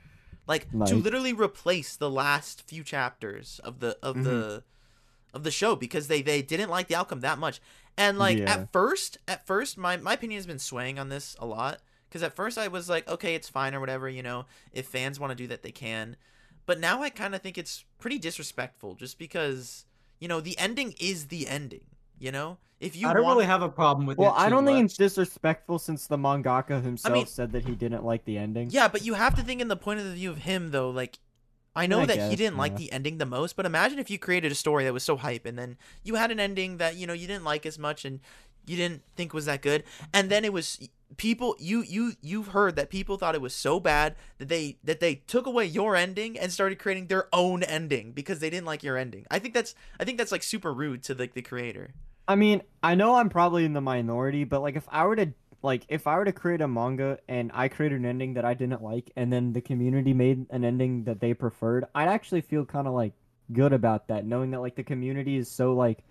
[0.46, 0.90] like Nice.
[0.90, 5.36] to literally replace the last few chapters of the of the Mm-hmm.
[5.36, 7.60] of the show because they they didn't like the outcome that much
[7.98, 8.52] and like Yeah.
[8.54, 12.22] at first at first my my opinion has been swaying on this a lot because
[12.22, 15.30] at first I was like okay it's fine or whatever you know if fans want
[15.30, 16.16] to do that they can
[16.66, 19.84] but now I kind of think it's pretty disrespectful just because
[20.18, 21.84] you know the ending is the ending
[22.18, 24.38] you know if you I don't want really have a problem with Well, it.
[24.38, 28.26] I don't think it's disrespectful since the mangaka himself mean- said that he didn't like
[28.26, 28.68] the ending.
[28.70, 30.90] Yeah, but you have to think in the point of the view of him though.
[30.90, 31.18] Like,
[31.74, 34.18] I know I that he didn't like the ending the most, but imagine if you
[34.18, 37.06] created a story that was so hype, and then you had an ending that you
[37.06, 38.20] know you didn't like as much, and
[38.66, 39.82] you didn't think was that good,
[40.12, 40.78] and then it was
[41.16, 45.00] people you you you've heard that people thought it was so bad that they that
[45.00, 48.82] they took away your ending and started creating their own ending because they didn't like
[48.82, 49.24] your ending.
[49.30, 51.94] I think that's I think that's like super rude to like the creator.
[52.28, 55.32] I mean, I know I'm probably in the minority, but like if I were to
[55.62, 58.54] like if I were to create a manga and I created an ending that I
[58.54, 62.64] didn't like and then the community made an ending that they preferred, I'd actually feel
[62.64, 63.12] kind of like
[63.52, 66.02] good about that knowing that like the community is so like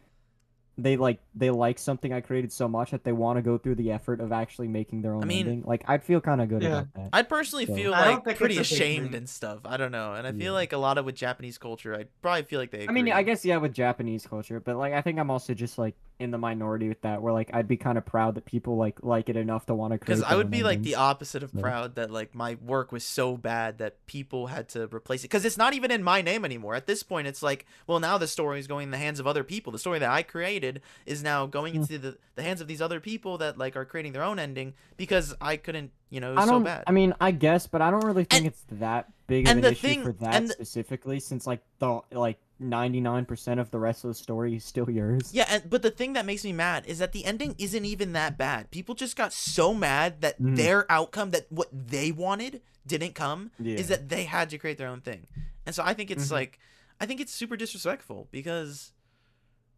[0.78, 3.76] they like they like something I created so much that they want to go through
[3.76, 5.64] the effort of actually making their own I mean- ending.
[5.66, 6.70] Like I'd feel kind of good Yeah.
[6.80, 7.10] about that.
[7.14, 9.60] I personally So- feel I don't like pretty it's a big ashamed and stuff.
[9.66, 10.38] I don't know, and I Yeah.
[10.44, 12.88] feel like a lot of with Japanese culture, I probably feel like they.
[12.88, 13.10] I mean.
[13.12, 16.32] I guess yeah, with Japanese culture, but like I think I'm also just like in
[16.32, 19.28] the minority with that, where like I'd be kind of proud that people like like
[19.28, 20.18] it enough to want to create.
[20.20, 23.04] because I would be like the opposite of So- proud that like my work was
[23.04, 26.46] so bad that people had to replace it because it's not even in my name
[26.46, 26.74] anymore.
[26.76, 29.28] At this point, it's like, well, now the story is going in the hands of
[29.28, 29.74] other people.
[29.74, 33.00] The story that I created is now going into the, the hands of these other
[33.02, 36.46] people that like are creating their own ending because I couldn't, you know, I was
[36.46, 36.64] so don't.
[36.64, 36.84] bad.
[36.88, 39.66] I mean, I guess, but I don't really think And- it's that big of an
[39.66, 44.08] issue thing- for that the- specifically, since like the like 99% of the rest of
[44.08, 45.34] the story is still yours.
[45.34, 48.14] Yeah, and, but the thing that makes me mad is that the ending isn't even
[48.14, 48.72] that bad.
[48.72, 50.56] People just got so mad that Mhm.
[50.56, 53.76] their outcome, that what they wanted, didn't come, Yeah.
[53.76, 55.28] is that they had to create their own thing.
[55.66, 56.32] And so I think it's Mhm.
[56.32, 56.60] like,
[57.02, 58.94] I think it's super disrespectful because,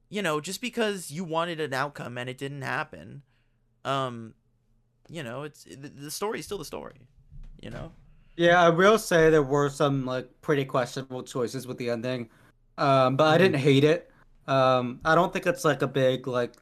[0.09, 3.23] you know, just because you wanted an outcome and it didn't happen,
[3.85, 4.35] um,
[5.09, 7.07] you know, it's the, the story is still the story,
[7.61, 7.91] you know.
[8.35, 12.29] Yeah, I will say there were some like pretty questionable choices with the ending,
[12.77, 14.11] um, but I didn't hate it.
[14.47, 16.53] Um, I don't think it's like a big like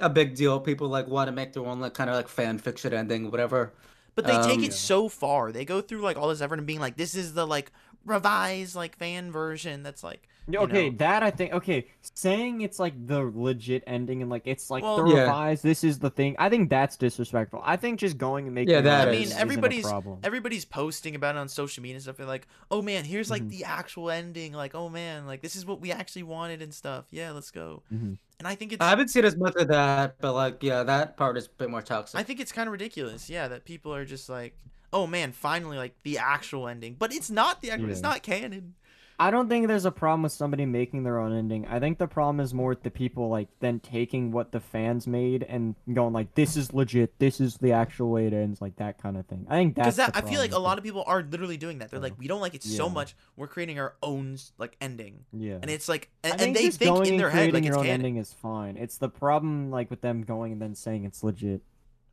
[0.00, 0.60] a big deal.
[0.60, 3.74] People like want to make their own like kind of like fan fiction ending, whatever.
[4.14, 4.76] But they take Um, it Yeah.
[4.76, 5.52] so far.
[5.52, 7.72] They go through like all this effort and being like, this is the like
[8.04, 9.82] revised like fan version.
[9.82, 10.96] That's like, Okay, know.
[10.98, 11.52] that I think.
[11.52, 15.20] Okay, saying it's like the legit ending and like it's like Well- the Yeah.
[15.22, 15.62] revised.
[15.62, 16.34] This is the thing.
[16.40, 17.60] I think that's disrespectful.
[17.64, 18.74] I think just going and making.
[18.74, 20.18] Yeah, that I mean, isn't a everybody's- problem.
[20.24, 22.16] everybody's posting about it on social media and stuff.
[22.16, 23.50] They're like, oh man, here's like Mhm.
[23.50, 24.52] the actual ending.
[24.52, 27.04] Like, oh man, like this is what we actually wanted and stuff.
[27.10, 27.82] Yeah, let's go.
[27.92, 28.16] Mhm.
[28.40, 31.16] And I think it's, I haven't seen as much of that, but like, yeah, that
[31.16, 32.18] part is a bit more toxic.
[32.18, 33.28] I think it's kind of ridiculous.
[33.30, 34.56] Yeah, that people are just like,
[34.92, 36.96] oh man, finally like the actual ending.
[36.98, 37.90] But it's not the actual.
[37.90, 38.74] It's not canon.
[39.20, 41.66] I don't think there's a problem with somebody making their own ending.
[41.66, 45.06] I think the problem is more with the people like then taking what the fans
[45.06, 47.18] made and going like, "This is legit.
[47.18, 49.46] This is the actual way it ends," like that kind of thing.
[49.50, 51.58] I think that's Because that the I feel like a lot of people are literally
[51.58, 51.90] doing that.
[51.90, 53.14] They're So, like, we don't like it so much.
[53.36, 55.58] We're creating our own like ending, yeah.
[55.60, 57.68] and it's like, and, think and they think going in and their head like creating
[57.68, 58.00] it's own canon.
[58.00, 58.78] ending is fine.
[58.78, 61.60] It's the problem like with them going and then saying it's legit.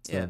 [0.04, 0.28] So, Yeah.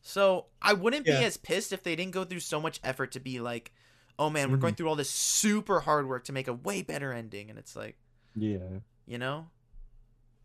[0.00, 1.18] So I wouldn't Yeah.
[1.20, 3.72] be as pissed if they didn't go through so much effort to be like,
[4.18, 4.62] oh man, we're Mm-hmm.
[4.62, 7.76] going through all this super hard work to make a way better ending, and it's
[7.76, 7.96] like,
[8.34, 8.58] Yeah.
[9.06, 9.48] you know,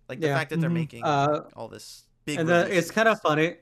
[0.10, 0.36] like the Yeah.
[0.38, 0.74] fact that they're Mhm.
[0.74, 2.40] making Uh, all this big.
[2.40, 3.58] and the, it's kind of funny.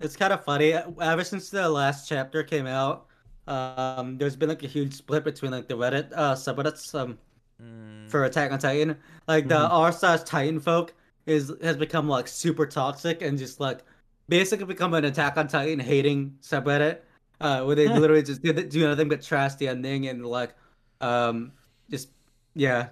[0.00, 0.72] It's kind of funny.
[0.74, 3.06] Ever since the last chapter came out,
[3.48, 7.18] um, there's been like a huge split between like the Reddit uh, subreddits um,
[7.60, 8.96] Mm, for Attack on Titan.
[9.26, 9.70] Like the Mhm.
[9.72, 10.94] R stars Titan folk
[11.26, 13.80] is has become like super toxic and just like
[14.28, 16.98] basically become an Attack on Titan hating subreddit,
[17.40, 20.54] uh, where they literally just do, do nothing but trash the ending and like,
[21.00, 21.52] um,
[21.90, 22.10] just
[22.54, 22.88] yeah,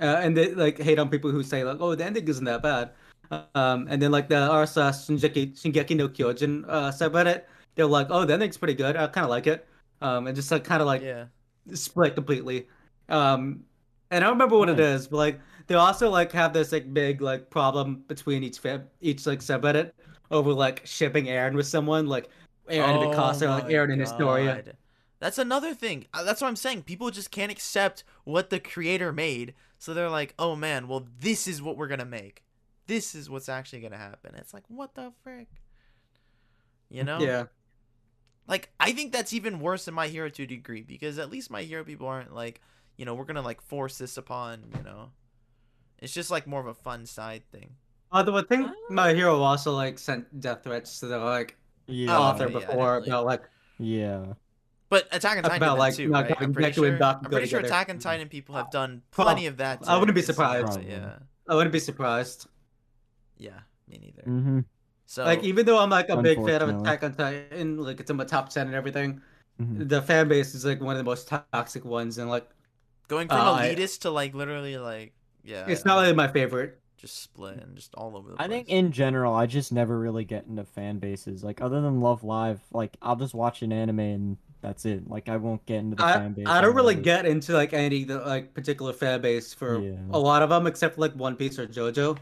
[0.00, 2.62] uh, and they like hate on people who say like, oh, the ending isn't that
[2.62, 2.90] bad.
[3.54, 7.44] Um, and then like the R stars Shingeki, Shingeki no Kyojin uh, subreddit,
[7.76, 8.96] they're like, oh, the ending's pretty good.
[8.96, 9.66] I kind of like it.
[10.02, 11.26] Um, and just like kind of like yeah,
[11.72, 12.66] split completely.
[13.08, 13.64] Um,
[14.10, 16.92] and I don't remember what it is, but like they also like have this like
[16.92, 19.92] big like problem between each fam- each like subreddit
[20.30, 22.28] over like shipping Eren with someone like
[22.68, 24.62] Eren and Mikasa, like Oh Eren and Historia.
[25.20, 26.06] That's another thing.
[26.14, 26.82] Uh, That's what I'm saying.
[26.84, 31.46] People just can't accept what the creator made, so they're like, "Oh man, well this
[31.46, 32.44] is what we're gonna make.
[32.86, 35.48] This is what's actually gonna happen." It's like, what the frick?
[36.88, 37.20] You know?
[37.20, 37.46] Yeah,
[38.46, 41.50] Like I think that's even worse than My Hero to a degree because at least
[41.50, 42.60] My Hero people aren't like,
[42.96, 45.12] you know, we're gonna like force this upon, you know.
[45.98, 47.76] It's just like more of a fun side thing.
[48.12, 48.74] Although I think Ah.
[48.90, 51.56] my hero also like sent death threats to the like
[51.86, 52.16] Yeah.
[52.18, 53.42] Author okay, yeah, I before didn't about like
[53.78, 54.34] Yeah.
[54.88, 56.36] But Attack on Titan About, like, too, not right?
[56.42, 56.86] I'm pretty sure.
[56.88, 57.60] and I'm pretty sure.
[57.60, 59.86] Attack on Titan people have done Well, plenty of that.
[59.88, 60.72] I wouldn't be to- to surprised.
[60.72, 61.18] Sakura, Yeah,
[61.48, 62.48] I wouldn't be surprised.
[63.38, 64.22] yeah, me neither.
[64.22, 64.60] Mm-hmm.
[65.06, 66.88] So like even though I'm like a big fan of Unfortunately.
[66.88, 69.20] Attack on Titan, like it's in my top ten and everything,
[69.62, 69.88] Mhm.
[69.88, 72.48] the fan base is like one of the most toxic ones, and like
[73.08, 75.12] going from uh, I- elitist to like literally like
[75.44, 76.79] yeah, it's not don't really my favorite.
[77.00, 78.44] Just split and just all over the place.
[78.44, 78.58] I place.
[78.58, 81.42] think in general, I just never really get into fan bases.
[81.42, 85.08] Like other than Love Live, like I'll just watch an anime and that's it.
[85.08, 86.44] Like I won't get into the I, fan base.
[86.46, 89.96] I don't really get into like any the, like particular fan base for Yeah.
[90.10, 92.18] a lot of them, except for like One Piece or JoJo.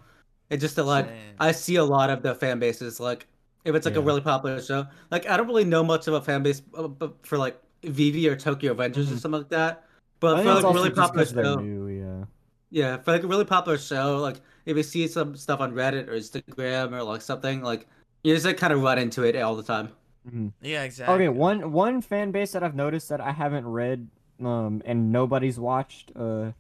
[0.51, 1.17] It's just that like Same.
[1.41, 3.27] I see a lot of the fan bases like
[3.65, 4.87] if it's like a really popular show.
[5.11, 8.29] Like I don't really know much of a fan base uh, but for like Vivy
[8.29, 9.19] or Tokyo Revengers or Mhm.
[9.19, 9.85] something like that.
[10.21, 12.25] But think for like a really popular popular 'cause show, new, yeah.
[12.71, 14.37] yeah, for like a really popular show, like
[14.69, 17.87] if you see some stuff on Reddit or Instagram or like something, like
[18.23, 19.89] you just like kind of run into it all the time.
[20.29, 20.53] Mhm.
[20.61, 21.15] yeah, exactly.
[21.15, 24.09] Okay, one one fan base that I've noticed that I haven't read,
[24.45, 26.53] um, and nobody's watched, uh,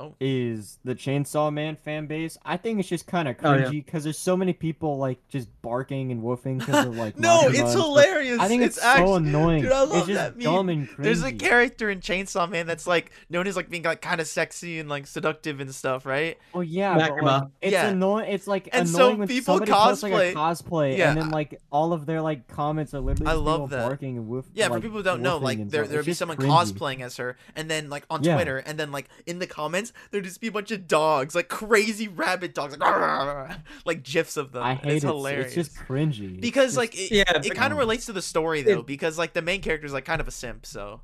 [0.00, 2.38] Oh, is the Chainsaw Man fan base.
[2.44, 3.64] I think it's just kind of Oh, yeah.
[3.66, 7.18] cringy because there's so many people like just barking and woofing because of like.
[7.18, 8.40] no, it's and hilarious.
[8.40, 9.62] I think it's, so actually, annoying.
[9.62, 10.44] Dude, I love it's just that meme.
[10.44, 11.02] dumb and cringy.
[11.02, 14.26] There's a character in Chainsaw Man that's like known as like being like kind of
[14.26, 16.38] sexy and like seductive and stuff, right?
[16.54, 17.88] Oh yeah, but like, it's Yeah.
[17.88, 18.30] annoying.
[18.30, 21.10] It's like And so annoying when people somebody posts like a cosplay- cosplay, Yeah.
[21.10, 23.86] and then like all of their like comments are literally I love people that.
[23.88, 24.46] barking and woof.
[24.54, 26.48] Yeah, like, for people who don't know, like there there would be someone cringy.
[26.48, 30.24] cosplaying as her, and then like on Twitter, and then like in the comments there'd
[30.24, 34.62] just be a bunch of dogs, like crazy rabbit dogs, like like gifs of them.
[34.62, 35.08] I hate it's it.
[35.08, 35.46] hilarious.
[35.56, 36.32] It's just cringy.
[36.32, 38.80] It's because just- like it, Yeah, it but- kind of relates to the story though,
[38.80, 41.00] It- because like the main character is like kind of a simp, so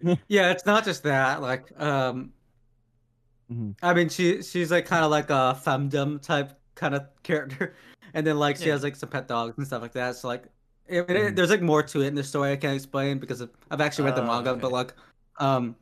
[0.28, 1.42] Yeah, it's not just that.
[1.42, 2.32] Like, um,
[3.52, 3.74] Mhm.
[3.82, 7.74] I mean, she she's like kind of like a femdom type kind of character,
[8.14, 8.72] and then like she Yeah.
[8.72, 10.16] has like some pet dogs and stuff like that.
[10.16, 10.44] So like,
[10.90, 11.36] I mean, it- Mhm.
[11.36, 14.04] there's like more to it in the story I can't explain because of, I've actually
[14.04, 14.60] read the Oh, manga, okay.
[14.60, 14.92] but like,
[15.38, 15.76] um,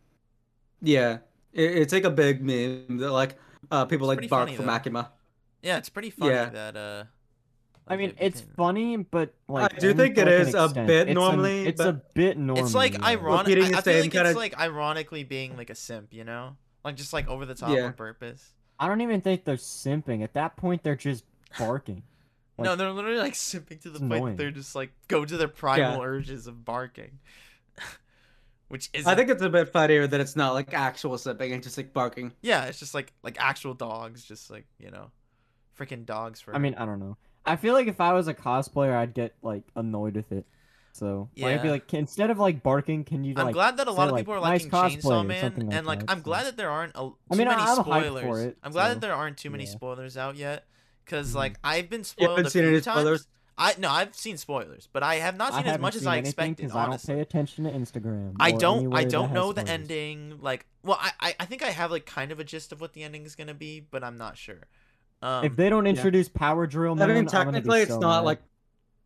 [0.81, 1.19] yeah,
[1.57, 3.37] it, it's like a big meme that like
[3.71, 4.69] uh people It's like pretty bark funny, for though.
[4.69, 5.09] Makima.
[5.63, 6.51] yeah, it's pretty funny Yeah.
[6.51, 7.05] that uh.
[7.89, 10.77] I mean, it's became- funny, but like I do only think it is it like,
[10.77, 12.65] an is a bit It's a- normally, It's a bit normal.
[12.65, 13.47] It's like ironic.
[13.47, 16.57] Repeating I, I feel like kinda- it's like ironically being like a simp, you know,
[16.85, 17.85] like just like over the top Yeah.
[17.85, 18.51] on purpose.
[18.81, 20.23] I don't even think they're simping.
[20.25, 21.25] At that point, they're just
[21.59, 22.03] barking.
[22.59, 25.37] no, they're literally like simping to the it's point that they're just like go to
[25.37, 26.07] their primal Yeah.
[26.09, 27.21] urges of barking.
[28.69, 31.63] Which is I think it's a bit funnier that it's not like actual sipping and
[31.63, 32.33] just like barking.
[32.43, 35.11] yeah, it's just like like actual dogs, just like you know,
[35.79, 36.55] freaking dogs for.
[36.55, 37.17] I mean, I don't know.
[37.45, 40.47] I feel like if I was a cosplayer, I'd get like annoyed with it.
[40.93, 43.53] So like, I'd be like, can, instead of like barking, can you I'm like?
[43.53, 45.75] glad that a say, lot of like, people are nice liking cosplay Chainsaw Man, like
[45.77, 47.77] and like that, I'm so- glad that there aren't a, too I mean, many I'm
[47.79, 48.45] hyped for spoilers.
[48.47, 49.71] it, I'm glad so- that there aren't too many yeah.
[49.71, 50.65] spoilers out yet,
[51.05, 51.37] because Mhm.
[51.37, 52.99] like I've been You spoiled haven't a seen few any times.
[53.01, 53.29] spoilers?
[53.59, 56.07] I no, I've seen spoilers, but I have not I seen as haven't much as
[56.07, 56.61] I expected.
[56.61, 56.67] expected.
[56.67, 58.37] 'cause I don't Honestly, pay attention to Instagram.
[58.39, 58.87] I don't.
[58.93, 59.71] I don't has know the spoilers.
[59.71, 60.39] ending.
[60.41, 62.93] Like, well, I, I I think I have like kind of a gist of what
[62.93, 64.69] the ending is gonna be, but I'm not sure.
[65.23, 67.99] Um, If they don't introduce Power Drill, I man, mean, I'm gonna be technically, it's
[67.99, 68.27] not mad.
[68.27, 68.43] like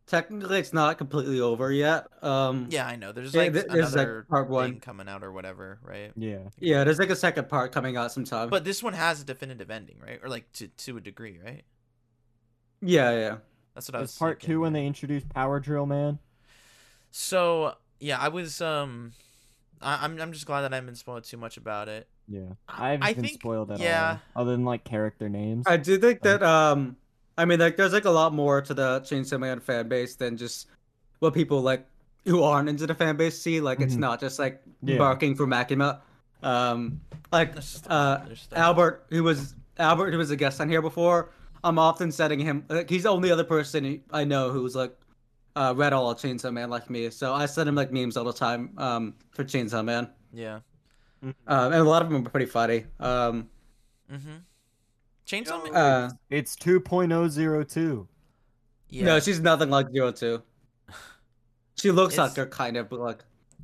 [0.07, 2.07] technically it's not completely over yet.
[2.23, 3.11] Um, yeah, I know.
[3.11, 4.79] There's like th- this is, like, another part thing one.
[4.79, 6.11] coming out or whatever, right?
[6.15, 6.49] Yeah.
[6.59, 6.83] yeah.
[6.83, 8.49] There's like a second part coming out sometime.
[8.49, 10.19] But this one has a definitive ending, right?
[10.23, 11.63] Or like to to a degree, right?
[12.81, 13.37] yeah, yeah.
[13.73, 14.09] That's what I was.
[14.11, 16.19] It's part thinking, two when they introduced Power Drill, man.
[17.11, 19.13] So yeah, I was um,
[19.81, 22.07] I, I'm I'm just glad that I haven't been spoiled too much about it.
[22.27, 22.41] Yeah.
[22.69, 24.17] I- I haven't I been think- spoiled at yeah.
[24.35, 24.41] all.
[24.43, 25.65] Other than like character names.
[25.67, 26.95] I do think that um,
[27.37, 30.37] I mean, like, there's like a lot more to the Chainsaw Man fan base than
[30.37, 30.67] just
[31.19, 31.85] what people like
[32.25, 33.59] who aren't into the fan base see.
[33.61, 33.99] Like, it's Mhm.
[33.99, 34.97] not just like Yeah.
[34.97, 35.99] barking for Makima.
[36.43, 37.53] Um, like
[37.87, 38.19] uh.
[38.53, 41.31] Albert, who was Albert, who was a guest on here before.
[41.63, 42.65] I'm often setting him.
[42.69, 44.95] Like, he's the only other person I know who's like
[45.55, 47.09] uh, read all of Chainsaw Man like me.
[47.09, 50.59] So I send him like memes all the time um, for Chainsaw Man, Yeah.
[51.23, 52.85] um, and a lot of them are pretty funny.
[52.99, 53.49] Um,
[54.11, 54.37] Mm-hmm.
[55.25, 55.75] Chainsaw Man.
[55.75, 58.07] uh, It's 2.002.
[58.89, 59.05] Yeah.
[59.05, 60.41] No, she's nothing like Zero Two.
[61.75, 63.23] She looks like her kind of, but like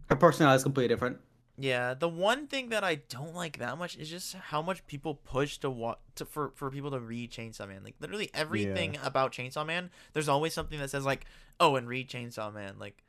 [0.10, 1.18] her personality is completely different.
[1.60, 5.16] Yeah, the one thing that I don't like that much is just how much people
[5.16, 7.84] push to what to for for people to read Chainsaw Man.
[7.84, 11.26] Like literally everything about Chainsaw Man, there's always something that says like,
[11.60, 13.04] "Oh, and read Chainsaw Man." Like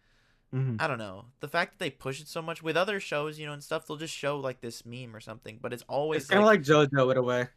[0.53, 1.27] hmm I don't know.
[1.41, 3.87] The fact that they push it so much with other shows, you know, and stuff,
[3.87, 6.61] they'll just show like this meme or something, but it's always It's kind of like,
[6.61, 7.49] like JoJo in a way.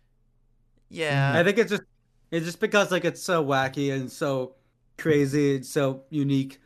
[0.89, 1.83] yeah, I think it's just
[2.31, 4.55] it's just because like it's so wacky and so
[4.97, 6.59] crazy and so unique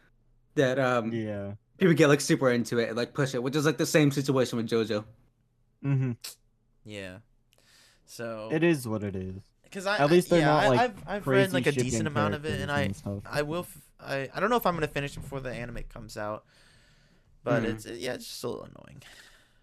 [0.55, 1.55] that um Yeah.
[1.77, 4.11] People get like super into it and like push it, which is like the same
[4.11, 5.03] situation with JoJo.
[5.81, 6.11] hmm
[6.83, 7.17] yeah.
[8.05, 9.41] So It is what it is.
[9.63, 12.07] because I At least they're yeah, not, I, like, I've I've read like a decent
[12.07, 13.23] amount of it, and I characters stuff.
[13.25, 13.61] I will.
[13.61, 16.45] F- I I don't know if I'm gonna finish it before the anime comes out,
[17.43, 17.73] but Mhm.
[17.73, 19.01] it's yeah, it's just a little annoying.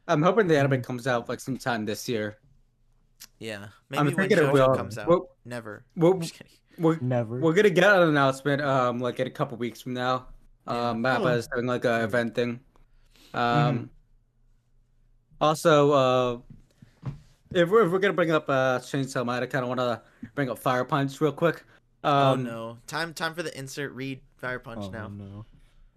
[0.08, 0.84] I'm hoping the anime Mhm.
[0.84, 2.38] comes out like sometime this year.
[3.38, 4.74] Yeah, I'm maybe when thinking it JoJo will.
[4.74, 5.06] comes out.
[5.06, 5.84] We're, Never.
[5.94, 6.52] we're, I'm just kidding.
[6.78, 7.38] we're, Never.
[7.38, 10.26] we're gonna get an announcement um like in a couple weeks from now.
[10.66, 10.90] Yeah.
[10.90, 11.36] Um, Mappa Oh.
[11.36, 12.60] is doing like a event thing.
[13.34, 13.90] Um,
[15.40, 16.38] also, uh,
[17.52, 20.00] if we're, if we're gonna bring up uh Chainsaw Man, I kind of want to
[20.34, 21.64] bring up Fire Punch real quick.
[22.04, 22.78] Um, oh no!
[22.86, 23.92] Time time for the insert.
[23.92, 25.08] Read Fire Punch Oh, now.
[25.08, 25.44] no.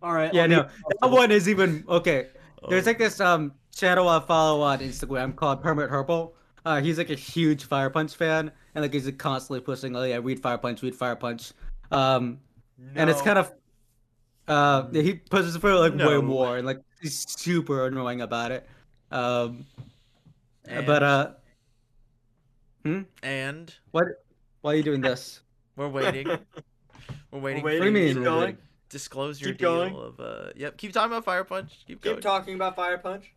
[0.01, 0.33] All right.
[0.33, 0.69] Yeah, let me- no,
[1.01, 2.27] that one is even okay.
[2.69, 2.89] There's Oh.
[2.89, 6.35] like this um channel I follow on Instagram called Permit Herbal.
[6.65, 10.03] Uh, he's like a huge Fire Punch fan, and like he's like, constantly pushing, oh
[10.03, 11.53] yeah, read Fire Punch, read Fire Punch.
[11.91, 12.39] Um,
[12.95, 13.51] and it's kind of
[14.47, 16.07] uh he pushes for like No.
[16.09, 18.67] way more, and like he's super annoying about it.
[19.11, 19.65] Um,
[20.67, 21.31] And, but uh,
[23.23, 24.05] and what?
[24.61, 25.41] Why are you doing this?
[25.75, 26.27] we're waiting.
[27.31, 27.41] We're waiting.
[27.41, 27.61] waiting.
[27.61, 28.07] for What do you you mean?
[28.09, 28.57] to Keep going.
[28.89, 29.95] Disclose your Keep deal going.
[29.95, 30.49] of uh.
[30.55, 30.77] Yep.
[30.77, 31.83] Keep talking about Fire Punch.
[31.87, 32.15] Keep going.
[32.17, 33.31] Keep talking about Fire Punch.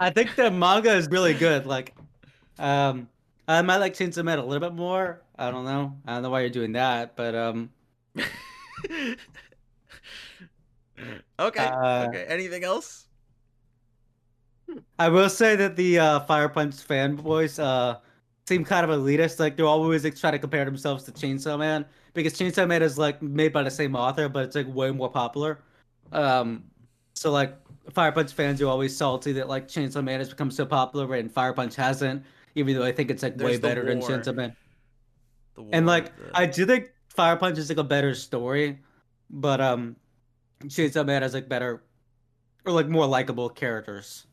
[0.00, 1.66] I think the manga is really good.
[1.66, 1.94] Like,
[2.58, 3.08] um,
[3.46, 5.22] I might like Chainsaw Man a little bit more.
[5.38, 5.94] I don't know.
[6.06, 7.70] I don't know why you're doing that, but um,
[11.38, 11.64] okay.
[11.64, 12.26] Uh, okay.
[12.28, 13.06] Anything else?
[14.98, 17.98] I will say that the uh, Fire Punch fanboys uh
[18.46, 19.38] seem kind of elitist.
[19.40, 22.98] Like they're always like trying to compare themselves to Chainsaw Man because Chainsaw Man is
[22.98, 25.58] like made by the same author, but it's like way more popular.
[26.12, 26.64] Um,
[27.14, 27.56] so like
[27.92, 31.30] Fire Punch fans are always salty that like Chainsaw Man has become so popular and
[31.30, 34.00] Fire Punch hasn't, even though I think it's like way There's the better than.
[34.00, 34.56] Chainsaw Man.
[35.72, 38.80] And like the- I do think Fire Punch is like a better story,
[39.30, 39.96] but um,
[40.64, 41.82] Chainsaw Man has like better
[42.64, 44.26] or like more likable characters.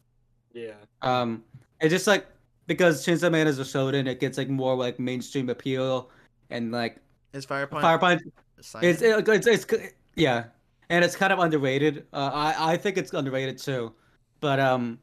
[0.53, 0.73] Yeah.
[1.02, 1.43] Um,
[1.80, 2.27] it's just like
[2.68, 6.10] because Chainsaw Man is a shonen, it gets like more like mainstream appeal,
[6.49, 6.98] and like
[7.34, 7.81] is Fire Punch.
[7.81, 8.22] Fire Punch,
[8.57, 10.45] it's, it's it's it's yeah,
[10.89, 12.06] and it's kind of underrated.
[12.14, 13.93] Uh, I I think it's underrated too,
[14.39, 14.99] but um,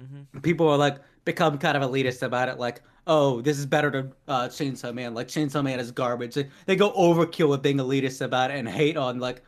[0.00, 0.40] mm-hmm.
[0.40, 2.82] people are like become kind of elitist about it, like.
[3.06, 5.12] Oh, this is better than uh, Chainsaw Man.
[5.12, 6.36] Like Chainsaw Man is garbage.
[6.36, 9.42] They, they go overkill with being elitist about it and hate on like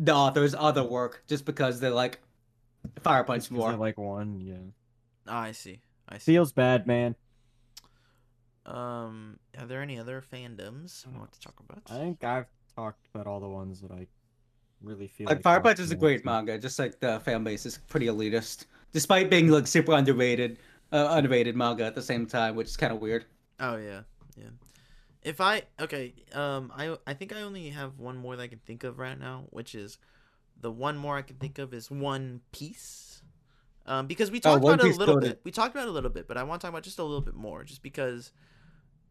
[0.00, 2.20] the author's other work just because they're like
[3.00, 3.76] Fire Punch Just 'cause I more.
[3.78, 4.54] like one, yeah.
[5.26, 5.82] Ah, I see.
[6.08, 6.32] I see.
[6.32, 7.14] Feels bad, man.
[8.64, 11.82] Um, are there any other fandoms I want to talk about?
[11.90, 12.46] I think I've
[12.76, 14.06] talked about all the ones that I
[14.82, 17.66] really feel Like Fire Punch is a great so- manga, just like the fan base
[17.66, 20.58] is pretty elitist, despite being like super underrated,
[20.92, 23.24] uh, underrated manga at the same time, which is kind of weird.
[23.60, 24.02] Oh yeah,
[24.36, 24.50] yeah.
[25.28, 28.60] If I okay, um, I I think I only have one more that I can
[28.66, 29.98] think of right now, which is
[30.60, 33.22] the one more I can think of is One Piece.
[33.84, 35.30] Um, because we Oh, talked One about it a little bit.
[35.32, 35.40] it.
[35.44, 37.02] We talked about it a little bit, but I want to talk about just a
[37.04, 38.32] little bit more, just because,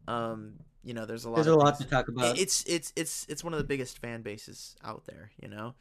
[0.06, 0.54] um,
[0.84, 1.36] you know, there's a lot.
[1.36, 2.38] There's a lot things- to talk it- about.
[2.38, 5.74] it's it's it's it's one of the biggest fan bases out there, you know.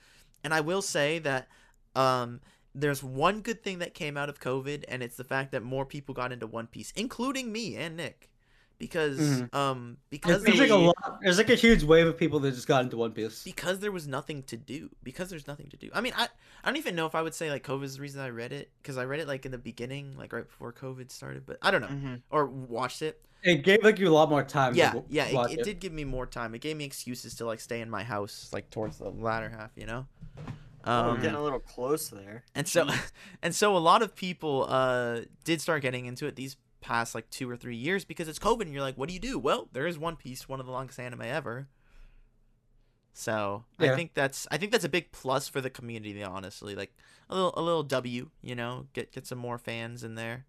[0.43, 1.47] And I will say that
[1.95, 2.41] um
[2.75, 5.83] there's one good thing that came out of COVID and it's the fact that more
[5.85, 8.29] people got into One Piece, including me and Nick.
[8.79, 9.55] Because Mhm.
[9.55, 11.19] um because seems like a lot.
[11.21, 13.43] There's like a huge wave of people that just got into One Piece.
[13.43, 14.89] because there was nothing to do.
[15.03, 15.89] Because there's nothing to do.
[15.93, 16.25] I mean, I
[16.63, 18.51] I don't even know if I would say like COVID is the reason I read
[18.53, 21.57] it because I read it like in the beginning, like right before COVID started, but
[21.61, 21.87] I don't know.
[21.87, 22.21] Mhm.
[22.29, 23.19] Or watched it.
[23.43, 24.75] It gave like you a lot more time.
[24.75, 27.35] yeah w- yeah watch it, it did give me more time it gave me excuses
[27.35, 30.07] to like stay in my house like towards the latter half you know
[30.85, 32.43] Oh, we're um getting a little close there.
[32.55, 32.87] and so
[33.43, 37.29] and so a lot of people uh did start getting into it these past like
[37.29, 39.37] two or three years because it's covid and you're like what do you do?
[39.39, 41.67] Well there is one piece one of the longest anime ever.
[43.13, 46.95] So i think that's i think that's a big plus for the community honestly like
[47.31, 50.45] a little a little w you know get get some more fans in there.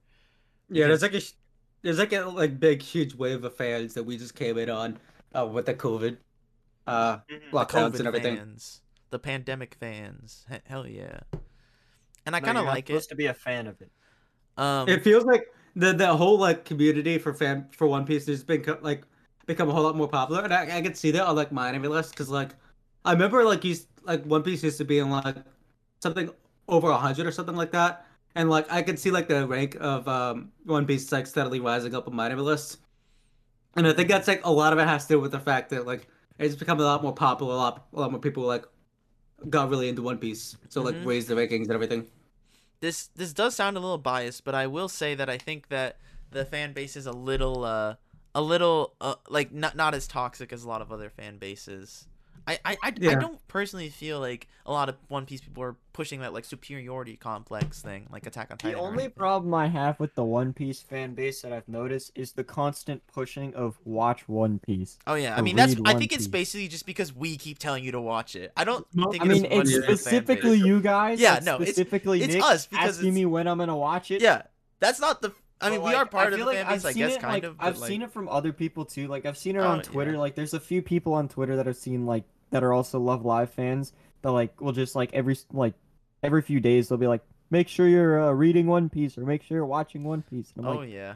[0.68, 1.22] Yeah, there's like a
[1.82, 4.98] there's like a like big huge wave of fans that we just came in on
[5.34, 6.18] uh, with the COVID
[6.86, 8.36] uh the lockdowns covid and everything.
[8.36, 8.82] fans.
[9.10, 10.44] The pandemic fans.
[10.50, 11.20] He- hell yeah.
[12.26, 12.92] And i No, kind of you're not like it.
[12.92, 13.90] supposed to be a fan of it.
[14.58, 15.46] um It feels like
[15.76, 19.04] the the whole like community for fan for One Piece has been like
[19.46, 21.68] become a whole lot more popular, and I, I can see that on like my
[21.68, 22.50] anime list because like
[23.04, 25.36] I remember like he's like One Piece used to be in like
[26.02, 26.30] something
[26.68, 30.08] over hundred or something like that, and like I could see like the rank of
[30.08, 32.78] um One Piece like steadily rising up on my anime list,
[33.76, 35.70] and I think that's like a lot of it has to do with the fact
[35.70, 36.08] that like
[36.38, 38.66] it's become a lot more popular, a lot a lot more people like
[39.50, 41.04] got really into One Piece, so like Mhm.
[41.04, 42.06] raised the rankings and everything.
[42.80, 45.96] This this does sound a little biased, but I will say that I think that
[46.30, 47.94] the fan base is a little uh
[48.34, 52.06] a little uh, like not not as toxic as a lot of other fan bases.
[52.48, 55.76] I I, I, I don't personally feel like a lot of One Piece people are
[55.92, 58.78] pushing that like superiority complex thing, like Attack on The Titan.
[58.78, 62.32] The only problem I have with the One Piece fan base that I've noticed is
[62.32, 64.98] the constant pushing of watch One Piece.
[65.06, 67.58] Oh yeah, I mean that's read I One think it's basically just because we keep
[67.58, 68.52] telling you to watch it.
[68.56, 70.00] I don't Well, think I mean, as it's as the fan base.
[70.00, 71.20] specifically you guys.
[71.20, 74.10] Yeah, like, no, specifically it's Nick us because asking it's- me when I'm gonna watch
[74.10, 74.22] it.
[74.22, 74.42] Yeah,
[74.80, 75.32] that's not the.
[75.60, 77.20] I mean, But, we are part of the like fan base, I've seen guess, it,
[77.20, 77.56] kind like, of.
[77.58, 79.08] I've like, seen it from other people too.
[79.08, 80.12] Like I've seen it Oh, on Twitter.
[80.12, 80.18] yeah.
[80.18, 83.24] Like there's a few people on Twitter that I've seen like that are also Love
[83.24, 83.92] Live fans.
[84.22, 85.74] That like will just like every like
[86.22, 89.42] every few days they'll be like, make sure you're uh, reading One Piece or make
[89.42, 90.52] sure you're watching One Piece.
[90.56, 91.14] And I'm Oh like, yeah.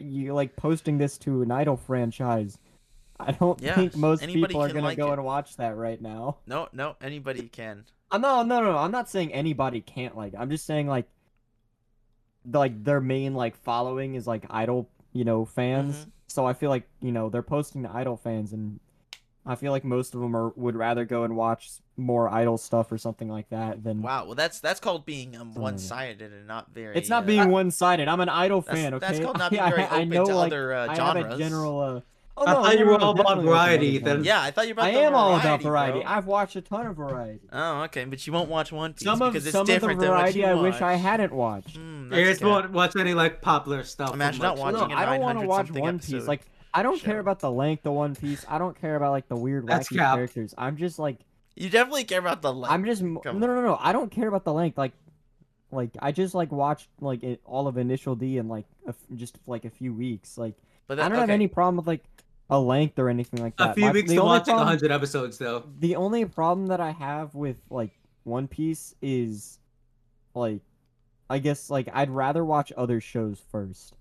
[0.00, 2.58] you're like posting this to an idol franchise.
[3.18, 5.14] I don't Yeah, think most people are gonna like go it.
[5.14, 6.38] and watch that right now.
[6.46, 7.84] No, no, anybody can.
[8.10, 8.78] Uh, no, no, no.
[8.78, 10.32] I'm not saying anybody can't like.
[10.32, 10.38] it.
[10.40, 11.06] I'm just saying like,
[12.52, 16.06] like their main like following is like idol, you know, fans.
[16.06, 16.10] Mhm.
[16.28, 18.80] So I feel like you know they're posting to idol fans, and
[19.50, 22.90] I feel like most of them are would rather go and watch more idol stuff
[22.92, 24.00] or something like that than.
[24.02, 25.58] Wow, well that's that's called being um, Mm.
[25.58, 26.96] one-sided and not very.
[26.96, 28.08] It's not uh, being one sided.
[28.08, 28.94] I'm an idol That's- fan.
[28.94, 30.86] Okay, that's called not being I, very I, I open know to like other, uh,
[30.88, 31.38] I have a genres.
[31.38, 31.80] general.
[31.80, 32.00] Uh...
[32.36, 34.24] Oh, no, I thought you were all about definitely open to other variety, then.
[34.24, 36.00] Yeah, I thought you were about I the am all about variety, variety.
[36.00, 36.10] bro.
[36.10, 37.40] I've watched a ton of variety.
[37.52, 39.72] Oh, okay, but you won't watch One Piece Some of because it's some of the
[39.74, 40.62] different than what variety you I watch.
[40.62, 41.76] wish I hadn't watched.
[41.76, 44.10] Hmm, You that's just won't watch any like popular stuff.
[44.10, 46.26] from, Imagine not watching no, a I don't want to watch something One Piece.
[46.26, 48.44] Like, I don't care about the length of One Piece.
[48.48, 50.14] I don't care about like the weird That's wacky cap.
[50.16, 50.54] characters.
[50.56, 51.18] I'm just like,
[51.56, 52.72] You definitely care about the length.
[52.72, 53.76] I'm just no, Come no, no, no.
[53.80, 54.78] I don't care about the length.
[54.78, 54.92] Like,
[55.72, 58.96] like I just like watched like it, all of Initial D in like a f
[59.16, 60.38] just like a few weeks.
[60.38, 60.54] Like,
[60.86, 62.04] but I don't have any problem with like
[62.48, 63.70] a length or anything like that.
[63.70, 65.64] A few My- weeks the to only watching problem- 100 episodes, though.
[65.78, 67.92] The only problem that I have with like
[68.24, 69.58] One Piece is
[70.34, 70.60] like,
[71.28, 73.94] I guess like I'd rather watch other shows first.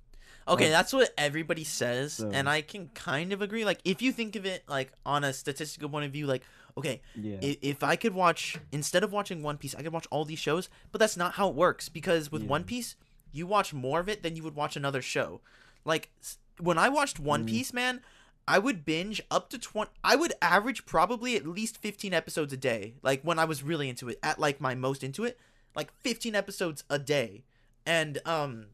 [0.49, 3.63] Okay, Like- that's what everybody says, So- and I can kind of agree.
[3.65, 6.43] Like, if you think of it like on a statistical point of view, like,
[6.77, 7.37] okay, Yeah.
[7.41, 10.69] if I could watch instead of watching One Piece, I could watch all these shows,
[10.91, 12.47] but that's not how it works because with Yeah.
[12.49, 12.95] One Piece,
[13.31, 15.41] you watch more of it than you would watch another show.
[15.85, 16.09] Like
[16.59, 17.49] when I watched One Mhm.
[17.49, 18.01] Piece, man,
[18.47, 22.57] I would binge up to 20 I would average probably at least 15 episodes a
[22.57, 22.95] day.
[23.03, 25.37] Like when I was really into it, at like my most into it,
[25.75, 27.43] like 15 episodes a day.
[27.85, 28.67] And um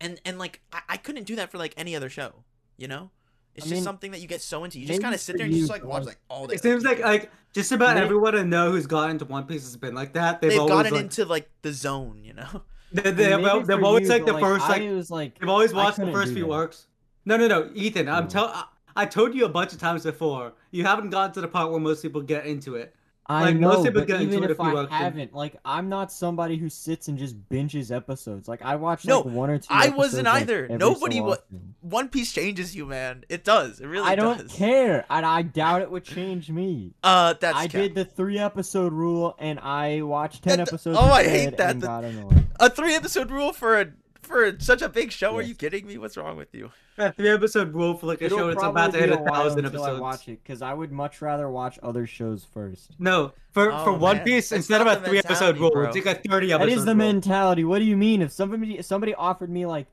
[0.00, 2.44] and and like I, I couldn't do that for like any other show,
[2.76, 3.10] you know?
[3.54, 4.78] It's I just mean, something that you get so into.
[4.78, 6.54] You just kind of sit there and you just like watch um, like all day.
[6.54, 9.62] It seems like like just about They- everyone I know who's gotten into One Piece
[9.62, 10.40] has been like that.
[10.40, 12.62] They've, they've always gotten like, into like the zone, you know?
[12.92, 15.10] they, And they, maybe have they've always you, like the but, first I like was
[15.10, 16.52] like they've always watched the first few that.
[16.52, 16.86] arcs.
[17.24, 18.08] No, no, no, Ethan.
[18.08, 18.28] I'm Yeah.
[18.28, 18.64] tell I,
[18.96, 20.52] I told you a bunch of times before.
[20.70, 22.94] You haven't gotten to the part where most people get into it.
[23.30, 25.88] I Like, most know, people but even if if you I watch haven't, like, I'm
[25.88, 28.48] not somebody who sits and just binges episodes.
[28.48, 29.68] Like, I watch No, like one or two.
[29.70, 30.78] I wasn't episodes, like, either.
[30.78, 31.36] Nobody so wa-
[31.80, 33.24] One Piece changes you, man.
[33.28, 33.78] It does.
[33.78, 34.52] It really I don't does.
[34.52, 36.92] care, and I doubt it would change me.
[37.04, 37.80] Uh, that's I cap.
[37.80, 40.98] did the three episode rule, and I watched ten That- episodes.
[41.00, 41.78] oh, I hate that.
[41.78, 43.86] The- a three episode rule for a
[44.30, 45.36] for such a big show.
[45.36, 45.98] Are you kidding me?
[45.98, 46.70] What's wrong with you?
[46.98, 49.64] A three episode rule for like a It'll show that's about to hit a thousand
[49.64, 50.00] until I episodes.
[50.00, 52.90] watch it because I would much rather watch other shows first.
[52.98, 54.24] No, for Oh, for One man.
[54.26, 55.88] Piece, That's instead of a three episode rule, bro.
[55.88, 56.72] it's like a thirty episode.
[56.72, 56.96] is the rule.
[56.98, 57.64] mentality.
[57.64, 58.20] What do you mean?
[58.22, 59.86] If somebody if somebody offered me like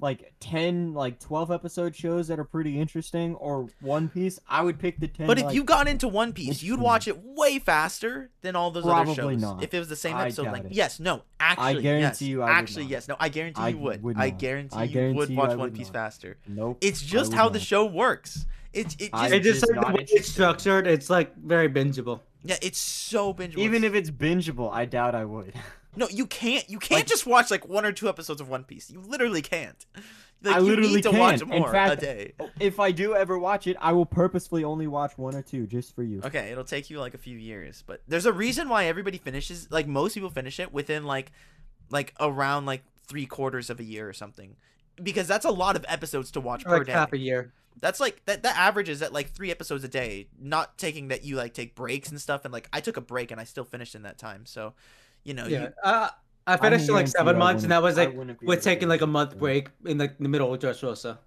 [0.00, 4.78] like 10 like 12 episode shows that are pretty interesting or One Piece, I would
[4.78, 7.58] pick the 10 But if like, you got into One Piece, you'd watch it way
[7.58, 9.42] faster than all those other Probably shows.
[9.42, 9.62] not.
[9.62, 10.72] If it was the same episode like it.
[10.72, 12.22] Yes, no, actually, guarantee yes.
[12.22, 12.90] you I actually, not.
[12.92, 13.08] yes.
[13.08, 14.02] No, I guarantee I you would.
[14.02, 14.38] would I not.
[14.38, 15.92] guarantee I you guarantee would watch I One Piece not.
[15.94, 16.36] faster.
[16.48, 16.78] nope.
[16.80, 18.46] It's just would how the show works.
[18.72, 20.32] It's it just It just Just like the way it's interested.
[20.32, 20.86] structured.
[20.86, 22.20] It's like very bingeable.
[22.44, 23.58] yeah, it's so bingeable.
[23.58, 25.52] Even if it's bingeable, I doubt I would.
[25.96, 26.68] no, you can't.
[26.70, 28.90] You can't Like- just watch like one or two episodes of One Piece.
[28.90, 29.84] You literally can't.
[30.42, 31.18] Like, I you literally need to can.
[31.18, 32.32] watch In more fact- a day.
[32.58, 35.94] if I do ever watch it, I will purposefully only watch one or two just
[35.94, 36.22] for you.
[36.24, 39.70] Okay, it'll take you like a few years, but there's a reason why everybody finishes
[39.70, 41.30] like most people finish it within like
[41.90, 44.56] like around like three quarters of a year or something,
[45.02, 46.92] because that's a lot of episodes to watch For per like day.
[46.92, 47.52] half a year.
[47.80, 50.28] That's like that that averages at like three episodes a day.
[50.40, 53.30] Not taking that you like take breaks and stuff, and like I took a break
[53.30, 54.46] and I still finished in that time.
[54.46, 54.72] So,
[55.24, 55.62] you know, Yeah.
[55.62, 56.08] you, Uh,
[56.46, 58.62] I I finished in like seven I months, and that was like I wouldn't with
[58.62, 61.18] taking like a month break in like the middle of Dressrosa.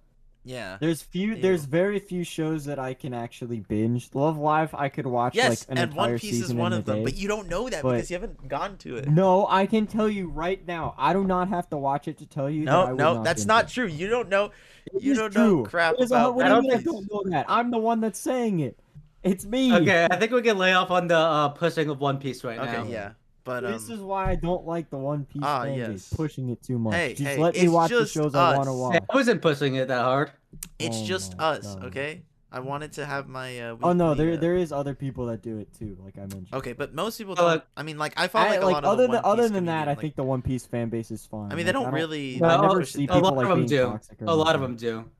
[0.44, 0.76] yeah.
[0.80, 1.34] There's few.
[1.34, 1.40] Ew.
[1.40, 4.10] There's very few shows that I can actually binge.
[4.12, 6.84] Love Live, I could watch Yes, like an and entire One Piece is one of
[6.84, 7.04] them, day.
[7.04, 9.08] but you don't know that but- because you haven't gone to it.
[9.08, 10.94] No, I can tell you right now.
[10.98, 12.66] I do not have to watch it to tell you.
[12.66, 13.70] that I No, would no, not that's not it.
[13.70, 13.86] true.
[13.86, 14.50] You don't know.
[14.92, 16.82] It You don't know crap It is a- about what do you One mean I
[16.82, 17.46] don't know that?
[17.48, 18.78] I'm the one that's saying it.
[19.22, 19.74] It's me.
[19.74, 22.58] Okay, I think we can lay off on the uh, pushing of One Piece right
[22.58, 22.84] Okay, now.
[22.84, 23.10] yeah,
[23.44, 26.12] but um, This is why I don't like the One Piece Ah, fan yes.
[26.14, 26.94] pushing it too much.
[26.94, 28.94] Hey, just hey, let me watch the shows I want to watch.
[28.94, 30.32] Hey, I wasn't pushing it that hard.
[30.78, 31.84] it's Oh just us, God.
[31.86, 32.22] okay?
[32.50, 33.58] I wanted to have my.
[33.58, 36.20] Uh, Oh no, there uh, there is other people that do it too, like I
[36.20, 36.54] mentioned.
[36.54, 37.44] Okay, but most people don't.
[37.46, 39.32] like- I mean, like I follow I- like a lot of other the than One
[39.32, 41.50] other Piece than that, community, I think the One Piece fan base is fine.
[41.50, 42.38] I mean, they Like, don't really.
[42.40, 43.82] No, I a- never see a people lot like of them being do.
[43.86, 44.86] toxic or A lot of anything.
[44.86, 45.10] them do.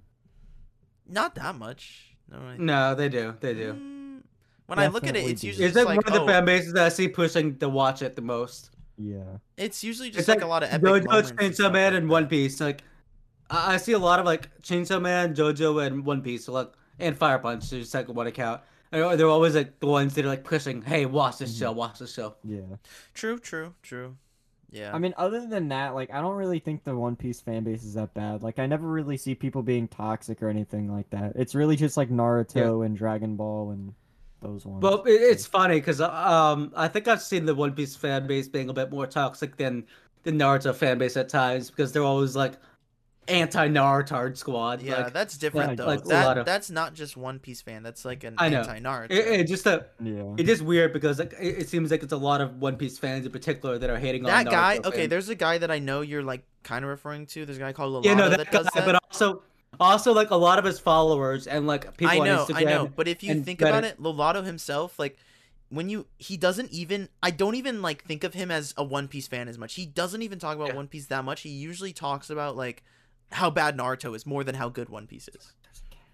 [1.13, 2.15] Not that much.
[2.31, 3.35] No, No, they do.
[3.41, 3.75] They do.
[3.75, 3.94] Mm,
[4.67, 6.33] When I look at it, it's usually It's just like, like one of oh, the
[6.33, 8.71] fan bases that I see pushing to watch it the most.
[8.97, 9.39] Yeah.
[9.57, 12.09] it's usually just It's like, like a lot of epic JoJo, Chainsaw Man, like and.
[12.09, 12.61] One Piece.
[12.61, 12.83] Like,
[13.51, 16.45] I, I see a lot of like Chainsaw Man, JoJo, and One Piece.
[16.45, 17.71] So, like, and Fire Punch.
[17.71, 18.63] There's like one account.
[18.93, 20.81] And uh, They're always like the ones that are like pushing.
[20.83, 21.71] Hey, watch this show.
[21.71, 21.79] Mm-hmm.
[21.79, 22.37] Watch this show.
[22.45, 22.61] Yeah.
[23.13, 24.17] True, true, true.
[24.71, 24.95] Yeah.
[24.95, 27.85] I mean, other than that, like I don't really think the One Piece fan base
[27.85, 28.43] is that bad.
[28.43, 31.33] Like I never really see people being toxic or anything like that.
[31.37, 33.95] It's really just like Naruto and Dragon Ball and
[34.45, 34.83] those ones.
[34.83, 38.47] Well, it, it's funny because um, I think I've seen the One Piece fan base
[38.47, 39.85] being a bit more toxic than
[40.23, 42.55] the Naruto fan base at times because they're always like
[43.29, 44.83] anti Naruto squad.
[44.83, 45.87] yeah, like, that's different like- though.
[45.87, 47.83] like a that lot of- that's not just One Piece fan.
[47.83, 49.11] That's like an anti Naruto.
[49.11, 50.35] it, it just a, yeah.
[50.37, 52.99] it is weird because like it, it seems like it's a lot of One Piece
[52.99, 54.79] fans in particular that are hating that on that guy.
[54.79, 55.11] Naruto Okay, fans.
[55.11, 57.45] there's a guy that I know you're like kind of referring to.
[57.45, 58.85] There's a guy called Lolado yeah, no, that, that guy, that.
[58.85, 59.43] but also
[59.81, 62.57] also like a lot of his followers and like people I know, on Instagram.
[62.57, 62.87] I know.
[62.95, 65.19] But if you and think about it, Lolato himself, like
[65.69, 69.09] when you he doesn't even I don't even like think of him as a One
[69.09, 69.75] Piece fan as much.
[69.75, 70.77] He doesn't even talk about Yeah.
[70.77, 71.43] One Piece that much.
[71.43, 72.83] He usually talks about like
[73.33, 75.53] how bad Naruto is more than how good One Piece is.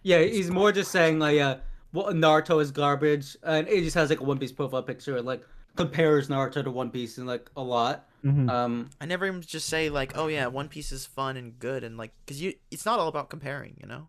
[0.03, 1.59] Yeah, he's more just saying like, uh,
[1.93, 5.27] well, Naruto is garbage, and it just has like a One Piece profile picture and
[5.27, 5.43] like
[5.77, 8.09] compares Naruto to One Piece and like a lot.
[8.25, 8.49] Mhm.
[8.51, 11.85] Um, I never even just say like, "Oh yeah, One Piece is fun and good,"
[11.85, 14.09] and like, cause you, it's not all about comparing, you know.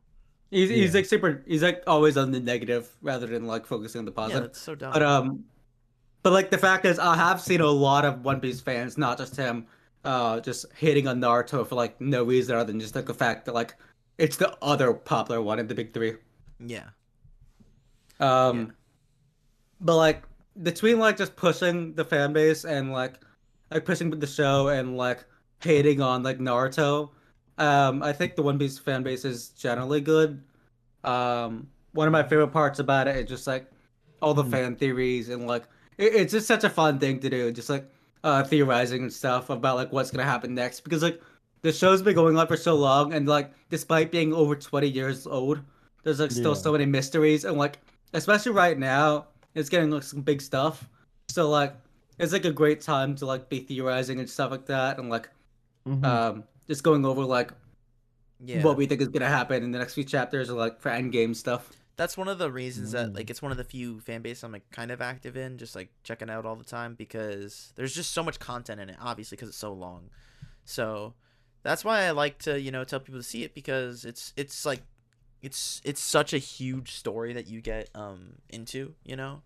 [0.49, 1.43] he's he's like super.
[1.47, 4.43] He's like always on the negative rather than like focusing on the Yeah, positive.
[4.43, 4.91] that's so dumb.
[4.93, 5.45] But um,
[6.23, 9.17] but like the fact is, I have seen a lot of One Piece fans, not
[9.17, 9.67] just him,
[10.03, 13.45] uh, just hating on Naruto for like no reason other than just like the fact
[13.45, 13.75] that like
[14.17, 16.15] it's the other popular one in the big three.
[16.59, 16.89] yeah,
[18.19, 18.71] Um, Yeah.
[19.79, 20.23] but like
[20.63, 23.19] between like just pushing the fan base and like
[23.71, 25.25] like pushing the show and like
[25.61, 27.09] hating on like Naruto,
[27.57, 30.43] um, I think the One Piece fan base is generally good.
[31.03, 33.69] Um, one of my favorite parts about it is just like
[34.21, 34.51] all the Mhm.
[34.51, 35.63] fan theories and like
[35.97, 37.89] it, it's just such a fun thing to do, just like
[38.23, 41.19] uh theorizing and stuff about like what's gonna happen next because like
[41.63, 45.25] the show's been going on for so long and like despite being over 20 years
[45.25, 45.59] old
[46.03, 46.57] there's like still Yeah.
[46.61, 47.79] so many mysteries and like
[48.13, 49.25] especially right now
[49.55, 50.87] it's getting like some big stuff
[51.29, 51.73] so like
[52.21, 55.29] it's like a great time to like be theorizing and stuff like that and like
[55.87, 56.05] Mhm.
[56.05, 57.51] um just going over like
[58.39, 58.63] Yeah.
[58.63, 61.35] what we think is gonna happen in the next few chapters, or like for endgame
[61.35, 61.69] stuff.
[61.97, 63.15] that's one of the reasons that Mm.
[63.15, 65.75] like it's one of the few fan base I'm like kind of active in, just
[65.75, 69.35] like checking out all the time because there's just so much content in it, obviously
[69.35, 70.09] because it's so long.
[70.65, 71.13] So
[71.63, 74.65] that's why I like to you know tell people to see it because it's it's
[74.65, 74.81] like
[75.41, 79.41] it's it's such a huge story that you get um into you know,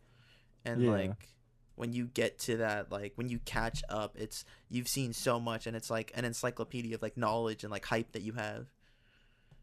[0.63, 0.91] and Yeah.
[0.91, 1.34] like
[1.75, 5.67] when you get to that like when you catch up it's you've seen so much
[5.67, 8.67] and it's like an encyclopedia of like knowledge and like hype that you have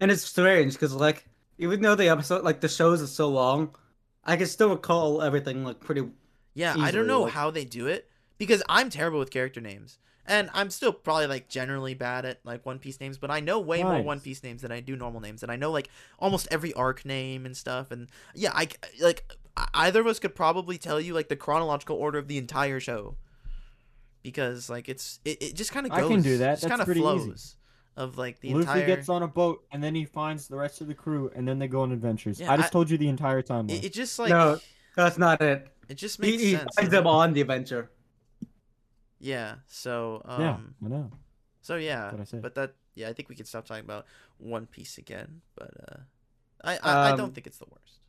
[0.00, 1.26] And it's strange because like
[1.58, 3.74] even though the episode like the shows are so long,
[4.24, 6.02] I can still recall everything like pretty.
[6.54, 9.98] Yeah, I don't know like- how they do it because I'm terrible with character names.
[10.26, 13.58] And I'm still probably like generally bad at like One Piece names, but I know
[13.60, 15.42] way more One Piece names than I do normal names.
[15.42, 17.90] And I know like almost every arc name and stuff.
[17.90, 18.68] And yeah, I
[19.00, 19.28] like
[19.74, 23.16] either of us could probably tell you like the chronological order of the entire show
[24.22, 26.10] because like it's it, it just kind of I goes.
[26.10, 26.52] can do that.
[26.52, 27.08] Just That's kind of pretty easy.
[27.26, 27.56] flows
[27.96, 28.86] of like the Luffy entire.
[28.86, 31.58] gets on a boat and then he finds the rest of the crew and then
[31.58, 32.40] they go on adventures.
[32.40, 33.68] Yeah, I just I- told you the entire time.
[33.68, 34.58] it, it just like No.
[34.96, 35.68] That's not it.
[35.88, 36.68] it just He, makes he sense.
[36.76, 37.90] finds them on the adventure.
[39.18, 39.56] Yeah.
[39.66, 41.10] So um, yeah, I know.
[41.62, 42.42] So yeah, what I said.
[42.42, 44.06] but that yeah, I think we can stop talking about
[44.38, 45.40] One Piece again.
[45.54, 45.96] But uh,
[46.62, 48.00] I I, I Um, don't think it's the worst.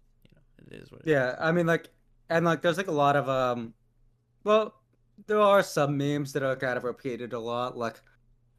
[0.72, 1.12] It is what it is.
[1.12, 1.90] Yeah, I mean like,
[2.30, 3.74] and like there's like a lot of um,
[4.44, 4.74] well,
[5.28, 8.02] there are some memes that are kind of repeated a lot, like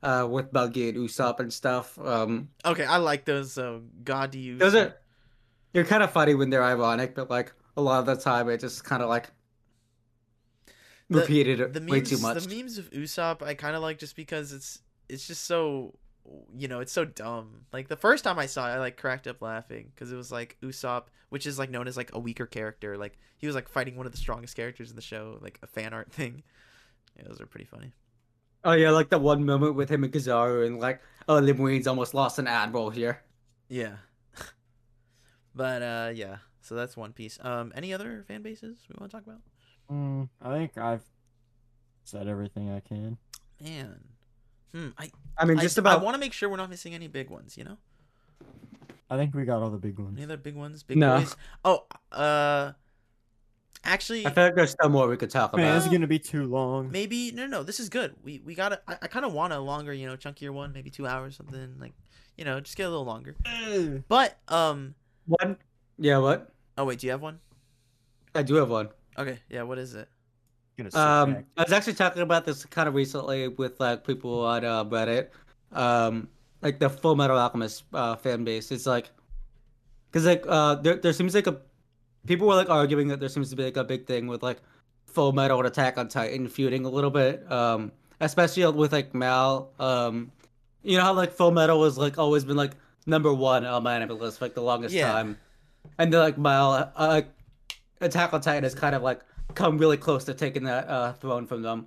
[0.03, 1.99] uh with Buggy and Usopp and stuff.
[1.99, 3.57] Um, Okay, I like those.
[3.59, 4.59] Uh, God, do you?
[4.59, 4.95] those are
[5.73, 8.61] they're kind of funny when they're ironic, but like a lot of the time it
[8.61, 9.31] just kind of like
[11.11, 12.45] The- repeated the way too much.
[12.45, 15.95] The memes of Usopp, I kind of like just because it's it's just so
[16.57, 17.67] you know it's so dumb.
[17.73, 20.33] Like the first time I saw it, I like cracked up laughing because it was
[20.33, 22.97] like Usopp, which is like known as like a weaker character.
[22.97, 25.67] Like he was like fighting one of the strongest characters in the show, like a
[25.67, 26.43] fan art thing.
[27.17, 27.93] Yeah, those are pretty funny.
[28.65, 32.15] Oh yeah, like the one moment with him and Kizaru and like, oh, Limuin's almost
[32.15, 33.23] lost an admiral here.
[33.69, 33.97] Yeah.
[35.55, 37.39] but uh yeah, so that's One Piece.
[37.43, 39.41] Um any other fan bases we want to talk about?
[39.91, 41.05] Mm, I think I've
[42.05, 43.19] said everything I can.
[43.61, 44.14] Man.
[44.75, 46.95] Hmm, I I mean, I, just about I want to make sure we're not missing
[46.95, 47.79] any big ones, you know?
[49.09, 50.17] I think we got all the big ones.
[50.17, 50.83] Any other big ones?
[50.83, 51.19] Big No.
[51.21, 51.37] boys?
[51.65, 52.73] Oh, uh
[53.85, 55.75] actually I feel like there's still more we could talk Man, about.
[55.77, 56.91] this is gonna be too long.
[56.91, 58.15] maybe no no, this is good.
[58.25, 60.73] We we got to I, I kind of want a longer, you know, chunkier one,
[60.73, 61.93] maybe 2 hours something like,
[62.37, 63.37] you know, just get a little longer.
[64.09, 64.95] But um
[65.27, 65.59] One,
[65.99, 66.53] yeah, what?
[66.79, 67.39] oh wait, do you have one?
[68.35, 68.89] I do have one.
[69.17, 70.09] Okay, yeah, what is it?
[70.95, 71.45] Um, back.
[71.57, 75.29] I was actually talking about this kind of recently with like people on uh, Reddit,
[75.73, 76.29] um,
[76.63, 78.71] like the Full Metal Alchemist uh, fan base.
[78.73, 79.11] It's like,
[80.13, 81.59] cause like uh, there there seems like a
[82.27, 84.59] people were like arguing that there seems to be like a big thing with like
[85.07, 89.71] Full Metal and Attack on Titan feuding a little bit, um, especially with like Mal.
[89.79, 90.33] Um,
[90.83, 92.73] you know how like Full Metal was like always been like
[93.07, 95.13] number one on my anime list for like the longest Yeah.
[95.13, 95.39] time,
[95.99, 97.23] and then like Mal, uh,
[98.01, 99.21] Attack on Titan is kind of like
[99.55, 101.87] come really close to taking that uh, throne from them.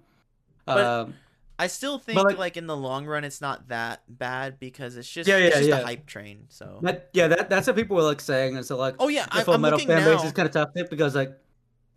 [0.65, 1.13] But- um,
[1.59, 5.09] I still think like, like- in the long run it's not that bad because it's
[5.09, 5.79] just Yeah, it's just yeah.
[5.79, 6.45] a hype train.
[6.49, 8.55] So that, yeah, that that's what people were like saying.
[8.57, 10.15] And so like, Oh yeah, the I, Full I'm Metal looking fan now.
[10.17, 11.35] base is kind of tough because like,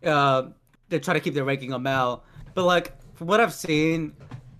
[0.03, 0.47] uh,
[0.89, 2.23] they're trying to keep their ranking on Mal.
[2.55, 4.13] But like, from what I've seen,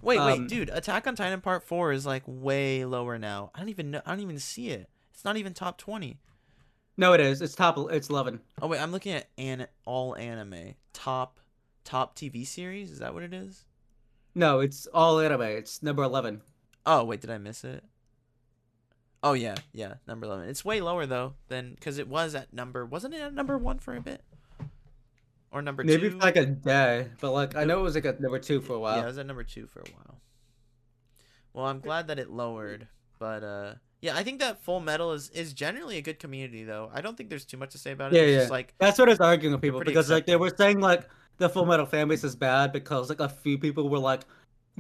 [0.04, 0.70] Wait, wait, um, dude!
[0.72, 3.52] Attack on Titan Part Four is like way lower now.
[3.56, 4.02] I don't even know.
[4.06, 4.88] I don't even see it.
[5.14, 6.20] It's not even top twenty.
[6.98, 7.42] No, it is.
[7.42, 7.78] It's top.
[7.92, 8.42] It's eleven.
[8.62, 11.40] Oh wait, I'm looking at an all anime top
[11.84, 12.92] top TV series.
[12.92, 13.66] Is that what it is?
[14.36, 15.42] No, it's all anime.
[15.42, 16.42] It's number eleven.
[16.86, 17.84] Oh wait, did I miss it?
[19.24, 20.50] Oh yeah, yeah, number eleven.
[20.50, 22.86] It's way lower though than because it was at number.
[22.86, 24.24] Wasn't it at number one for a bit?
[25.52, 26.12] Or number Maybe two?
[26.12, 28.74] for like a day, but like I know it was like a number two for
[28.74, 28.98] a while.
[28.98, 30.22] Yeah, it was at number two for a while.
[31.54, 32.88] Well, I'm glad that it lowered,
[33.20, 36.90] but uh, yeah, I think that Full Metal is is generally a good community though.
[36.92, 38.16] I don't think there's too much to say about it.
[38.18, 38.40] Yeah, It's yeah.
[38.40, 41.08] just like That's what I was arguing with people because like they were saying like
[41.38, 44.22] the Full Metal fan base is bad because like a few people were like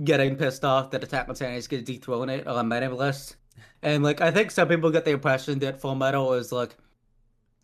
[0.04, 3.36] getting pissed off that Attack on Titan is going to dethrone it on MyAnimeList,
[3.84, 6.76] and like I think some people get the impression that Full Metal is like,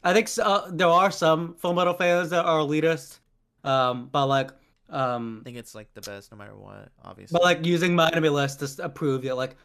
[0.04, 3.20] I think uh, there are some Full Metal fans that are elitist,
[3.64, 4.52] um, but like
[4.90, 6.90] um, I think it's like the best no matter what.
[7.04, 9.56] Obviously, but like using MyAnimeList to approve prove that like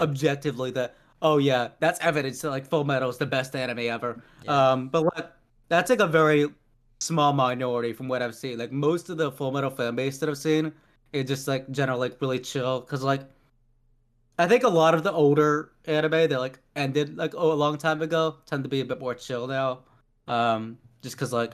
[0.00, 4.22] objectively that oh yeah that's evidence that like Full Metal is the best anime ever.
[4.44, 4.72] Yeah.
[4.72, 5.26] Um, but like
[5.68, 6.48] that's like a very
[7.00, 8.58] small minority from what I've seen.
[8.58, 10.72] Like most of the Full Metal fan base that I've seen
[11.12, 13.22] is just like general like really chill because like
[14.38, 17.76] I think a lot of the older anime that like ended like oh, a long
[17.78, 19.80] time ago tend to be a bit more chill now.
[20.26, 21.52] Um, just because like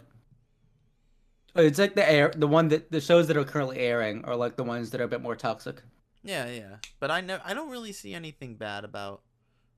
[1.54, 4.56] it's like the air the one that the shows that are currently airing are like
[4.56, 5.82] the ones that are a bit more toxic.
[6.22, 6.76] yeah, yeah.
[7.00, 9.22] But I know I don't really see anything bad about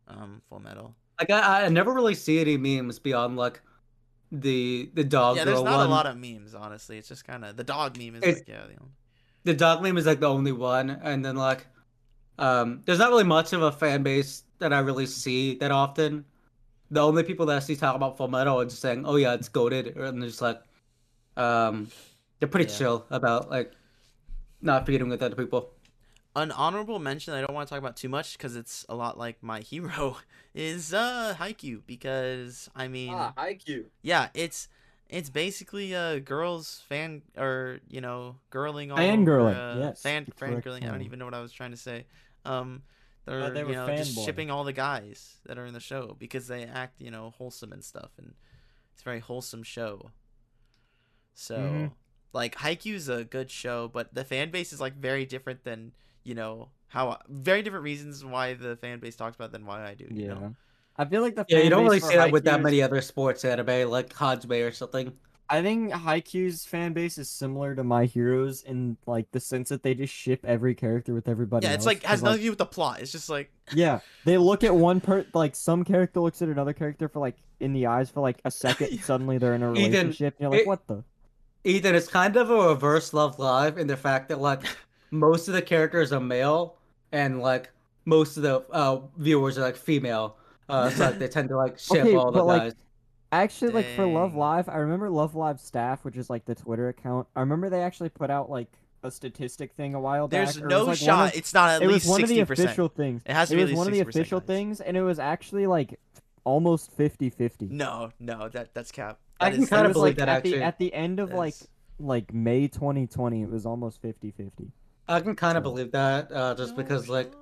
[0.09, 0.95] um Full Metal.
[1.19, 3.61] Like I, I never really see any memes beyond like
[4.33, 5.87] the the dog yeah, there's not one.
[5.87, 6.99] a lot of memes, honestly.
[6.99, 8.93] It's just kind of the dog meme is It's- like yeah, the only.
[9.45, 11.66] the dog meme is like the only one, and then like,
[12.39, 16.24] um, there's not really much of a fan base that I really see that often.
[16.91, 19.35] The only people that I see talk about Full Metal are just saying, "Oh yeah,
[19.35, 20.61] it's goaded," and they're just like,
[21.37, 21.89] um,
[22.39, 22.78] they're pretty Yeah.
[22.78, 23.73] chill about like
[24.61, 25.73] not feeding with other people.
[26.36, 29.16] An honorable mention I don't want to talk about too much because it's a lot
[29.18, 30.18] like my hero
[30.54, 33.86] is uh Haikyuu because I mean Ah, IQ.
[34.02, 34.68] yeah it's
[35.08, 40.26] it's basically a girls fan or you know girling all Fangirling, over, uh, yes, fan
[40.26, 42.04] the correct fangirling I don't even know what I was trying to say
[42.44, 42.82] um
[43.24, 44.24] they're Oh, they you know just fanboy.
[44.24, 47.72] shipping all the guys that are in the show because they act you know wholesome
[47.72, 48.34] and stuff and
[48.92, 50.10] it's a very wholesome show
[51.34, 51.90] so Mhm.
[52.32, 55.92] like Haikyuu's a good show but the fan base is like very different than
[56.27, 59.94] you know how very different reasons why the fan base talks about than why I
[59.94, 60.35] do you Yeah.
[60.35, 60.57] know
[60.98, 62.82] I feel like the Yeah, you don't base really for see that with that many
[62.82, 65.12] other sports anime like Hajime or something.
[65.48, 69.82] I think Haikyuu's fan base is similar to My Hero's in like the sense that
[69.85, 71.77] they just ship every character with everybody yeah else.
[71.81, 74.39] it's like 'cause, has nothing to do with the plot it's just like Yeah, they
[74.39, 77.86] look at one per like some character looks at another character for like in the
[77.86, 78.89] eyes for like a second.
[78.90, 79.03] Yeah.
[79.11, 80.35] Suddenly they're in a Ethan, relationship.
[80.39, 81.05] and you're like, it- what the?
[81.65, 84.62] Ethan, it's kind of a reverse Love Live in the fact that like
[85.11, 86.77] most of the characters are male
[87.12, 87.70] and like
[88.05, 90.37] most of the uh, viewers are like female.
[90.69, 92.74] Uh, so like, they tend to like ship Okay, all the but, like, guys.
[93.33, 96.89] Actually, like for Love Live, I remember Love Live staff, which is like the Twitter
[96.89, 97.27] account.
[97.35, 98.69] I remember they actually put out like
[99.03, 100.45] a statistic thing a while back.
[100.47, 102.23] there's or it was, no like, shot of- it's not at it least was one
[102.23, 103.23] of the 60% official things.
[103.27, 104.47] It has to it be was at least one of the official guys.
[104.47, 105.99] things, and it was actually like
[106.45, 107.70] almost 50-50.
[107.73, 110.59] no no that that's cap I That can is- kinda believe like that, at actually.
[110.59, 111.55] the at the end of like
[111.99, 114.70] like May 2020, it was almost 50-50.
[115.09, 117.37] I can kind of believe that uh, just No because like shot.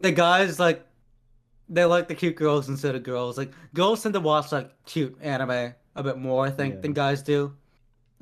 [0.00, 0.84] the guys like
[1.68, 3.38] they like the cute girls instead of girls.
[3.38, 6.80] Like girls tend to watch like cute anime a bit more, I think, Yeah.
[6.80, 7.54] than guys do.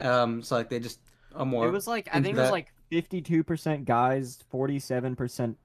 [0.00, 1.00] Um, so like they just
[1.34, 1.66] are more.
[1.66, 5.56] It was like I into think it was like 52% guys, 47%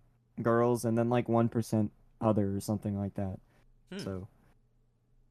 [0.41, 1.89] girls, and then like 1%
[2.21, 3.37] other or something like that.
[3.91, 3.99] Hmm.
[3.99, 4.27] So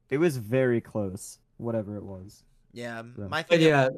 [0.09, 2.43] it was very close, whatever it was.
[2.71, 3.27] yeah Yeah.
[3.27, 3.89] my But thing yeah,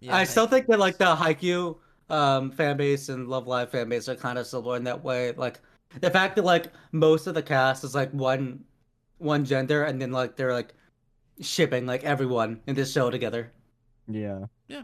[0.00, 1.76] yeah, I still think that like the Haikyuu
[2.10, 5.32] um fan base and Love Live fan base are kind of similar in that way.
[5.32, 5.60] Like
[6.00, 8.64] the fact that like most of the cast is like one
[9.18, 10.74] one gender and then like they're like
[11.40, 13.52] shipping like everyone in this show together.
[14.06, 14.46] Yeah.
[14.68, 14.82] yeah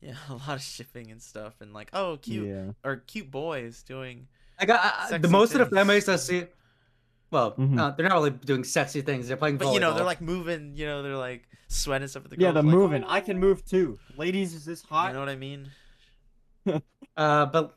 [0.00, 2.70] Yeah, a lot of shipping and stuff and like oh cute Yeah.
[2.84, 4.28] or cute boys doing
[4.60, 6.06] Like I, I, the Sexy most of the fan things.
[6.06, 6.44] base I see,
[7.32, 7.78] well, Mhm.
[7.80, 9.26] uh, they're not really doing sexy things.
[9.26, 12.30] They're playing but you know they're like moving you know they're like sweating stuff with
[12.32, 13.02] the Yeah, they're like, moving.
[13.04, 13.98] "Oh." I can move too.
[14.16, 15.08] Ladies, is this hot?
[15.08, 15.70] you know what I mean
[17.16, 17.76] Uh, but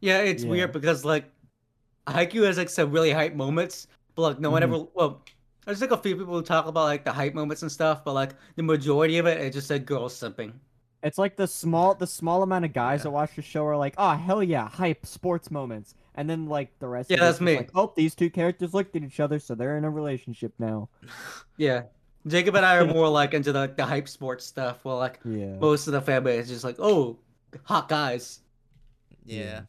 [0.00, 0.50] yeah, it's Yeah.
[0.50, 1.24] weird because like
[2.06, 4.64] Haikyuu has like some really hype moments, but like no one Mhm.
[4.64, 4.84] ever.
[4.94, 5.22] Well,
[5.66, 8.12] there's like a few people who talk about like the hype moments and stuff, but
[8.14, 10.52] like the majority of it, it just said girls simping.
[11.02, 13.04] It's like the small the small amount of guys Yeah.
[13.04, 15.94] that watch the show are like, oh hell yeah, hype sports moments.
[16.14, 17.56] And then like the rest Yeah, that's me.
[17.56, 20.88] like, oh, these two characters looked at each other, so they're in a relationship now.
[21.56, 21.82] Yeah,
[22.26, 25.56] Jacob and I are more like into the, the hype sports stuff, Well, like Yeah.
[25.58, 27.18] most of the fan base is just like, oh,
[27.64, 28.40] hot guys.
[29.24, 29.62] yeah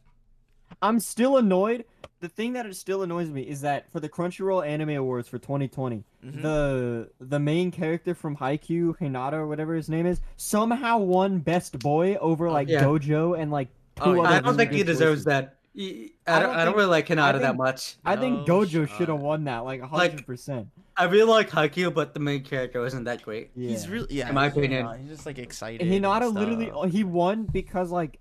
[0.82, 1.84] I'm still annoyed.
[2.20, 5.38] The thing that it still annoys me is that for the Crunchyroll Anime Awards for
[5.38, 6.42] 2020, Mhm.
[6.42, 11.78] the the main character from Haikyuu, Hinata or whatever his name is, somehow won Best
[11.78, 12.82] Boy over like yeah.
[12.82, 15.24] Gojo and like two Oh, other I don't think he deserves choices.
[15.26, 15.56] that.
[15.78, 16.42] I I don't.
[16.42, 17.96] don't I don't think- really like Hinata that much.
[18.04, 20.66] I think No Gojo should have won that like 100%.
[20.96, 23.50] I really like Haikyuu, but the main character wasn't that great.
[23.54, 23.70] yeah.
[23.70, 24.84] he's really yeah In my opinion.
[24.84, 28.18] not- he's just like excited and Hinata literally oh, he won because like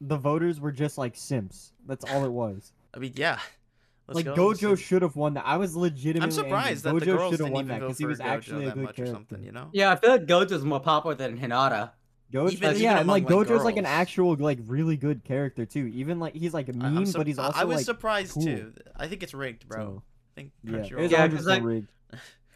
[0.00, 1.72] the voters were just like simps.
[1.86, 2.72] That's all it was.
[2.94, 3.38] I mean yeah
[4.06, 5.44] Let's like go, Gojo should have won that.
[5.46, 7.06] I was legitimately I'm surprised that angry.
[7.06, 8.92] the Gojo should have won that because he was Gojo actually a that good much
[8.98, 9.14] or character.
[9.14, 11.90] something you know Yeah, I feel like Gojo's more popular than Hinata.
[12.32, 15.22] Gojo, Even- yeah, even and like among, like, Gojo's like an actual like really good
[15.24, 15.86] character too.
[15.94, 18.32] Even like he's like I- I'm mean, sup- but he's also I was like surprised
[18.34, 18.42] cool.
[18.44, 21.46] too I think it's rigged bro so, I think yeah, Crunchyroll it's Yeah, 100% 'cause,
[21.46, 21.92] like, rigged.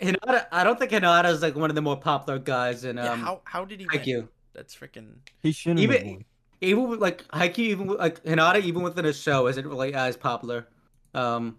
[0.01, 3.13] Hinata, I don't think Hinata is like one of the more popular guys in yeah,
[3.13, 4.01] um how how did he win?
[4.01, 4.29] Haikyuu.
[4.55, 6.25] That's freaking He shouldn't Even won.
[6.61, 10.17] even with, like Haikyuu, even with, like Hinata, even within a show, isn't really as
[10.17, 10.69] popular.
[11.15, 11.59] Um,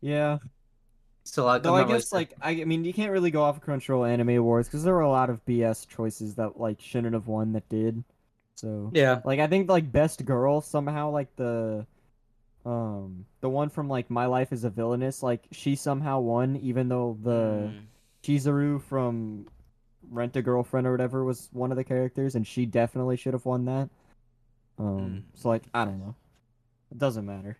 [0.00, 0.38] Yeah,
[1.24, 3.42] so like, though I'm I really guess like I, I mean you can't really go
[3.42, 6.80] off of Crunchyroll Anime Awards because there were a lot of BS choices that like
[6.80, 8.02] shouldn't have won that did.
[8.56, 11.86] So yeah, Like I think like best girl somehow like the
[12.68, 16.88] um the one from like My Life is a Villainess like she somehow won even
[16.88, 17.84] though the Mm.
[18.22, 19.46] Chizuru from
[20.10, 23.46] Rent a Girlfriend or whatever was one of the characters and she definitely should have
[23.46, 23.88] won that.
[24.78, 25.22] Um Mm.
[25.34, 26.14] so like I don't know.
[26.90, 27.56] It doesn't matter.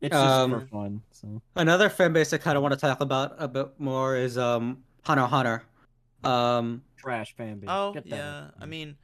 [0.00, 1.02] It's just Um, for fun.
[1.10, 4.38] So Another fan base I kind of want to talk about a bit more is
[4.38, 5.62] um Hunter Hunter.
[6.24, 7.68] Um, trash fan base.
[7.70, 8.54] Oh Get that yeah, out.
[8.60, 8.96] I mean,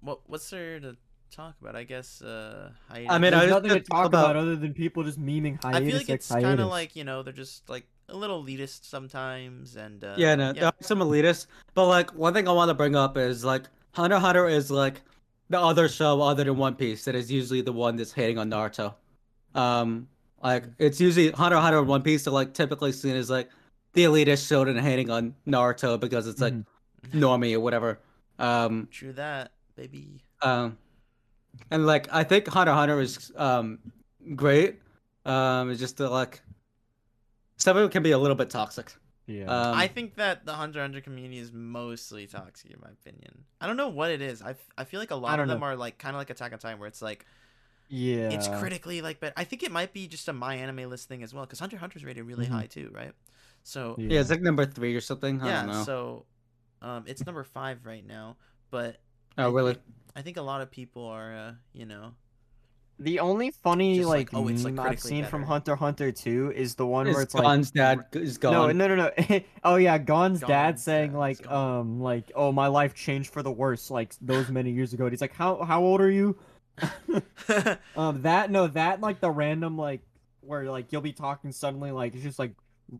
[0.00, 0.96] what what's there to
[1.30, 1.76] talk about?
[1.76, 2.22] I guess.
[2.22, 3.10] Uh, I mean, hiatus.
[3.10, 5.62] I There's was nothing to gonna talk talk about, about- other than people just memeing
[5.62, 5.80] hiatus.
[5.80, 8.42] I feel like X it's kind of like you know they're just like a little
[8.44, 12.52] elitist sometimes, and uh, yeah, no, there are some elitists, but like one thing I
[12.52, 15.02] want to bring up is like Hunter x Hunter is like
[15.50, 18.50] the other show other than One Piece that is usually the one that's hating on
[18.50, 18.94] Naruto.
[19.54, 20.08] Um,
[20.42, 23.48] like it's usually Hunter x Hunter and One Piece are like typically seen as like
[23.94, 26.64] the elitist show and hating on Naruto because it's like Mhm.
[27.14, 28.00] normie or whatever.
[28.38, 30.20] Um, True that, baby.
[30.42, 30.76] um,
[31.70, 33.78] and like I think Hunter Hunter is um
[34.34, 34.80] great.
[35.24, 36.40] Um, it's just that like
[37.56, 38.92] some of it can be a little bit toxic.
[39.26, 39.44] yeah.
[39.44, 43.44] Um, I think that the Hunter Hunter community is mostly toxic, in my opinion.
[43.60, 44.42] I don't know what it is.
[44.42, 45.66] I, f- I feel like a lot of them know.
[45.66, 47.24] are like kind of like Attack on Titan, where it's like
[47.88, 48.30] yeah.
[48.30, 51.22] it's critically like, but I think it might be just a my anime list thing
[51.22, 52.50] as well, because Hunter x Hunter's rated really Mhm.
[52.50, 53.12] high too, right?
[53.62, 55.40] So yeah, it's like number three or something.
[55.40, 55.84] I yeah, don't know.
[55.84, 56.26] so
[56.82, 58.36] um, it's number five right now,
[58.70, 58.98] but
[59.38, 59.72] oh, I really?
[59.74, 59.84] think-
[60.16, 62.14] I think a lot of people are, uh, you know,
[63.00, 65.42] The only funny Just like, like, oh, it's, like, I've critically seen from.
[65.42, 68.76] Hunter Hunter 2 is the one where it's like Gon's dad is gone.
[68.76, 69.10] no, no, no.
[69.28, 69.40] no.
[69.64, 73.42] oh yeah, Gon's dad Gon's saying dad's like, um, like, oh, my life changed for
[73.42, 75.04] the worse, like those many years ago.
[75.04, 76.36] And he's like, how how old are you?
[77.96, 80.00] Um, that no, that like the random like
[80.40, 82.52] where like you'll be talking suddenly like it's just like,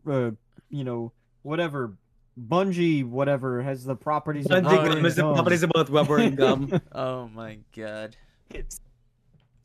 [0.07, 0.31] uh,
[0.69, 1.11] you know,
[1.43, 1.93] whatever,
[2.39, 4.45] Bungee, whatever has the properties.
[4.45, 5.33] of Bungee rubber gum and is the gum.
[5.35, 6.81] properties of both rubber and gum.
[6.91, 8.15] oh my god.
[8.49, 8.79] It's,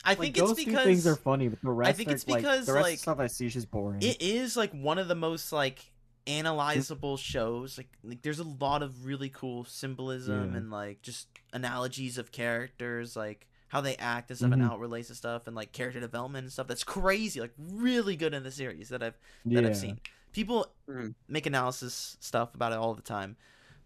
[0.04, 2.08] I like, think those it's two things are because funny, but the rest I think
[2.08, 4.00] are, it's like, because, the rest like, of stuff I see is just boring.
[4.02, 5.90] it is like one of the most like
[6.26, 10.58] analyzable shows like like there's a lot of really cool symbolism Yeah.
[10.58, 14.68] and like just analogies of characters like how they act and stuff and Mhm.
[14.68, 18.16] how it relates to stuff and like character development and stuff that's crazy like really
[18.16, 19.14] good in the series that i've
[19.46, 19.58] that yeah.
[19.60, 19.66] Mm-hmm.
[19.70, 20.00] i've seen
[20.32, 21.14] people Mhm.
[21.28, 23.36] make analysis stuff about it all the time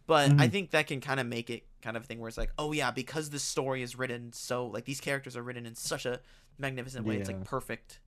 [0.06, 0.52] but i Mhm.
[0.52, 2.72] think that can kind of make it kind of a thing where it's like oh
[2.72, 6.20] yeah because this story is written so like these characters are written in such a
[6.58, 8.00] magnificent way it's like perfect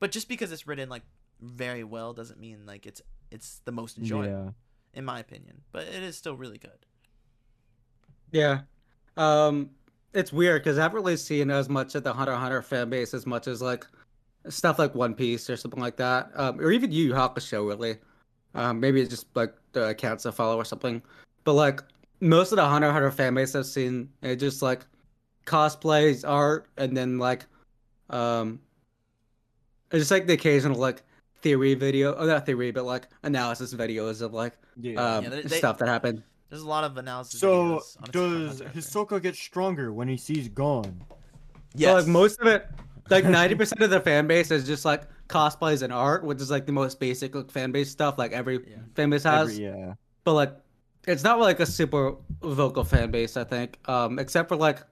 [0.00, 1.02] but just because it's written like
[1.40, 4.50] very well doesn't mean like it's it's the most enjoyable Yeah.
[4.98, 6.86] in my opinion but it is still really good
[8.32, 8.62] yeah.
[9.16, 9.70] Um,
[10.12, 13.14] it's weird because I haven't really seen as much of the Hunter Hunter fan base
[13.14, 13.86] as much as like
[14.48, 17.66] stuff like One Piece or something like that, um, or even Yu Yu Hakusho.
[17.68, 17.98] Really,
[18.54, 21.02] um, maybe it's just like the accounts I follow or something.
[21.44, 21.80] But like
[22.20, 24.86] most of the Hunter x Hunter fan base I've seen, it just like
[25.46, 27.46] cosplays, art, and then like
[28.10, 28.60] um,
[29.90, 31.02] it's just like the occasional like
[31.42, 34.94] theory video, oh not theory, but like analysis videos of like Yeah.
[35.16, 36.22] um Yeah, they- they- stuff that happened.
[36.48, 38.74] there's a lot of analysis so videos on does Hunter out.
[38.74, 41.02] Hisoka get stronger when he sees Gon?
[41.74, 42.66] Yeah, like most of it,
[43.10, 46.50] like ninety percent of the fan base is just like cosplays and art, which is
[46.50, 48.76] like the most basic like, fan base stuff like every Yeah.
[48.94, 49.50] fan base has.
[49.52, 49.94] Every- yeah.
[50.24, 50.56] But like,
[51.06, 53.78] it's not like a super vocal fan base, I think.
[53.88, 54.82] Um, except for like,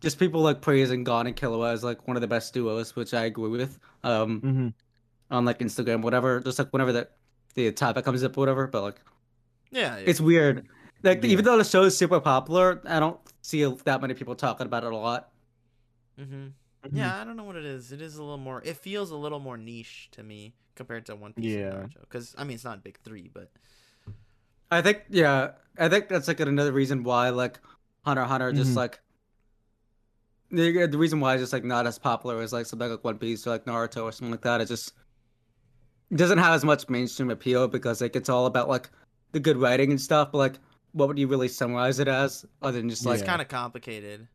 [0.00, 3.14] just people like praising Gon and Killua as like one of the best duos, which
[3.14, 3.78] I agree with.
[4.02, 4.68] Um, hmm
[5.32, 7.12] on like Instagram, whatever, just like whenever that
[7.54, 8.66] the topic comes up, or whatever.
[8.66, 9.00] But like,
[9.70, 10.02] yeah, yeah.
[10.06, 10.66] it's weird.
[11.04, 11.30] Like Yeah.
[11.30, 14.82] even though the show is super popular, I don't see that many people talking about
[14.82, 15.30] it a lot.
[16.88, 19.10] Hmm yeah i don't know what it is it is a little more it feels
[19.10, 21.58] a little more niche to me compared to one piece Yeah.
[21.66, 23.50] and naruto because i mean it's not big three but
[24.72, 27.58] I think yeah, I think that's like another reason why like
[28.04, 28.76] Hunter Hunter just Mhm.
[28.76, 29.00] like
[30.50, 33.18] the, the reason why it's just like not as popular as like something like One
[33.18, 34.60] Piece or like Naruto or something like that.
[34.60, 34.92] It just
[36.14, 38.90] doesn't have as much mainstream appeal because like it's all about like
[39.32, 40.30] the good writing and stuff.
[40.32, 40.58] But like,
[40.92, 44.28] what would you really summarize it as other than just like it's kind of complicated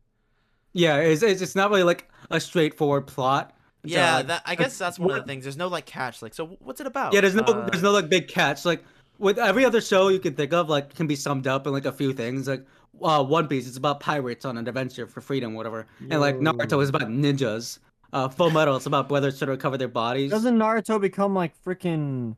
[0.76, 3.52] yeah, it's it's it's not really like a straightforward plot.
[3.84, 6.20] So, yeah like, that i guess that's one of the things there's no like catch
[6.20, 8.64] like so what's it about Yeah, there's no Uh, there's no like big catch.
[8.64, 8.82] Like
[9.18, 11.84] with every other show you can think of, like can be summed up in like
[11.86, 12.48] a few things.
[12.48, 12.66] Like
[13.00, 15.86] uh, One Piece, it's about pirates on an adventure for freedom, whatever.
[16.10, 16.80] And like Naruto Yo.
[16.80, 17.78] is about ninjas.
[18.12, 20.30] Uh, Full Metal, it's about brothers trying to recover their bodies.
[20.32, 22.36] Doesn't Naruto become like freaking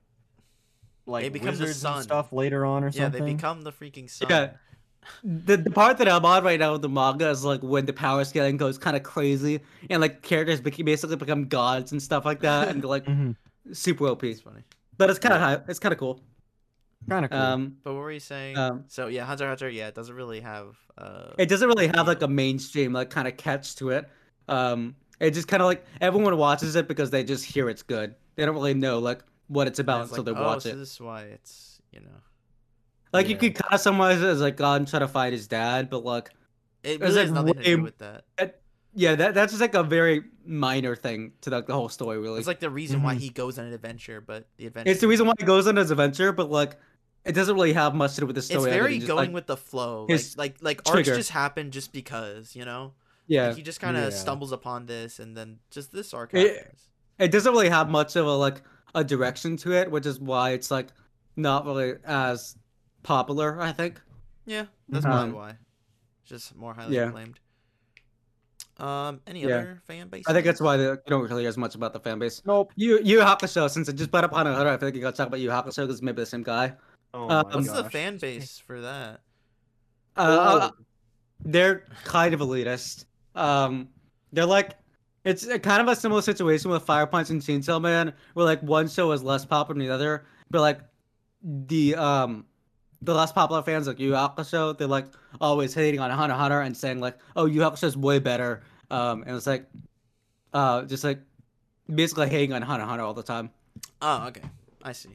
[1.06, 1.94] like They become the wizards sun.
[1.94, 3.20] and stuff later on or yeah something?
[3.23, 4.51] Yeah, they become the freaking sun Yeah.
[5.25, 7.93] The, the part that I'm on right now with the manga is like when the
[7.93, 9.61] power scaling goes kind of crazy
[9.91, 13.33] and like characters bec- basically become gods and stuff like that and like hmm
[13.73, 14.25] super OP.
[14.25, 14.62] it's funny
[14.97, 15.61] But it's kind of high.
[15.69, 16.20] It's kind of cool.
[17.09, 17.41] Kind of cool.
[17.41, 20.15] Um, but what were you saying Um, so yeah hunter x hunter yeah it doesn't
[20.15, 23.91] really have uh it doesn't really have like a mainstream like kind of catch to
[23.91, 24.09] it.
[24.49, 28.15] Um, it just kind of like everyone watches it because they just hear it's good.
[28.37, 30.69] They don't really know like what it's about it's until like, they oh, watch so
[30.70, 30.77] it.
[30.77, 32.20] this is why it's you know
[33.12, 35.89] Like you could kind of summarize it as like Gon trying to find his dad,
[35.90, 36.30] but like
[36.82, 38.24] it There's, really has like, nothing to do with that
[38.94, 42.18] yeah, that that's just like a very minor thing to like the whole story.
[42.18, 43.18] Really, It's like the reason why Mhm.
[43.20, 44.90] he goes on an adventure, but the adventure.
[44.90, 46.76] it's the reason why he goes on his adventure, but like
[47.24, 48.60] it doesn't really have much to do with the story.
[48.62, 50.02] other very just, going like, with the flow.
[50.02, 52.94] Like his like like arcs just happen just because you know.
[53.26, 53.48] yeah.
[53.48, 54.18] Like, he just kind of Yeah.
[54.18, 56.89] stumbles upon this, and then just this arc It- happens.
[57.18, 58.62] it doesn't really have much of a like
[58.94, 60.89] a direction to it, which is why it's like
[61.36, 62.56] not really as
[63.09, 63.60] popular.
[63.60, 64.01] I think.
[64.47, 65.56] Yeah, that's Um, probably why.
[66.24, 67.09] Just more highly yeah.
[67.09, 67.40] acclaimed.
[68.76, 69.48] Um, any Yeah.
[69.48, 70.24] other fan base?
[70.28, 72.43] I think that's why they, you don't really hear as much about the fan base.
[72.47, 72.72] Nope.
[72.76, 75.01] You Yu Hakusho, since it just brought up Hunter x Hunter, I feel like you
[75.01, 76.74] got to talk about Yu Hakusho because maybe the same guy.
[77.12, 79.20] Oh Uh, my What's the fan base for that?
[80.16, 80.85] Uh, Oh.
[81.44, 83.06] they're kind of elitist.
[83.35, 83.89] Um,
[84.32, 84.76] they're like,
[85.24, 88.62] it's a, kind of a similar situation with Fire Punch and Chainsaw Man, where like
[88.62, 90.80] one show is less popular than the other, but like
[91.43, 92.44] the um
[93.03, 95.07] the less popular fans like Yu Hakusho, they're like
[95.41, 98.62] always hating on Hunter Hunter and saying like, oh, Yu is way better.
[98.91, 99.66] Um, and it's like,
[100.53, 101.20] uh, just like
[101.93, 103.51] basically hating on Hunter Hunter all the time.
[104.03, 104.43] Oh, okay,
[104.83, 105.11] I see.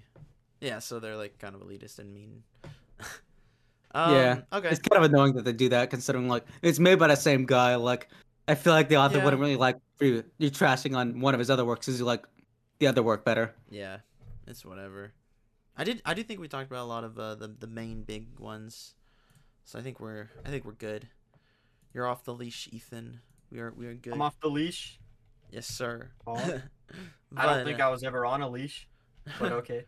[0.61, 2.43] Yeah, so they're like kind of elitist and mean.
[3.91, 4.69] um, Yeah, Okay.
[4.69, 7.45] It's kind of annoying that they do that, considering like it's made by the same
[7.45, 7.75] guy.
[7.75, 8.07] Like,
[8.47, 9.25] I feel like the author Yeah.
[9.25, 12.05] wouldn't really like for you, you trashing on one of his other works because you
[12.05, 12.23] like
[12.79, 13.53] the other work better.
[13.69, 13.97] Yeah,
[14.47, 15.11] it's whatever.
[15.77, 16.01] I did.
[16.05, 18.93] I do think we talked about a lot of uh, the the main big ones,
[19.65, 21.07] so I think we're I think we're good.
[21.93, 23.21] You're off the leash, Ethan.
[23.51, 24.13] We are we are good.
[24.13, 24.99] I'm off the leash.
[25.51, 26.09] Yes, sir.
[26.25, 26.35] Oh.
[27.35, 28.87] I don't think uh, I was ever on a leash,
[29.39, 29.85] but okay.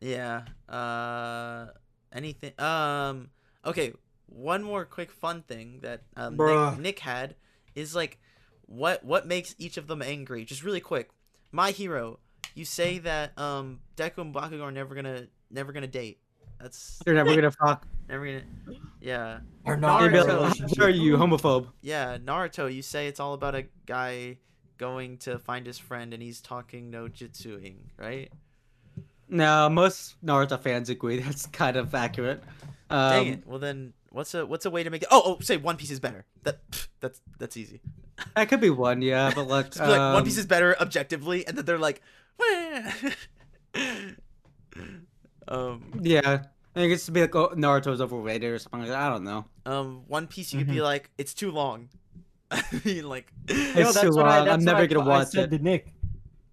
[0.00, 0.42] Yeah.
[0.68, 1.66] Uh,
[2.12, 2.58] anything.
[2.58, 3.30] Um.
[3.64, 3.92] Okay.
[4.26, 7.34] One more quick fun thing that um, Nick, Nick had
[7.74, 8.18] is like,
[8.66, 10.44] what what makes each of them angry?
[10.44, 11.10] Just really quick.
[11.50, 12.18] My hero.
[12.54, 16.18] You say that um Deku and Bakugo are never gonna never gonna date.
[16.60, 17.86] That's they're never gonna fuck.
[18.08, 18.42] never gonna.
[19.00, 19.40] Yeah.
[19.64, 20.78] Or not You'd be in a like, relationship.
[20.78, 21.68] How are you homophobe?
[21.82, 22.18] Yeah.
[22.18, 22.72] Naruto.
[22.72, 24.38] You say it's all about a guy
[24.76, 28.32] going to find his friend and he's talking no jutsuing, right?
[29.28, 32.42] No, most Naruto fans agree that's kind of accurate.
[32.90, 33.46] Um, Dang it.
[33.46, 35.08] Well then, what's a what's a way to make it?
[35.10, 36.24] Oh, oh, say One Piece is better.
[36.44, 36.60] That
[37.00, 37.80] that's that's easy.
[38.34, 40.76] That could be one, yeah, but like, Just be like One um, Piece is better
[40.80, 42.16] objectively, and then they're like, "Wah."
[45.48, 46.42] um, yeah.
[46.76, 49.00] I think it's to be like oh, Naruto's overrated or something like that.
[49.00, 49.46] I don't know.
[49.66, 51.88] um, One Piece you could be like, it's too long.
[52.50, 54.48] I mean, like, It's too long.
[54.48, 55.58] I'm never gonna I watch said it.
[55.58, 55.92] to Nick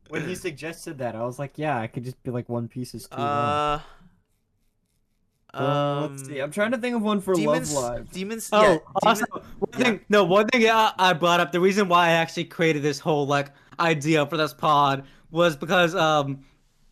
[0.09, 1.15] when he suggested that.
[1.15, 3.27] I was like, yeah, I could just be like, One Piece is too long.
[3.27, 3.79] uh,
[5.53, 6.39] Uh, let's see.
[6.39, 8.11] I'm trying to think of one for Demons, Love Live.
[8.11, 8.49] Demons.
[8.51, 9.85] Oh, yeah, also, Demon- one yeah.
[9.85, 12.99] thing, no, one thing I, I brought up, the reason why I actually created this
[12.99, 16.43] whole like idea for this pod was because um,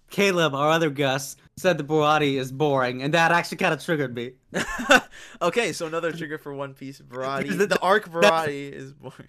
[0.10, 4.14] Caleb, our other guest, said the Baratie is boring, and that actually kind of triggered
[4.16, 4.34] me.
[5.42, 7.00] okay, so another trigger for One Piece.
[7.00, 7.44] Baratie.
[7.44, 9.28] Because The arc Baratie is boring.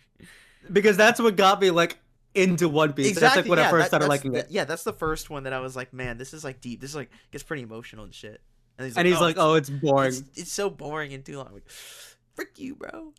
[0.73, 1.99] because that's what got me like
[2.35, 3.19] into One Piece.
[3.19, 4.47] That's like when I first that- started liking the- it.
[4.51, 6.81] Yeah, that's the first one that I was like, man, this is like deep.
[6.81, 8.41] This is like gets pretty emotional and shit.
[8.77, 11.47] And he's And he's like, "Oh, it's boring." It's, it's so boring and too long.
[11.47, 11.69] I'm like,
[12.35, 13.13] frick you, bro.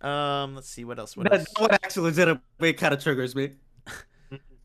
[0.00, 1.14] Um, let's see what else.
[1.16, 1.46] What That, else?
[1.58, 3.50] one actually legitimately kind of triggers me.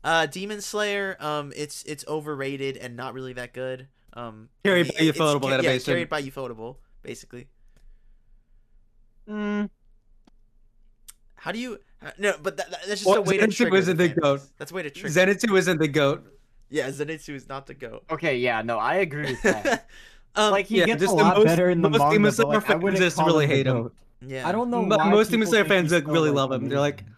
[0.04, 1.16] Uh, Demon Slayer.
[1.20, 3.88] Um, it's it's overrated and not really that good.
[4.14, 7.48] Um, Carried it- by it's Ufotable ca- Yeah, carried by Ufotable, basically.
[9.28, 9.68] Mm,
[11.36, 11.78] How do you?
[12.04, 13.96] uh, No, but that, that- that's just Well, a way to trick Zenitsu trigger isn't
[13.96, 14.40] the fan goat.
[14.58, 15.08] That's a way to trigger.
[15.14, 16.24] Zenitsu isn't the goat.
[16.70, 18.04] yeah, Zenitsu is not the goat.
[18.10, 19.86] okay, yeah, no, I agree with that.
[20.34, 22.28] um, like he yeah, gets a the lot most- better in the most manga, Demon
[22.30, 23.82] but Slayer like, I fans just really hate him.
[23.82, 23.94] goat.
[24.26, 26.52] yeah, I don't know Mo- why most Demon Slayer fans like so, really like, love
[26.52, 26.68] him.
[26.68, 27.16] They're like, amazing.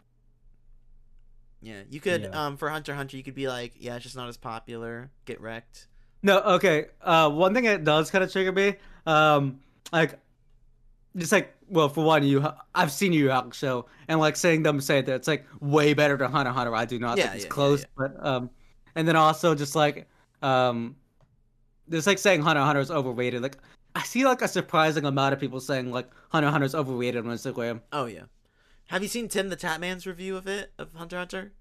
[1.62, 2.47] Yeah, you could Yeah.
[2.47, 5.11] um for Hunter Hunter, you could be like, yeah, it's just not as popular.
[5.27, 5.89] Get wrecked.
[6.23, 6.87] No, okay.
[7.01, 8.74] Uh, one thing that does kind of trigger me,
[9.07, 9.61] um,
[9.91, 10.19] like,
[11.16, 14.81] just like, well, for one, you, I've seen you out show, and like seeing them
[14.82, 16.74] say that it's like way better than Hunter Hunter.
[16.74, 17.87] I do not Yeah, think it's yeah, close, yeah.
[17.97, 18.51] but um,
[18.95, 20.09] and then also just like,
[20.43, 20.95] um,
[21.89, 23.43] just like saying Hunter Hunter is overrated.
[23.43, 23.57] Like,
[23.95, 27.32] I see like a surprising amount of people saying like Hunter Hunter is overrated on
[27.32, 27.81] Instagram.
[27.93, 28.24] Oh yeah.
[28.91, 31.53] Have you seen Tim the Tatman's review of it of Hunter Hunter?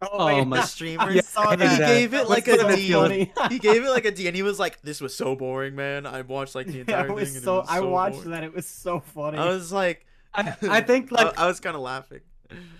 [0.00, 1.10] Oh, oh my- The streamer.
[1.10, 1.70] Yeah, saw that.
[1.72, 2.86] he gave it like What's a the D.
[2.88, 3.30] feeling?
[3.50, 6.06] he gave it like a D, and he was like, "This was so boring, man.
[6.06, 7.56] I watched like the Yeah, entire it was thing." And so.
[7.56, 8.44] it was I watched boring." that.
[8.44, 9.38] It was so funny.
[9.38, 12.20] I was like, I, I think like I, I was kind of laughing.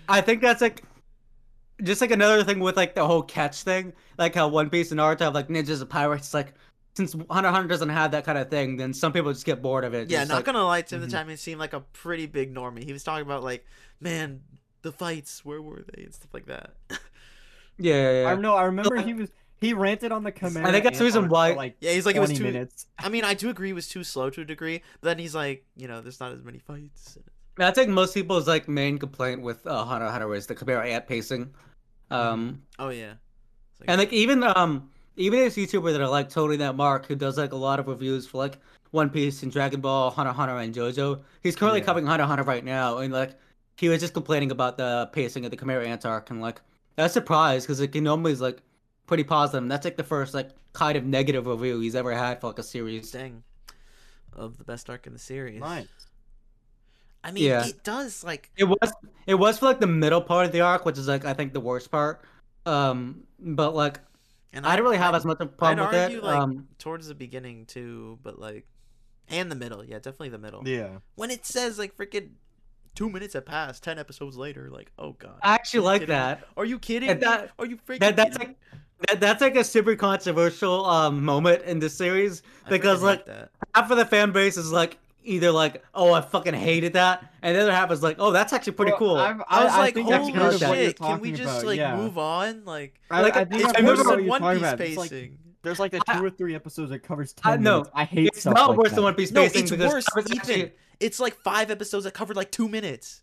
[0.07, 0.83] I think that's like
[1.83, 4.99] just like another thing with like the whole catch thing, like how One Piece and
[4.99, 6.33] Naruto have like ninjas and pirates.
[6.33, 6.53] Like
[6.99, 9.61] since Hunter x Hunter doesn't have that kind of thing, then some people just get
[9.61, 10.09] bored of it.
[10.09, 11.09] Yeah, Just, not like, gonna lie, Tim Mhm.
[11.09, 12.83] the Tatman seemed like a pretty big normie.
[12.83, 13.65] He was talking about like,
[13.99, 14.41] man,
[14.81, 16.71] the fights, where were they, and stuff like that.
[17.81, 18.55] Yeah, yeah, I know.
[18.55, 19.29] I remember he was.
[19.61, 20.65] He ranted on the command.
[20.67, 22.43] I think that's the reason why- Like yeah, he's like it was 20 too.
[22.45, 22.85] minutes.
[22.97, 24.81] I mean, I do agree it was too slow to a degree.
[25.01, 27.17] But then he's like, you know, there's not as many fights.
[27.57, 30.87] I think most people's like main complaint with uh, Hunter x Hunter is the Chimera
[30.87, 31.53] Ant pacing.
[32.11, 33.13] Um, Oh yeah.
[33.79, 37.15] Like- and like even um even this YouTuber that I like, Tony that Mark, who
[37.15, 38.57] does like a lot of reviews for like
[38.91, 41.21] One Piece and Dragon Ball, Hunter x Hunter and JoJo.
[41.43, 41.85] He's currently Yeah.
[41.85, 43.37] covering Hunter x Hunter right now, and like
[43.77, 46.61] he was just complaining about the pacing of the Chimera Ant arc, and like
[46.95, 48.61] that's was surprised because like he normally is like
[49.07, 49.63] pretty positive.
[49.63, 52.59] And that's like the first like kind of negative review he's ever had for like
[52.59, 53.11] a series.
[53.11, 53.43] dang.
[54.33, 55.59] Of the best arc in the series.
[55.59, 55.87] Nice.
[57.23, 57.65] I mean, Yeah.
[57.65, 58.91] it does like It was
[59.27, 61.53] it was for like the middle part of the arc, which is like I think
[61.53, 62.21] the worst part.
[62.65, 63.99] Um, but like
[64.53, 66.23] and I didn't really have as much of a problem I'd with argue it.
[66.23, 68.65] like um, towards the beginning too, but like
[69.27, 69.83] and the middle.
[69.85, 70.67] Yeah, definitely the middle.
[70.67, 70.97] Yeah.
[71.15, 72.29] When it says like freaking
[72.95, 75.39] two minutes have passed, ten episodes later, like oh god.
[75.43, 76.43] I actually like kidding that.
[76.57, 77.09] Are you kidding?
[77.09, 77.99] And that- Are you freaking?
[77.99, 82.41] that- that's kidding like- That, that's like a super controversial um moment in this series
[82.67, 83.51] because freaking like hate that.
[83.75, 84.97] half of the fan base is like
[85.29, 88.51] either like oh I fucking hated that, and the other half is like oh that's
[88.53, 89.15] actually pretty Well, cool.
[89.17, 90.97] I've- I was like, I've holy heard heard of shit!
[90.99, 91.95] Can we just about, like yeah.
[91.95, 92.65] move on?
[92.65, 94.59] Like I, Like, I think it's I I worse remember remember what than One Piece
[94.73, 94.81] about.
[94.81, 95.37] It's like- pacing.
[95.61, 97.89] There's like the I- two or three episodes that covers I- ten no, minutes.
[97.93, 98.95] I hate it's stuff not like worse that.
[98.95, 100.05] than One Piece No, pacing it's because worse.
[100.05, 103.21] that was Even actually- it's like five episodes that covered like two minutes.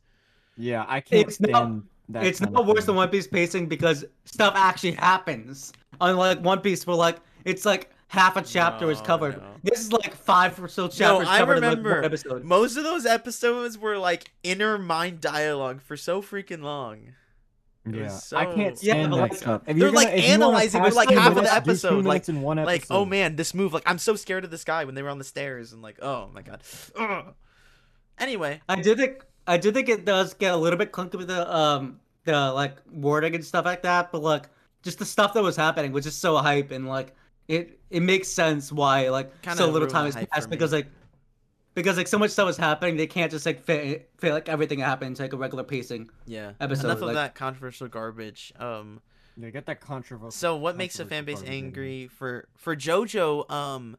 [0.56, 2.24] Yeah, I can't It's not- stand that.
[2.24, 2.86] it's not worse thing.
[2.86, 5.72] than One Piece pacing because stuff actually happens.
[6.00, 9.36] Unlike One Piece, where like it's like half a chapter is No, covered.
[9.38, 9.54] no.
[9.62, 12.04] This is like five or so chapters No, chapters I covered in like remember one
[12.04, 12.44] episode.
[12.44, 17.14] most of those episodes were like inner mind dialogue for so freaking long.
[17.88, 19.62] Yeah, was I can't Yeah, stand but, that like, stuff.
[19.64, 21.64] They're, you're gonna- like, if you wanna analyzing pass like, half of the minutes, do
[21.64, 23.72] two episode, like- in one Like, oh man, this move.
[23.72, 26.02] Like, I'm so scared of this guy when they were on the stairs and like,
[26.02, 26.62] oh my god.
[26.98, 27.34] Ugh.
[28.18, 31.28] Anyway, I do think I do think it does get a little bit clunky with
[31.28, 34.48] the um the like wording and stuff like that, but like
[34.82, 37.14] just the stuff that was happening was just so hype and like
[37.48, 40.88] it it makes sense why like Kinda so little time the has passed because like
[41.74, 44.78] because like so much stuff is happening they can't just like fit fit like everything
[44.80, 46.08] that happened into like a regular pacing.
[46.26, 46.52] yeah.
[46.60, 48.52] Episode, Enough of like- that controversial garbage.
[48.58, 49.00] Um.
[49.38, 50.30] Yeah, get that controversial.
[50.30, 51.64] So what makes a fan base controversial garbage in.
[51.66, 53.50] angry for for JoJo?
[53.50, 53.96] Um,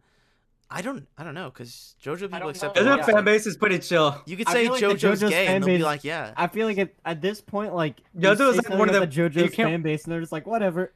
[0.69, 2.81] I don't I don't know because JoJo people accept know.
[2.81, 2.99] a The lot.
[2.99, 3.05] yeah.
[3.05, 4.21] fan base is pretty chill.
[4.25, 6.33] You could say feel like JoJo's, JoJo's gay, fan and they'll be like, yeah.
[6.35, 8.99] I feel like at, at this point, like you JoJo's say like one of the-
[9.01, 10.91] the JoJo's fan base, and they're just like, whatever.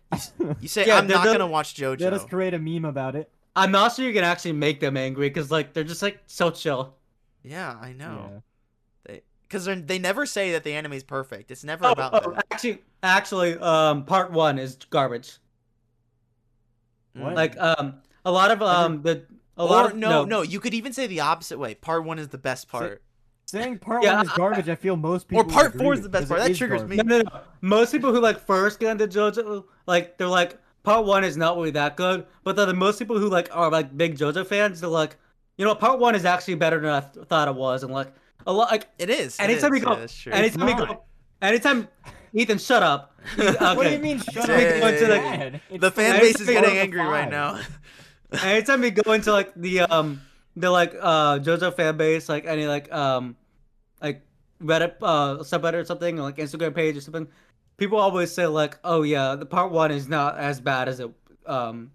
[0.60, 3.30] You say Yeah, I'm not gonna watch JoJo." Let us create a meme about it.
[3.56, 6.50] I'm not sure you can actually make them angry because like they're just like so
[6.52, 6.96] chill.
[7.44, 8.30] Yeah, I know.
[8.30, 8.40] Yeah.
[9.06, 11.50] They because they they never say that the anime's perfect.
[11.50, 12.46] It's never Oh, about oh, that.
[12.52, 15.38] actually, actually, um, part one is garbage.
[17.14, 17.34] What?
[17.34, 17.36] Mm.
[17.36, 17.96] Like, um,
[18.26, 19.26] a lot of um the
[19.62, 21.76] a lot or of no, no, you could even say the opposite way.
[21.76, 23.02] Part one is the best part.
[23.48, 25.44] Saying part Yeah, one is garbage, I feel most people.
[25.44, 26.40] Or part agree four is the best part.
[26.42, 26.98] That triggers garbage.
[26.98, 27.04] me.
[27.04, 27.40] No, no, no.
[27.62, 31.56] Most people who like first get into JoJo, like they're like part one is not
[31.58, 32.26] really that good.
[32.44, 35.18] But then the most people who like are like big JoJo fans, they're like,
[35.58, 38.14] you know, part one is actually better than I th- thought it was, and like
[38.48, 39.38] a lot like It is.
[39.38, 40.32] it anytime we go, yeah, true.
[40.34, 41.04] anytime we go,
[41.42, 41.88] anytime
[42.34, 43.20] Ethan, shut up.
[43.38, 43.54] Okay.
[43.76, 44.20] What do you mean?
[44.20, 44.50] Shut up?
[44.50, 44.56] yeah,
[44.88, 45.14] It's yeah, yeah,
[45.44, 45.50] yeah.
[45.70, 45.82] bad.
[45.82, 47.60] The fan base is getting angry right now.
[48.44, 50.22] Anytime we go into like the um
[50.56, 53.36] the like uh JoJo fan base, like any like um
[54.02, 54.22] like
[54.62, 57.28] Reddit uh subreddit or something, or like Instagram page or something,
[57.78, 61.10] people always say like, oh yeah, the part one is not as bad as it
[61.46, 61.92] um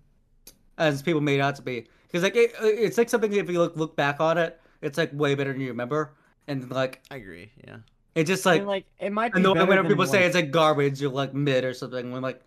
[0.78, 1.86] as people made out to be.
[2.06, 5.10] Because like it, it's like something if you look look back on it, it's like
[5.12, 6.14] way better than you remember,
[6.48, 7.50] and like I agree.
[7.66, 7.78] Yeah.
[8.14, 10.18] it just I like mean, like it might be annoying better when than, people say
[10.18, 12.40] like- it's like garbage or like mid or something when like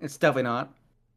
[0.00, 0.72] it's definitely not.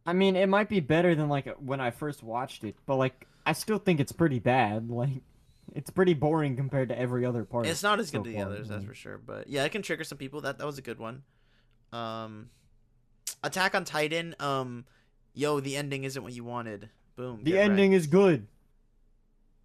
[0.05, 3.25] I mean, it might be better than like when I first watched it, but like
[3.45, 4.89] I still think it's pretty bad.
[4.93, 5.21] Like,
[5.75, 7.65] it's pretty boring compared to every other part.
[7.65, 9.17] It's not as good so as the others, that's for sure.
[9.17, 10.41] But yeah, it can trigger some people.
[10.41, 11.23] That that was a good one.
[11.93, 12.49] Um,
[13.43, 14.35] Attack on Titan.
[14.39, 14.85] Um,
[15.33, 16.89] yo, the ending isn't what you wanted.
[17.15, 17.43] Boom.
[17.43, 17.69] The get wrecked.
[17.71, 18.47] ending is good.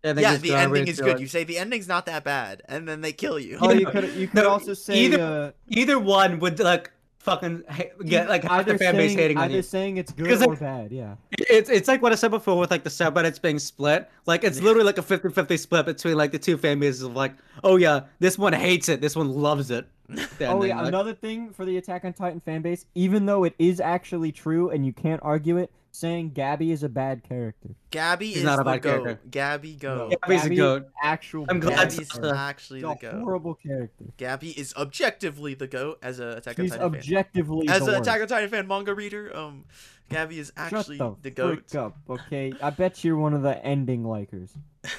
[0.05, 1.15] I Yeah, the ending is good.
[1.15, 3.59] like- You say the ending's not that bad, and then they kill you.
[3.61, 7.63] Oh, you could you could No, also say either- uh, either one would like fucking
[8.05, 9.63] get like half either the fan base saying, hating on either you.
[9.63, 10.93] saying it's good or like- bad.
[10.93, 11.17] Yeah.
[11.39, 14.09] It's it's like what I said before with like the subreddits being split.
[14.27, 17.35] Like it's literally like a 50-50 split between like the two fan bases of like,
[17.65, 19.87] oh yeah, this one hates it, this one loves it.
[20.11, 23.45] oh then, yeah, like- another thing for the Attack on Titan fan base, even though
[23.45, 27.71] it is actually true and you can't argue it, saying Gabby is a bad character.
[27.91, 29.03] Gabby He's is not a the bad goat.
[29.05, 29.29] character.
[29.31, 29.97] Gabby go.
[29.97, 30.87] No, Gabby's a Gabby goat.
[31.03, 31.47] Actual.
[31.49, 33.15] I'm glad bad Gabby's it's, actually the a goat.
[33.15, 34.05] horrible character.
[34.17, 36.99] Gabby is objectively the goat as a Attack on She's Titan fan.
[37.01, 38.09] objectively As the an worst.
[38.09, 39.65] Attack on Titan fan manga reader, um,
[40.09, 41.71] Gabby is Shut actually the, the goat.
[41.71, 42.53] frick up, okay?
[42.63, 44.51] I bet you're one of the ending likers.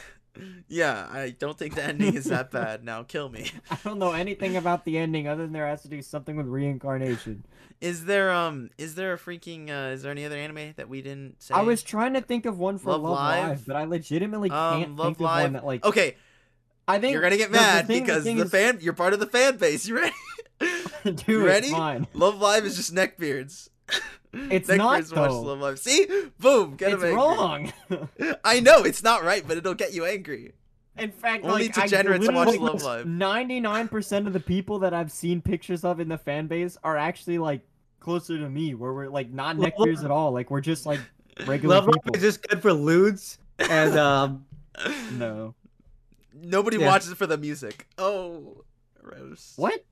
[0.67, 2.83] Yeah, I don't think the ending is that bad.
[2.83, 3.51] Now kill me.
[3.71, 6.45] I don't know anything about the ending other than there has to do something with
[6.47, 7.43] reincarnation.
[7.81, 11.01] Is there um is there a freaking uh is there any other anime that we
[11.01, 11.53] didn't say?
[11.55, 13.47] I was trying to think of one for Love Love, Live?
[13.49, 13.65] Live?
[13.67, 15.85] but I legitimately um can't Love think of one that like.
[15.85, 16.15] Okay.
[16.87, 18.79] I think You're gonna get the- the mad thing- because thing the is- fan.
[18.81, 19.87] You're part of the fan base.
[19.87, 20.15] You ready?
[21.03, 21.71] Dude, You ready?
[21.71, 23.69] Love Live is just neckbeards.
[24.51, 25.41] It's not, Neckbeards watch though.
[25.41, 25.79] Love Live.
[25.79, 26.05] See,
[26.39, 27.15] boom, get it's him angry.
[27.15, 27.73] wrong.
[28.43, 30.53] I know it's not right, but it'll get you angry.
[30.99, 31.87] In fact, Only like, I
[32.29, 33.05] watch Love Live.
[33.07, 37.39] 99% of the people that I've seen pictures of in the fan base are actually
[37.39, 37.61] like
[37.99, 40.31] closer to me, where we're like not Love neckbeards at all.
[40.31, 40.99] Like we're just like
[41.47, 42.15] regular Love Live people.
[42.17, 44.45] is just good for lewds and um.
[45.13, 45.55] No.
[46.35, 46.85] Nobody Yeah.
[46.87, 47.87] watches it for the music.
[47.97, 48.63] Oh,
[49.01, 49.57] roast.
[49.57, 49.83] What?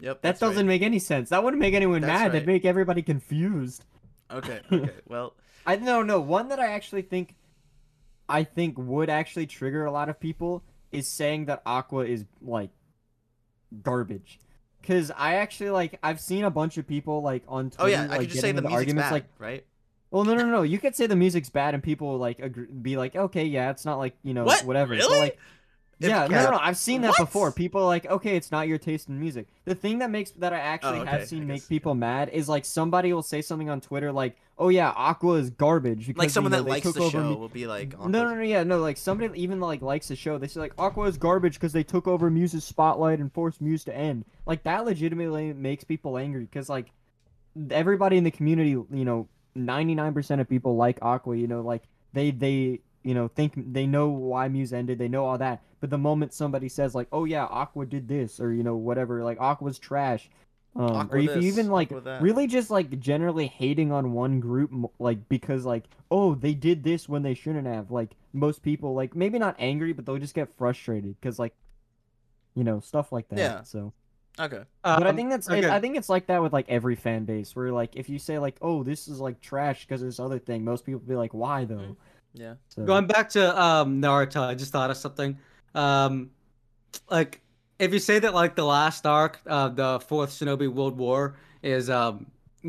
[0.00, 0.22] Yep.
[0.22, 0.66] That doesn't right.
[0.66, 1.30] make any sense.
[1.30, 2.22] That wouldn't make anyone That's mad.
[2.22, 2.32] right.
[2.32, 3.84] That'd make everybody confused.
[4.30, 4.60] Okay.
[4.72, 4.90] Okay.
[5.06, 5.34] Well.
[5.66, 7.34] I no no one that I actually think
[8.28, 10.62] I think would actually trigger a lot of people
[10.92, 12.70] is saying that Aqours is like
[13.82, 14.38] garbage.
[14.86, 18.04] Cause I actually like I've seen a bunch of people like on Twitter Oh yeah,
[18.04, 19.66] I like could just say the music's arguments bad, like right?
[20.10, 22.96] well no no no you could say the music's bad and people like agree, be
[22.96, 24.64] like okay yeah it's not like you know What?
[24.64, 25.18] whatever But, Really?
[25.18, 25.38] like
[26.00, 27.18] yeah, no, no, no, I've seen that What?
[27.18, 27.50] before.
[27.52, 29.48] People are like, okay, it's not your taste in music.
[29.64, 32.48] The thing that makes that I actually Oh, okay, have seen make people mad is
[32.48, 36.30] like somebody will say something on Twitter like, "Oh yeah, Aqours is garbage." Because, Like
[36.30, 38.62] someone you know, that likes the show mu- will be like, no, no, no, yeah,
[38.62, 40.38] no, like somebody even like likes the show.
[40.38, 43.82] They say like Aqours is garbage because they took over Muse's spotlight and forced Muse
[43.84, 44.24] to end.
[44.46, 46.92] Like that legitimately makes people angry because like
[47.70, 51.40] everybody in the community, you know, ninety nine percent of people like Aqours.
[51.40, 55.24] You know, like they they you know think they know why Muse ended, they know
[55.24, 55.62] all that.
[55.80, 59.22] But the moment somebody says like, oh yeah, Aqours did this or you know whatever,
[59.24, 60.28] like Aqours's trash.
[60.76, 64.70] Um, or Aqours if you even like really just like generally hating on one group
[64.98, 69.16] like because like oh they did this when they shouldn't have like most people like
[69.16, 71.54] maybe not angry but they'll just get frustrated because like
[72.54, 73.62] you know stuff like that Yeah.
[73.62, 73.92] so
[74.38, 74.62] Okay.
[74.82, 75.68] but i um, think that's okay.
[75.68, 78.38] i think it's like that with like every fan base where like if you say
[78.38, 81.64] like oh this is like trash because this other thing most people be like why
[81.64, 81.96] though Mhm.
[82.38, 82.54] Yeah.
[82.68, 85.36] so Going back to um Naruto, I just thought of something.
[85.74, 86.30] Um,
[87.10, 87.40] like
[87.78, 91.90] if you say that like the last arc of the Fourth Shinobi World War is
[91.90, 92.26] um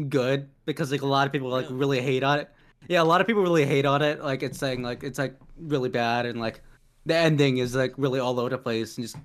[0.09, 1.75] good because like a lot of people like Yeah.
[1.75, 2.49] really hate on it.
[2.87, 4.23] Yeah, a lot of people really hate on it.
[4.23, 6.61] Like it's saying like it's like really bad and like
[7.05, 9.17] the ending is like really all over the place and just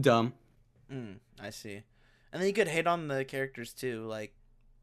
[0.00, 0.32] dumb.
[0.92, 1.82] Mm, I see.
[2.32, 4.04] And then you could hate on the characters too.
[4.06, 4.34] Like,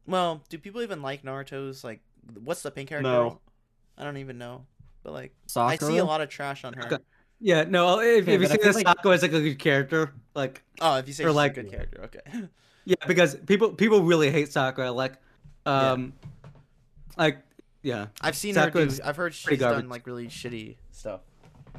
[0.06, 1.82] well, do people even like Naruto's?
[1.84, 2.00] Like,
[2.44, 3.40] what's the pink hair No.
[4.00, 4.02] Girl?
[4.02, 4.64] I don't even know.
[5.02, 5.72] But like, Sakura?
[5.72, 6.84] I see a lot of trash on her.
[6.86, 6.98] Okay.
[7.40, 9.32] Yeah, no, if, Okay, if you but I say feel that like- Sakura is like
[9.32, 12.20] a good character, like Oh, if you say Or she's like- a good character, okay.
[12.86, 14.90] Yeah, because people people really hate Sakura.
[14.90, 15.14] Like,
[15.66, 16.14] um,
[17.16, 17.38] like
[17.82, 18.88] yeah, I've seen her do.
[19.04, 21.20] I've heard she's done like really shitty stuff.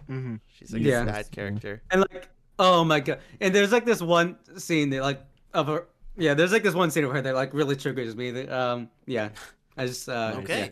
[0.10, 0.40] Mhm.
[0.48, 1.02] She's like Yeah.
[1.02, 1.82] a bad character.
[1.92, 2.30] and like
[2.60, 5.22] oh my god, and there's like this one scene that like
[5.54, 5.88] of her.
[6.18, 8.32] Yeah, there's like this one scene of her that like really triggers me.
[8.32, 9.30] That, um, yeah,
[9.78, 10.60] I just uh, Okay.
[10.60, 10.70] yeah.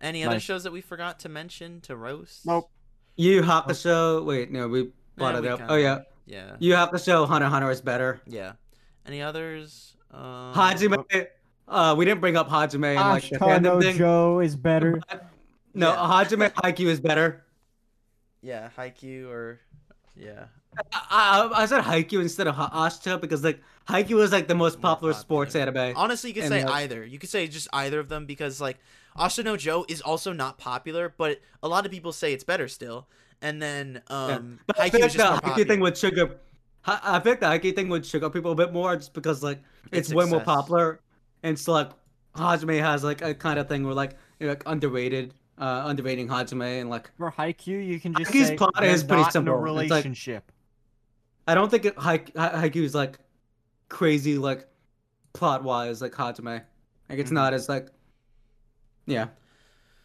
[0.00, 0.42] Any other Nice.
[0.42, 2.46] shows that we forgot to mention to roast?
[2.46, 2.70] Nope.
[3.16, 4.22] You have the show.
[4.22, 5.58] Wait, no, we brought Yeah, it we up.
[5.58, 6.56] kinda- Oh yeah, Yeah.
[6.58, 6.80] Yu Hakusho.
[6.80, 8.20] Hunter x Hunter Hunter is better.
[8.26, 8.52] Yeah.
[9.06, 9.96] Any others?
[10.10, 11.04] Um, Hajime.
[11.68, 13.96] Uh, we didn't bring up Hajime and like the fandom thing.
[13.98, 15.00] Joe is better.
[15.74, 15.96] No, Yeah.
[15.96, 17.44] Hajime Haikyuu is better.
[18.42, 19.60] Yeah, Haikyuu or
[20.16, 20.46] yeah.
[20.92, 24.54] I, I, I said Haikyuu instead of Ha- Ashta because like Haikyuu is like the
[24.54, 25.92] most More popular sports anime.
[25.96, 27.04] Honestly, you could And, say like- either.
[27.04, 28.78] You could say just either of them because like
[29.18, 32.68] Ashita no Joe is also not popular, but a lot of people say it's better
[32.68, 33.08] still.
[33.42, 34.16] And then Yeah.
[34.16, 36.36] um But I Haikyuu feel is like just the more Haikyuu thing with trigger.
[36.84, 39.60] I I think the Haikyuu thing would trigger people a bit more just because like
[39.92, 41.00] it's, It's way more popular,
[41.42, 41.90] and so like
[42.36, 46.28] Hajime has like a kind of thing where like you know, like underrated, uh, underrating
[46.28, 49.28] Hajime, and like For Haikyuu, you can just Haikyuu's say plot is pretty not in
[49.28, 49.54] a simple.
[49.54, 50.52] It's like- relationship.
[51.48, 53.18] I don't think it, Haik- Ha- Haikyuu is like
[53.88, 54.68] crazy like
[55.32, 56.62] plot wise like Hajime.
[57.08, 57.34] Like it's Mhm.
[57.34, 57.88] not as like
[59.10, 59.28] yeah,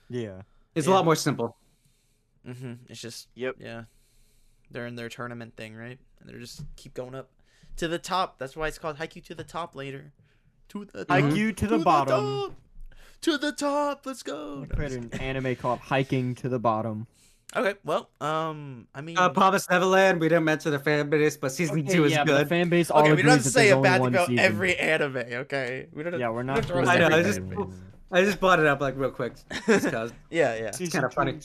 [0.10, 0.42] yeah.
[0.76, 0.94] it's Yeah.
[0.94, 1.56] a lot more simple.
[2.48, 2.74] Mm-hmm.
[2.90, 3.56] It's just Yep.
[3.60, 3.84] yeah.
[4.72, 6.00] They're in their tournament thing, right?
[6.20, 7.30] And they're just keep going up
[7.78, 8.40] to the top.
[8.40, 10.12] That's why it's called Haikyuu to the top later.
[10.70, 11.18] To the top.
[11.18, 12.26] Haikyuu to the bottom.
[12.50, 12.56] top.
[13.22, 14.06] To the top.
[14.06, 14.62] Let's go.
[14.62, 17.08] We No, created an anime called Haikyuu to the Bottom.
[17.56, 20.20] Okay, well, um, I mean, Uh, Promise Neverland.
[20.20, 22.46] We didn't mention the fan base, but season Okay, two is yeah, good.
[22.46, 24.02] the fan base all okay, we don't have to say there's a bad only thing
[24.02, 24.40] one about season.
[24.46, 25.18] every anime.
[25.18, 26.20] Okay, we don't.
[26.20, 26.56] Yeah, we're we not.
[26.56, 27.74] don't to doing roast I know, every just- anime.
[28.12, 29.34] I just brought it up like real quick,
[29.68, 30.14] just cause.
[30.30, 30.72] Yeah, yeah.
[30.80, 31.40] It's kind of funny.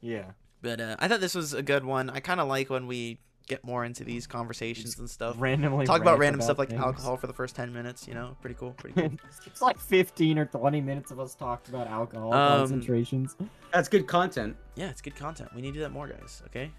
[0.00, 0.30] Yeah.
[0.62, 2.10] But uh, I thought this was a good one.
[2.10, 5.36] I kind of like when we get more into these conversations and stuff.
[5.38, 6.80] Randomly Talk about rant random stuff like things.
[6.80, 8.08] alcohol for the first ten minutes.
[8.08, 8.72] You know, pretty cool.
[8.72, 9.12] Pretty cool.
[9.46, 13.36] it's like 15 or 20 minutes of us talking about alcohol Um, concentrations.
[13.72, 14.56] That's good content.
[14.74, 15.50] yeah, it's good content.
[15.54, 16.42] We need to do that more, guys.
[16.46, 16.70] Okay,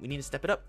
[0.00, 0.62] we need to step it up.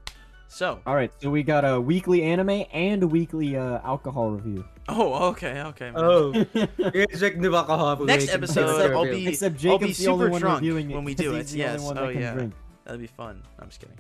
[0.48, 4.64] So, All right, so we got a weekly anime and a weekly uh, alcohol review.
[4.88, 5.92] oh, okay, okay.
[5.92, 5.94] man.
[5.98, 7.98] Oh, you guys drink new alcohol.
[8.06, 10.92] Next episode, take a I'll be- Except I'll be the only super one drunk reviewing
[10.92, 11.52] it when we 'cause do it.
[11.54, 11.82] Yes.
[11.82, 12.34] one that Oh, yeah.
[12.34, 12.54] drink.
[12.86, 13.42] That'd be fun.
[13.60, 13.98] I'm just kidding.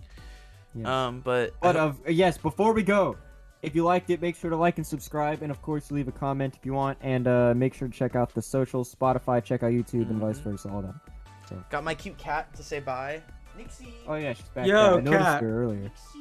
[0.75, 0.87] Yes.
[0.87, 3.17] Um, but But uh, yes, before we go,
[3.61, 6.11] if you liked it, make sure to like and subscribe, and of course leave a
[6.11, 9.63] comment if you want, and uh, make sure to check out the socials, Spotify, check
[9.63, 10.43] out YouTube, and vice Mhm.
[10.43, 11.69] versa, all that.
[11.69, 13.21] got my cute cat to say bye.
[13.57, 13.93] Nixie.
[14.07, 14.93] Oh yeah, she's back Yo, there.
[14.97, 15.41] I noticed cat.
[15.43, 15.79] her earlier.
[15.83, 16.19] Nixie.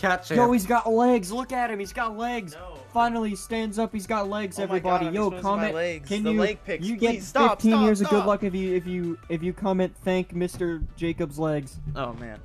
[0.00, 1.30] Cat Yo, he's got legs.
[1.30, 1.78] Look at him.
[1.78, 2.54] He's got legs.
[2.54, 2.78] No.
[2.92, 3.92] Finally, he stands up.
[3.92, 4.58] He's got legs.
[4.58, 5.74] Oh everybody, God, yo, comment.
[5.74, 6.08] legs.
[6.08, 6.40] Can The you?
[6.40, 8.86] leg pics, you get please, stop, 15 stop, years of good luck if you if
[8.86, 9.94] you if you comment.
[10.02, 10.84] Thank Mr.
[10.96, 11.78] Jacob's legs.
[11.94, 12.40] Oh man.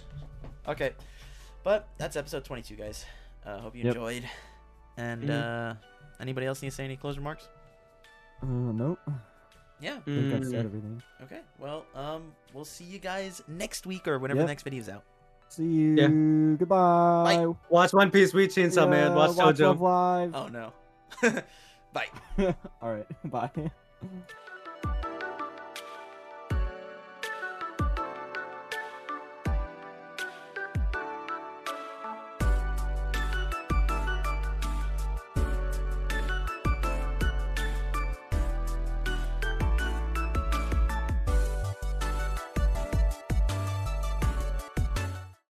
[0.68, 0.92] Okay.
[1.64, 3.06] But that's episode 22, guys.
[3.46, 3.96] Uh, hope you Yep.
[3.96, 4.24] enjoyed.
[4.98, 5.72] And Mhm.
[5.72, 5.76] uh,
[6.20, 7.48] anybody else need to say any closing remarks?
[8.44, 9.00] Uh, nope.
[9.08, 9.12] I
[9.80, 10.00] Yeah.
[10.02, 11.02] think I've Mm, said everything.
[11.24, 11.42] Okay.
[11.58, 14.46] Well, um, we'll see you guys next week or whenever Yep.
[14.48, 15.04] the next video's out.
[15.50, 15.96] See you.
[15.96, 16.58] Yeah.
[16.58, 17.48] Goodbye.
[17.70, 19.60] Watch One Piece, read Chainsaw Man, Yeah, watch watch JoJo.
[19.62, 20.36] Love Live.
[20.36, 20.74] Oh no.
[21.94, 22.08] Bye.
[22.82, 23.08] All right.
[23.32, 23.72] Bye.